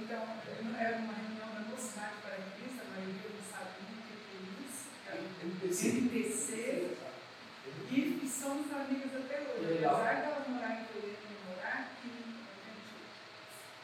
[0.00, 3.44] Então, eu- era uma reunião da Mocidade Paraibista, a maioria não
[3.84, 6.96] nem o que é isso, que era o MPC,
[7.92, 9.84] e somos amigas até hoje.
[9.84, 12.96] Apesar de elas morar em Toledo e morar aqui, a gente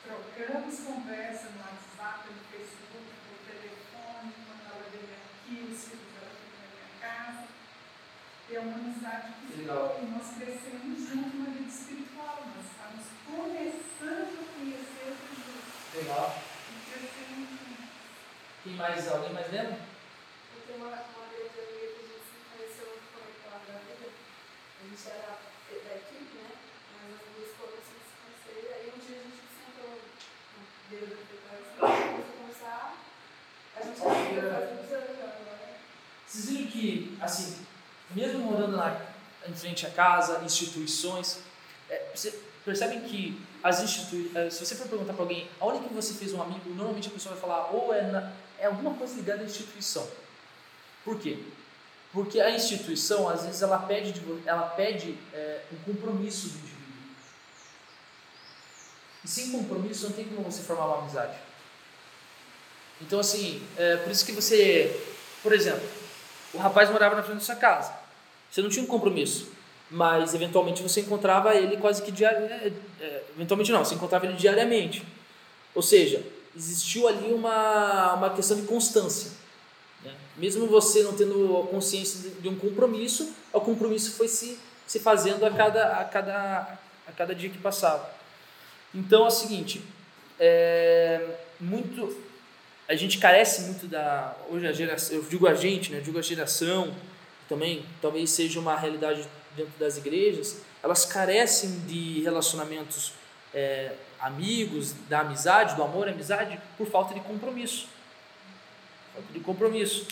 [0.02, 6.32] trocamos conversa no WhatsApp, no Facebook, por telefone, quando ela veio aqui, os filhos dela
[6.34, 7.46] ficam na minha casa.
[8.50, 13.04] E é uma amizade que ficou, e nós crescemos juntos na vida espiritual, nós estamos
[13.26, 15.94] começando a conhecer Jesus.
[15.94, 16.26] Legal.
[16.36, 17.84] E crescemos juntos.
[18.64, 19.08] Quem mais?
[19.08, 19.78] Alguém mais lembra?
[20.54, 24.10] Eu tenho uma, uma grande amiga que a gente se conheceu foi lá da vida.
[24.10, 25.38] A gente era
[25.72, 26.50] da equipe, né?
[26.92, 28.54] Mas as duas começamos a se conhecer.
[28.62, 29.98] E aí um dia a gente sentou
[36.26, 37.58] Vocês viram que, assim,
[38.14, 39.00] mesmo morando lá
[39.46, 41.40] em frente à casa, instituições,
[41.90, 46.14] é, você percebem que as instituições, se você for perguntar para alguém aonde que você
[46.14, 49.42] fez um amigo, normalmente a pessoa vai falar ou é, na, é alguma coisa ligada
[49.42, 50.08] à instituição.
[51.04, 51.38] Por quê?
[52.12, 56.71] Porque a instituição, às vezes, ela pede, de, ela pede é, um compromisso do.
[59.24, 61.36] E sem compromisso não tem como você formar uma amizade.
[63.00, 65.00] Então, assim, é por isso que você,
[65.42, 65.82] por exemplo,
[66.54, 67.92] o rapaz morava na frente da sua casa.
[68.50, 69.48] Você não tinha um compromisso,
[69.90, 72.74] mas eventualmente você encontrava ele quase que diariamente.
[73.34, 75.04] eventualmente não, você encontrava ele diariamente.
[75.74, 76.22] Ou seja,
[76.54, 79.30] existiu ali uma, uma questão de constância.
[80.04, 80.14] né?
[80.36, 85.44] Mesmo você não tendo consciência de, de um compromisso, o compromisso foi se, se fazendo
[85.44, 88.21] a cada, a, cada, a cada dia que passava.
[88.94, 89.82] Então é o seguinte,
[90.38, 92.16] é, muito,
[92.88, 96.22] a gente carece muito da hoje a geração, eu digo a gente, né, digo a
[96.22, 96.94] geração
[97.48, 103.12] também talvez seja uma realidade dentro das igrejas, elas carecem de relacionamentos
[103.54, 107.88] é, amigos, da amizade, do amor amizade, por falta de compromisso.
[109.14, 110.06] Falta de compromisso.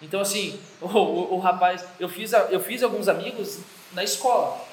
[0.00, 3.58] Então, assim, o, o, o rapaz, eu fiz, eu fiz alguns amigos
[3.92, 4.64] na escola.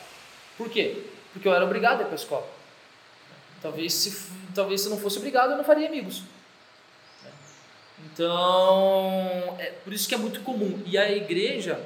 [0.58, 1.04] Por quê?
[1.34, 2.48] Porque eu era obrigado a ir para a escola.
[3.64, 6.22] Talvez se, talvez se não fosse obrigado, eu não faria amigos.
[8.06, 10.84] Então, é por isso que é muito comum.
[10.86, 11.84] E a igreja,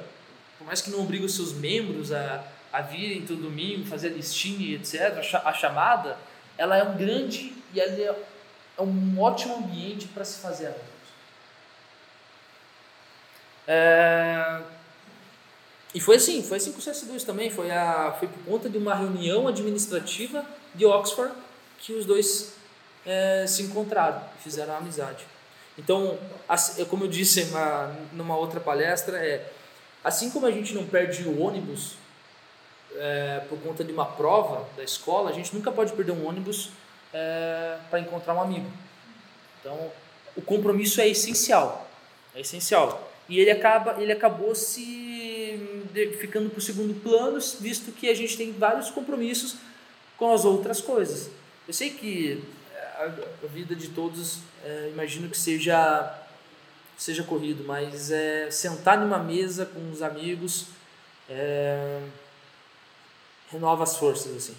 [0.58, 4.10] por mais que não obrigue os seus membros a, a virem todo domingo, fazer a
[4.10, 6.18] listinha e etc., a chamada,
[6.58, 8.14] ela é um grande e ela é
[8.78, 10.86] é um ótimo ambiente para se fazer amigos.
[13.66, 14.62] É,
[15.92, 18.78] E foi assim, foi assim com o CS2 também, foi, a, foi por conta de
[18.78, 20.44] uma reunião administrativa
[20.74, 21.34] de Oxford
[21.78, 22.54] que os dois
[23.06, 25.24] é, se encontraram e fizeram amizade.
[25.78, 26.18] Então,
[26.48, 27.52] assim, como eu disse
[28.12, 29.50] numa outra palestra, é
[30.02, 31.94] assim como a gente não perde o ônibus
[32.96, 36.70] é, por conta de uma prova da escola, a gente nunca pode perder um ônibus
[37.12, 38.70] é, para encontrar um amigo.
[39.60, 39.90] Então,
[40.36, 41.88] o compromisso é essencial,
[42.34, 43.10] é essencial.
[43.28, 45.60] E ele acaba, ele acabou se
[46.18, 49.56] ficando para o segundo plano, visto que a gente tem vários compromissos
[50.16, 51.30] com as outras coisas.
[51.68, 52.42] Eu sei que
[52.74, 56.18] é, a, vida de todos, é, imagino que seja
[56.96, 60.68] seja corrido, mas é sentar numa mesa com os amigos
[61.28, 62.02] é,
[63.52, 64.56] renova as forças assim,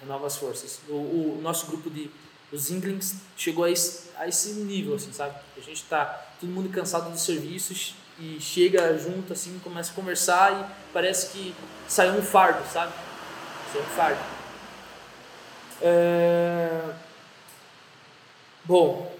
[0.00, 0.80] renova as forças.
[0.88, 2.10] O, o nosso grupo de
[2.50, 5.36] os Inglings chegou a esse, a esse nível, assim, sabe?
[5.56, 10.52] A gente tá todo mundo cansado dos serviços e chega junto, assim, começa a conversar
[10.52, 11.54] e parece que
[11.86, 12.92] saiu um fardo, sabe?
[13.72, 14.37] Saiu um fardo.
[15.80, 16.94] É...
[18.64, 19.14] Bom,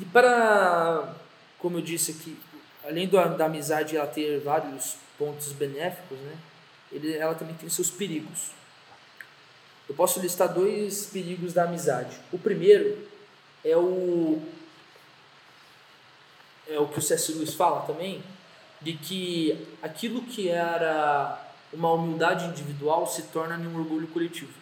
[0.00, 1.14] e para,
[1.58, 2.38] como eu disse aqui,
[2.84, 6.36] além do, da amizade ela ter vários pontos benéficos, né?
[6.92, 8.50] Ele, ela também tem seus perigos.
[9.88, 12.18] Eu posso listar dois perigos da amizade.
[12.30, 13.08] O primeiro
[13.64, 14.42] é o
[16.68, 17.32] é o que o C.S.
[17.32, 18.22] Lewis fala também,
[18.80, 21.42] de que aquilo que era
[21.72, 24.52] uma humildade individual se torna um orgulho coletivo.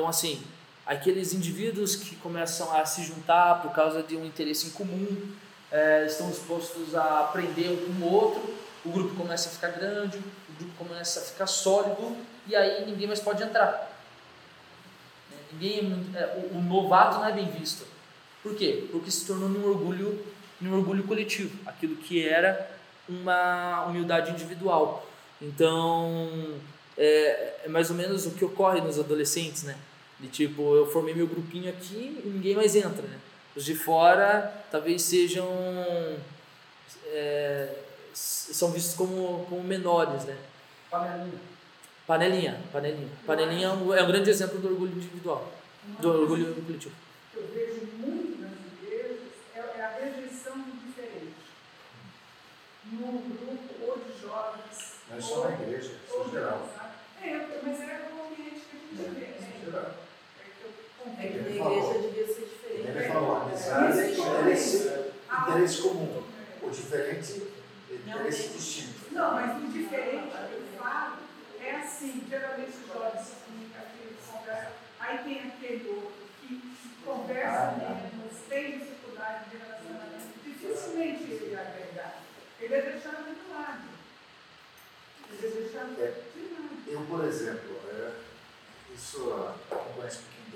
[0.00, 0.42] Então, assim,
[0.86, 5.06] aqueles indivíduos que começam a se juntar por causa de um interesse em comum,
[5.70, 10.16] eh, estão dispostos a aprender um com o outro, o grupo começa a ficar grande,
[10.16, 12.16] o grupo começa a ficar sólido,
[12.46, 13.94] e aí ninguém mais pode entrar.
[15.52, 17.86] Ninguém, é é, o, o novato não é bem visto.
[18.42, 18.88] Por quê?
[18.90, 20.24] Porque se tornou um orgulho,
[20.62, 22.70] um orgulho coletivo, aquilo que era
[23.06, 25.06] uma humildade individual.
[25.42, 26.58] Então,
[26.96, 29.76] é, é mais ou menos o que ocorre nos adolescentes, né?
[30.20, 33.18] De tipo, eu formei meu grupinho aqui e ninguém mais entra, né?
[33.56, 35.48] Os de fora talvez sejam
[37.06, 37.74] é,
[38.12, 40.36] são vistos como, como menores, né?
[40.90, 41.40] Panelinha.
[42.06, 43.08] Panelinha, panelinha.
[43.26, 45.50] Panelinha é um, é um grande exemplo do orgulho individual,
[46.00, 46.94] do orgulho coletivo.
[47.32, 48.50] que eu vejo muito nas
[48.82, 49.18] igrejas
[49.54, 51.34] é, é a rejeição do diferente.
[52.92, 54.94] No grupo ou de jovens.
[55.08, 56.68] Não é só na igreja, ou é geral.
[56.76, 56.90] sabe?
[57.22, 59.26] É, eu- mas é o ambiente que a gente vê.
[59.26, 59.52] Isso né?
[59.60, 59.94] é geral.
[60.40, 61.42] É que eu É que convido.
[61.42, 61.78] na Ele falou.
[61.78, 62.88] igreja devia ser diferente.
[62.88, 66.22] Ele falou, É, amizade é interesse, Ah, interesse comum.
[66.62, 67.42] O diferente
[67.90, 69.00] é interesse distinto.
[69.12, 71.16] Não, mas o diferente que eu falo
[71.60, 76.62] é assim, geralmente os jovens se comunicam, aquele que conversa, aí tem aquele outro que
[77.04, 82.22] conversa menos, tem dificuldade de relacionamento, dificilmente ele vai agregar.
[82.60, 83.88] Ele é deixado de lado.
[85.30, 86.70] Ele é deixado de lado.
[86.86, 88.12] Eu, por exemplo, é,
[88.94, 90.02] isso ah, eu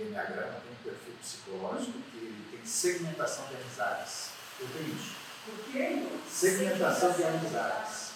[0.02, 4.30] Enneagrama, tem um perfil psicológico que tem segmentação de amizades.
[4.60, 5.14] Eu tenho isso.
[5.44, 8.12] Porque Segmentação de amizades.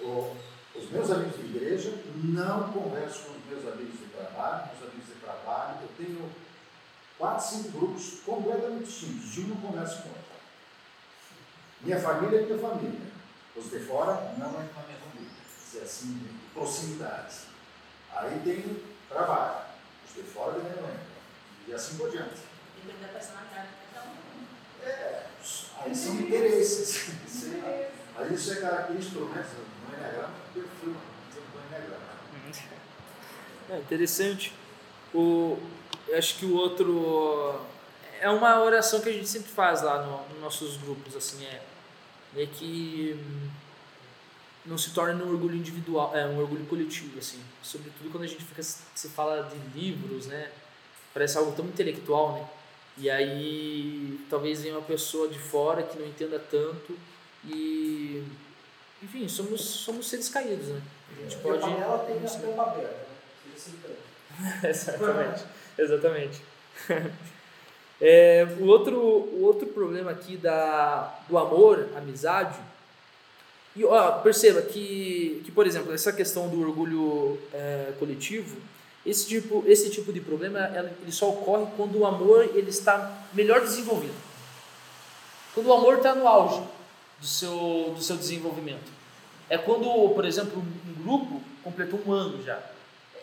[0.00, 0.36] O-
[0.74, 1.92] os meus amigos de igreja
[2.22, 5.78] não conversam com os meus amigos de trabalho, meus amigos de trabalho.
[5.82, 6.30] Eu tenho
[7.18, 9.30] quatro, cinco grupos completamente distintos.
[9.30, 10.24] De um não conversa com outro.
[11.80, 13.06] Minha família é minha família.
[13.56, 15.30] Os de fora não é na minha família.
[15.66, 17.34] Isso é assim, de proximidade.
[18.14, 19.64] Aí tem trabalho.
[20.16, 20.98] De fora minha mãe.
[21.68, 22.40] E assim por diante.
[22.82, 24.88] Depende da personalidade de cada um.
[24.88, 25.26] É,
[25.78, 27.10] aí são interesses.
[28.16, 32.06] Mas isso é característico, pelo menos no Enneagrama, do perfil do Enneagrama.
[33.68, 34.54] É interessante.
[35.12, 35.58] O,
[36.08, 37.60] eu acho que o outro
[38.20, 41.62] é uma oração que a gente sempre faz lá no, nos nossos grupos, assim, é,
[42.36, 43.50] é que hum,
[44.66, 47.40] não se torne um orgulho individual, é um orgulho coletivo, assim.
[47.62, 50.50] Sobretudo quando a gente fica se fala de livros, né?
[51.14, 52.48] Parece algo tão intelectual, né?
[52.98, 56.98] E aí talvez venha uma pessoa de fora que não entenda tanto
[57.44, 58.24] e
[59.02, 60.82] enfim, somos, somos seres caídos, né?
[61.10, 61.72] A gente Porque pode.
[61.72, 63.96] a panela tem a tampa aberta, né?
[64.68, 65.44] Exatamente,
[65.78, 66.42] exatamente.
[67.98, 72.58] É, o, outro, o outro problema aqui da, do amor, amizade,
[73.76, 78.56] e ó, perceba que, que, por exemplo, essa questão do orgulho é, coletivo,
[79.04, 83.22] esse tipo, esse tipo de problema ela- ele só ocorre quando o amor ele está
[83.32, 84.14] melhor desenvolvido.
[85.54, 86.62] Quando o amor está no auge
[87.20, 88.90] do seu, do seu desenvolvimento.
[89.48, 89.84] É quando,
[90.14, 92.58] por exemplo, um grupo completou um ano já.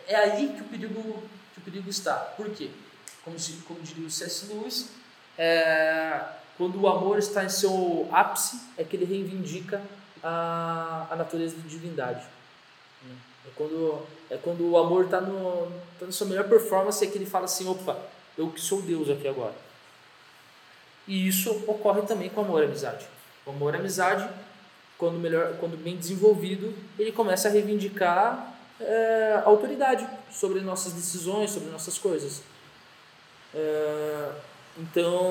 [0.06, 1.22] É aí que o perigo,
[1.52, 2.14] que o perigo está.
[2.14, 2.70] Por quê?
[3.24, 3.36] Como,
[3.66, 4.46] como diria o C.S.
[4.52, 4.88] Lewis,
[5.38, 6.20] é,
[6.56, 9.80] quando o amor está em seu ápice, é que ele reivindica
[10.24, 12.24] a, a natureza de divindade.
[13.46, 15.70] É quando, é quando o amor está no,
[16.00, 17.98] tá na sua melhor performance, é que ele fala assim: opa,
[18.36, 19.54] eu que sou Deus aqui agora.
[21.06, 23.06] E isso ocorre também com o amor e amizade.
[23.44, 24.26] O amor e amizade,
[24.96, 31.68] quando, melhor, quando bem desenvolvido, ele começa a reivindicar é, autoridade sobre nossas decisões, sobre
[31.68, 32.42] nossas coisas.
[33.54, 34.30] É,
[34.78, 35.30] então,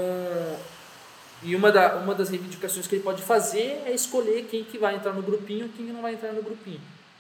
[1.44, 4.96] e uma, da, uma das reivindicações que ele pode fazer é escolher quem que vai
[4.96, 6.80] entrar no grupinho quem que não vai entrar no grupinho.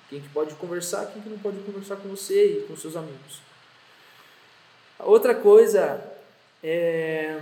[0.09, 3.41] Quem que pode conversar, quem que não pode conversar com você e com seus amigos.
[4.99, 6.03] A outra coisa
[6.63, 7.41] é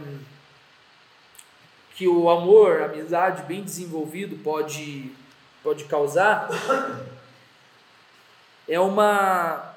[1.95, 5.11] que o amor, a amizade bem desenvolvido pode,
[5.61, 6.49] pode causar
[8.67, 9.75] é uma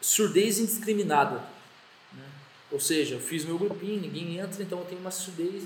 [0.00, 1.42] surdez indiscriminada.
[2.12, 2.24] né?
[2.70, 5.64] Ou seja, eu fiz meu grupinho, ninguém entra, então eu tenho uma surdez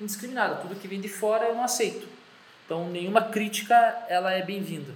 [0.00, 0.56] indiscriminada.
[0.56, 2.06] Tudo que vem de fora eu não aceito.
[2.64, 3.74] Então nenhuma crítica
[4.08, 4.92] ela é bem-vinda.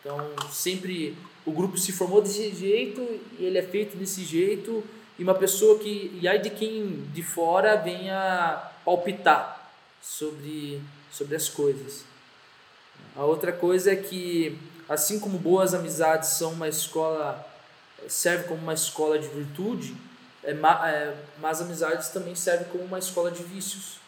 [0.00, 0.18] Então
[0.50, 3.00] sempre o grupo se formou desse jeito
[3.38, 4.84] ele é feito desse jeito
[5.18, 9.70] e uma pessoa que e aí de quem de fora venha palpitar
[10.00, 10.80] sobre
[11.10, 12.04] sobre as coisas.
[13.16, 14.58] A outra coisa é que
[14.88, 17.44] assim como boas amizades são uma escola
[18.06, 19.96] serve como uma escola de virtude,
[20.48, 23.98] é, é, más amizades também serve como uma escola de vícios.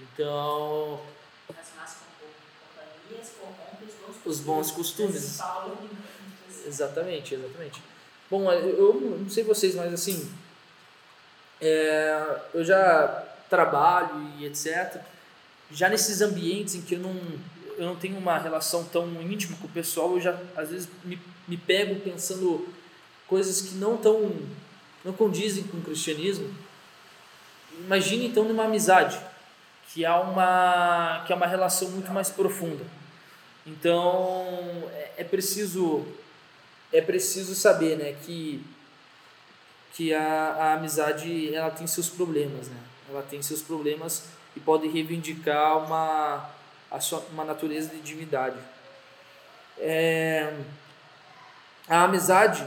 [0.00, 0.98] Então,
[1.50, 1.96] As más
[3.10, 3.28] companhias
[3.84, 5.40] os bons Os bons costumes.
[6.66, 7.82] Exatamente, exatamente.
[8.30, 10.32] Bom, eu não sei vocês, mas assim,
[11.60, 13.08] é, eu já
[13.50, 15.02] trabalho e etc.
[15.70, 17.14] Já nesses ambientes em que eu não,
[17.76, 21.20] eu não tenho uma relação tão íntima com o pessoal, eu já às vezes me,
[21.46, 22.72] me pego pensando
[23.26, 24.34] coisas que não tão
[25.04, 26.52] não condizem com o cristianismo.
[27.78, 29.18] Imagine então numa amizade
[29.92, 32.84] que há uma que é uma relação muito mais profunda.
[33.66, 34.46] Então
[34.92, 36.06] é, é preciso
[36.92, 38.64] é preciso saber, né, que
[39.94, 42.76] que a, a amizade ela tem seus problemas, né?
[43.10, 44.24] Ela tem seus problemas
[44.56, 46.50] e pode reivindicar uma
[46.90, 48.56] a sua, uma natureza de divindade.
[49.78, 50.54] É,
[51.88, 52.66] a amizade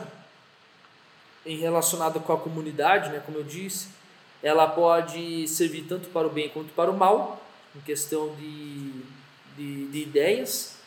[1.46, 3.90] em relacionada com a comunidade, né, como eu disse,
[4.42, 7.42] ela pode servir tanto para o bem quanto para o mal,
[7.76, 8.92] em questão de,
[9.58, 10.78] de, de ideias.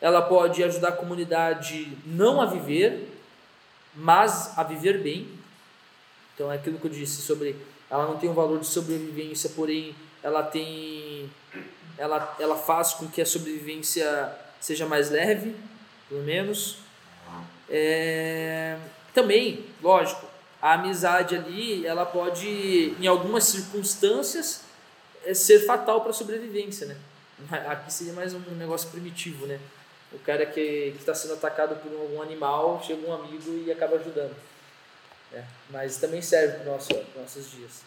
[0.00, 3.08] Ela pode ajudar a comunidade não a viver,
[3.94, 5.28] mas a viver bem.
[6.34, 7.56] Então é aquilo que eu disse sobre
[7.92, 11.30] ela não tem um valor de sobrevivência, porém ela tem
[11.98, 15.54] ela, ela faz com que a sobrevivência seja mais leve,
[16.08, 16.78] pelo menos.
[17.68, 18.78] É,
[19.14, 20.26] também, lógico,
[20.60, 24.62] a amizade ali, ela pode, em algumas circunstâncias,
[25.24, 26.96] é, ser fatal para a sobrevivência, né?
[27.68, 29.58] Aqui seria mais um negócio primitivo, né?
[30.12, 34.36] O cara que está sendo atacado por algum animal, chega um amigo e acaba ajudando.
[35.30, 35.44] né?
[35.70, 37.82] Mas também serve para os nosso, nossos dias.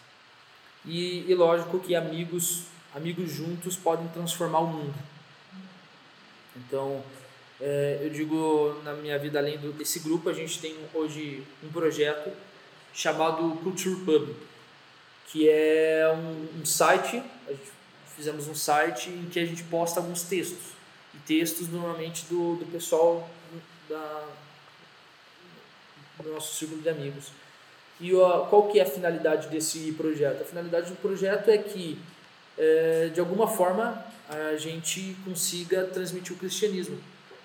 [0.84, 4.94] E, e lógico que amigos, amigos juntos podem transformar o mundo.
[6.56, 7.02] Então,
[7.60, 11.68] é, eu digo na minha vida, além do, desse grupo, a gente tem hoje um
[11.68, 12.30] projeto
[12.92, 14.34] chamado Culture Pub,
[15.28, 17.22] que é um, um site,
[18.14, 20.74] fizemos um site em que a gente posta alguns textos,
[21.14, 23.28] e textos normalmente do, do pessoal
[23.88, 24.24] da,
[26.22, 27.28] do nosso círculo de amigos.
[27.98, 30.42] E ó, qual que é a finalidade desse projeto?
[30.42, 31.98] A finalidade do projeto é que,
[32.58, 36.98] é, de alguma forma, a gente consiga transmitir o cristianismo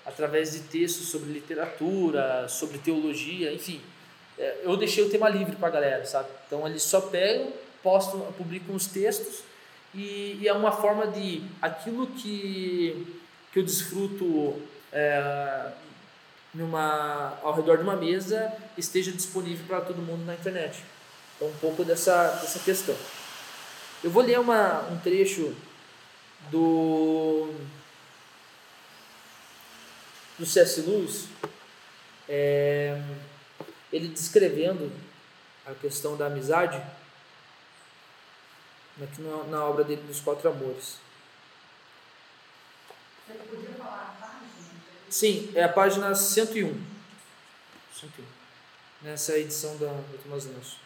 [0.04, 3.80] através de textos sobre literatura, sobre teologia, enfim.
[4.38, 6.28] É, eu deixei o tema livre para a galera, sabe?
[6.46, 7.52] Então eles só pegam,
[7.82, 9.42] postam, publicam os textos
[9.94, 13.20] e, e é uma forma de aquilo que,
[13.52, 14.60] que eu desfruto
[14.92, 15.70] é,
[16.54, 20.82] numa, ao redor de uma mesa esteja disponível para todo mundo na internet.
[21.36, 22.96] Então um pouco dessa, dessa questão.
[24.02, 25.54] Eu vou ler uma, um trecho
[26.50, 27.54] do
[30.42, 30.80] do C.S.
[30.80, 31.28] Lewis,
[32.28, 33.00] é,
[33.92, 34.90] ele descrevendo
[35.64, 36.82] a questão da amizade,
[39.00, 40.98] aqui na, na obra dele dos Quatro Amores.
[43.24, 44.48] Você podia falar a página?
[45.08, 46.72] Sim, é a página 101.
[47.94, 48.24] 101.
[49.02, 50.78] Nessa edição da, do Tomás Lanço.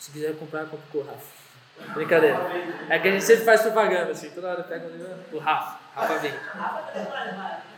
[0.00, 1.44] Se quiser comprar, compra com o Rafa.
[1.94, 2.38] Brincadeira.
[2.88, 4.90] É que a gente sempre faz propaganda, assim, toda hora pega
[5.32, 5.78] o Rafa.
[5.94, 6.32] Rafa vem.
[6.32, 7.73] Rafa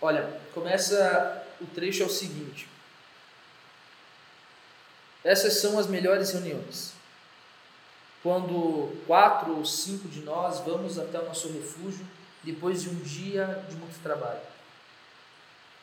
[0.00, 2.68] Olha, começa o trecho é o seguinte.
[5.24, 6.93] Essas são as melhores reuniões.
[8.24, 12.06] Quando quatro ou cinco de nós vamos até o nosso refúgio
[12.42, 14.40] depois de um dia de muito trabalho.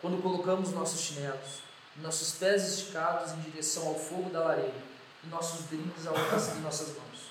[0.01, 1.59] Quando colocamos nossos chinelos,
[1.97, 4.73] nossos pés esticados em direção ao fogo da lareira
[5.23, 7.30] e nossos drinks ao alcance de nossas mãos.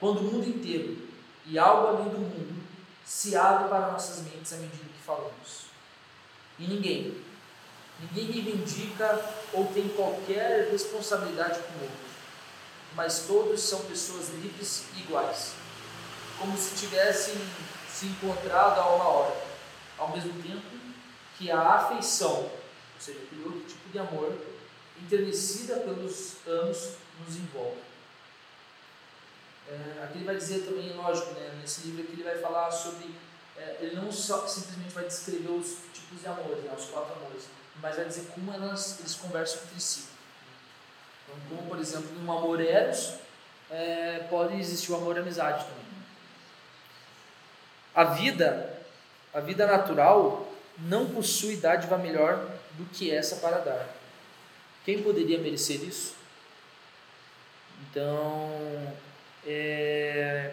[0.00, 1.06] Quando o mundo inteiro
[1.46, 2.64] e algo além do mundo
[3.04, 5.66] se abre para nossas mentes à medida que falamos.
[6.58, 7.16] E ninguém,
[8.00, 12.12] ninguém reivindica ou tem qualquer responsabilidade com o outro,
[12.94, 15.52] mas todos são pessoas livres e iguais,
[16.38, 17.34] como se tivessem
[17.88, 19.44] se encontrado a uma hora,
[19.98, 20.62] ao mesmo tempo
[21.38, 22.50] que a afeição, ou
[23.00, 24.36] seja, aquele outro tipo de amor,
[25.00, 26.96] enternecida pelos anos,
[27.26, 27.80] nos envolve.
[29.68, 33.14] É, aqui ele vai dizer também, lógico, né, nesse livro aqui ele vai falar sobre,
[33.56, 37.44] é, ele não só simplesmente vai descrever os tipos de amores, né, os quatro amores,
[37.80, 40.11] mas vai dizer como elas, eles conversam entre si.
[41.34, 43.14] Então, como por exemplo, no amor eros,
[43.70, 45.82] é, pode existir o amor amizade também.
[47.94, 48.80] A vida,
[49.32, 52.36] a vida natural, não possui dádiva melhor
[52.72, 53.88] do que essa para dar.
[54.84, 56.14] Quem poderia merecer isso?
[57.90, 58.94] Então,
[59.46, 60.52] é,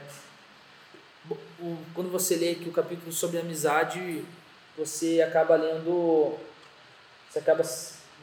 [1.93, 4.23] quando você lê aqui o capítulo sobre amizade,
[4.77, 6.38] você acaba lendo,
[7.30, 7.64] você acaba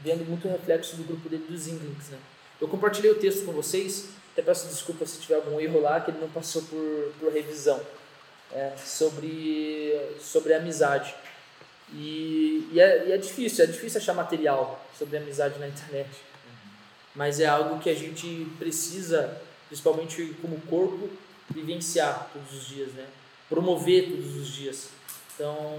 [0.02, 2.18] vendo muito reflexo do grupo dele dos Inglings, né?
[2.60, 6.10] Eu compartilhei o texto com vocês, até peço desculpa se tiver algum erro lá, que
[6.10, 7.80] ele não passou por, por revisão,
[8.52, 11.14] é, sobre, sobre amizade.
[11.92, 16.10] E, e, é, e é difícil, é difícil achar material sobre amizade na internet.
[17.14, 21.08] Mas é algo que a gente precisa, principalmente como corpo,
[21.50, 23.06] vivenciar todos os dias, né?
[23.48, 24.88] Promover todos os dias.
[25.34, 25.78] Então,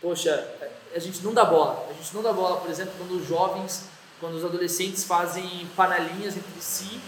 [0.00, 0.46] poxa,
[0.94, 1.86] a gente não dá bola.
[1.88, 3.88] A gente não dá bola, por exemplo, quando os jovens,
[4.20, 7.00] quando os adolescentes fazem panelinhas entre si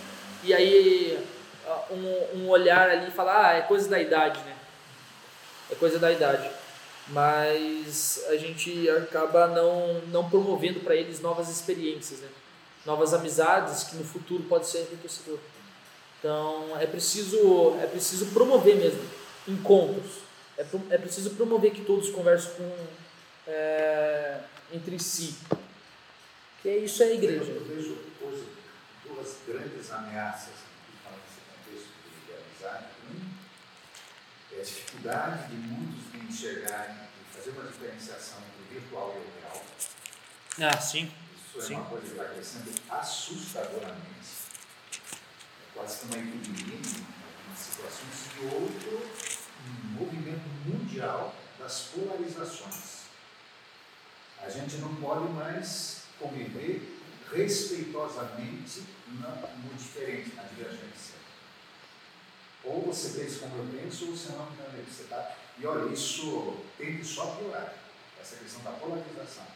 [0.42, 1.18] e aí
[1.66, 4.56] ah, um, um olhar ali fala, ah, é coisa da idade, né?
[5.70, 6.48] É coisa da idade.
[7.08, 12.28] Mas a gente acaba não, não promovendo para eles novas experiências, né?
[12.84, 15.38] Novas amizades que no futuro pode ser enriquecedor.
[16.18, 19.02] Então é preciso é preciso promover mesmo
[19.48, 20.26] encontros.
[20.56, 22.70] É, é preciso promover que todos conversem com,
[23.48, 24.38] é,
[24.72, 25.34] entre si.
[26.66, 27.52] É isso é a igreja.
[27.52, 28.48] Eu vejo hoje
[29.04, 30.52] duas grandes ameaças
[30.84, 31.92] que falam nesse contexto
[32.26, 32.86] de amizade.
[33.08, 39.14] Um é a dificuldade de muitos de enxergarem e fazer uma diferenciação entre o virtual
[39.14, 39.64] e o real.
[40.72, 41.12] Ah, sim.
[41.36, 41.74] Isso Sim.
[41.74, 44.28] é uma coisa que vai crescendo assustadoramente.
[44.90, 48.26] É quase que uma epidemia em algumas situações.
[48.40, 49.08] E outro,
[49.68, 53.06] um movimento mundial das polarizações.
[54.42, 56.98] A gente não pode mais conviver
[57.32, 58.84] respeitosamente
[59.20, 61.16] na, no diferente, na divergência.
[62.64, 64.90] Ou você pensa como eu penso, ou você não entende.
[64.90, 67.74] Você tá, e olha, isso tende só a piorar,
[68.20, 69.46] essa questão da polarização.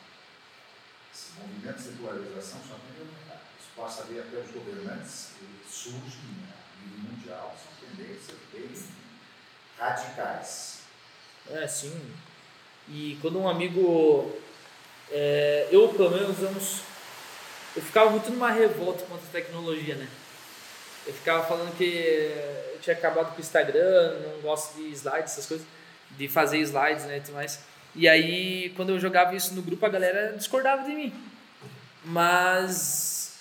[1.13, 3.43] Esse movimento de polarização só tende a aumentar.
[3.59, 8.39] Isso passa a ver até os governantes que surgem né, a nível mundial, são tendências
[8.53, 8.71] bem
[9.77, 10.81] radicais.
[11.49, 12.15] É, sim.
[12.89, 14.39] E quando um amigo.
[15.13, 16.81] É, eu, pelo menos, anos.
[17.77, 20.09] Eu ficava muito numa revolta contra a tecnologia, né?
[21.07, 21.85] Eu ficava falando que
[22.75, 25.67] eu tinha acabado com o Instagram, não gosto de slides, essas coisas,
[26.11, 27.61] de fazer slides, né, e tudo mais.
[27.95, 31.13] E aí, quando eu jogava isso no grupo, a galera discordava de mim.
[32.05, 33.39] Mas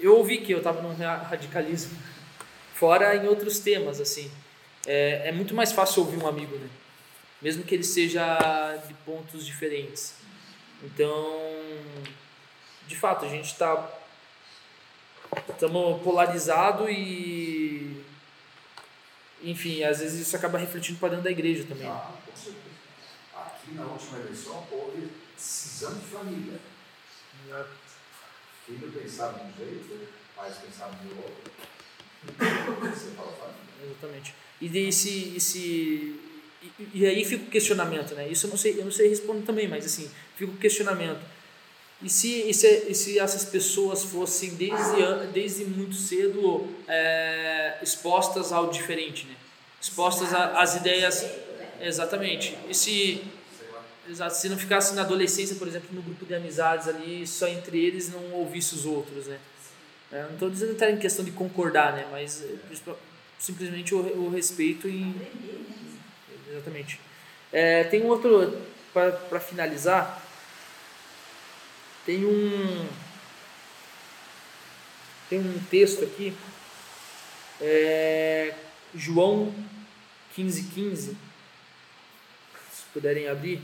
[0.00, 1.96] eu ouvi que eu estava num ra- radicalismo.
[2.74, 4.30] Fora em outros temas, assim.
[4.86, 6.68] É, é muito mais fácil ouvir um amigo, né?
[7.40, 10.14] Mesmo que ele seja de pontos diferentes.
[10.84, 11.40] Então,
[12.86, 13.90] de fato, a gente está
[15.48, 18.04] estamos polarizado e
[19.42, 21.86] enfim, às vezes isso acaba refletindo para dentro da igreja também.
[21.86, 22.64] Ah, com certeza.
[23.34, 26.60] Aqui na última eleição houve cisão de família.
[28.66, 31.52] Filho pensava de um jeito, pais pensavam de outro.
[32.90, 33.84] Você fala família.
[33.84, 34.34] Exatamente.
[34.60, 36.33] E daí esse, esse
[36.92, 38.28] e, aí fica o questionamento, né?
[38.28, 41.20] Isso eu não sei, eu não sei responder também, mas assim, fica o questionamento.
[42.02, 48.52] E se, e se, e se essas pessoas fossem desde, desde muito cedo é, expostas
[48.52, 49.34] ao diferente, né?
[49.80, 51.24] Expostas às ideias.
[51.80, 52.56] Exatamente.
[52.68, 53.22] E se,
[54.08, 57.84] exato, se não ficasse na adolescência, por exemplo, no grupo de amizades ali, só entre
[57.84, 59.38] eles não ouvisse os outros, né?
[60.12, 62.06] É, não estou dizendo que tá em questão de concordar, né?
[62.10, 62.94] Mas é,
[63.38, 65.14] simplesmente o, o respeito e
[66.54, 67.00] Exatamente.
[67.52, 68.56] É, tem um outro,
[68.92, 70.22] para finalizar,
[72.06, 72.88] tem um,
[75.28, 76.32] tem um texto aqui,
[77.60, 78.54] é,
[78.94, 79.52] João
[80.36, 81.16] 15,15, 15,
[82.70, 83.60] se puderem abrir.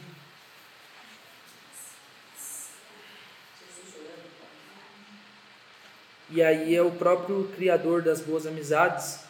[6.29, 9.30] E aí é o próprio Criador das boas amizades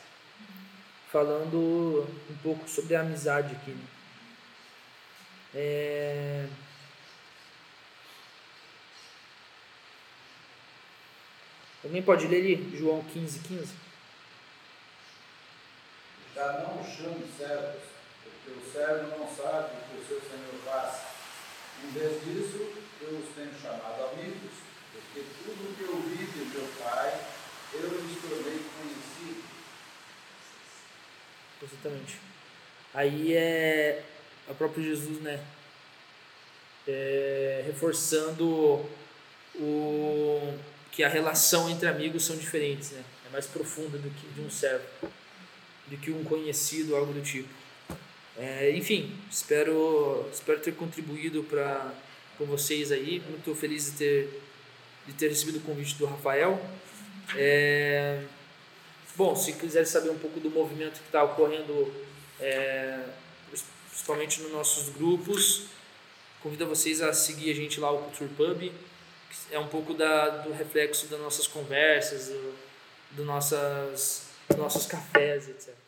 [1.11, 3.73] falando um pouco sobre a amizade aqui.
[3.73, 3.85] Né?
[5.55, 6.47] É...
[11.83, 12.77] Alguém pode ler ali?
[12.77, 13.75] João 15, 15?
[16.35, 17.83] Já não chame servos,
[18.23, 21.01] porque o servo não sabe o que o seu senhor faz.
[21.83, 24.53] Em vez disso, eu os tenho chamado amigos,
[24.93, 27.21] porque tudo que eu vi de meu pai,
[27.73, 29.10] eu lhes tornei conhecido.
[31.63, 32.19] Exatamente.
[32.93, 34.03] Aí é
[34.49, 35.41] o próprio Jesus, né?
[36.89, 38.85] É, reforçando
[39.55, 40.59] o
[40.91, 43.05] que a relação entre amigos são diferentes, né?
[43.29, 44.85] É mais profunda do que de um servo,
[45.87, 47.49] do que um conhecido, algo do tipo.
[48.37, 51.93] É, enfim, espero espero ter contribuído para
[52.39, 53.23] com vocês aí.
[53.29, 54.43] Muito feliz de ter
[55.07, 56.61] de ter recebido o convite do Rafael.
[57.37, 58.25] É,
[59.21, 61.93] Bom, se quiser saber um pouco do movimento que está ocorrendo,
[62.41, 63.01] é,
[63.91, 65.67] principalmente nos nossos grupos,
[66.43, 68.59] convido vocês a seguir a gente lá, o Culture Pub.
[68.63, 72.55] que É um pouco da, do reflexo das nossas conversas, do,
[73.11, 75.80] do nossas, dos nossos cafés, etc.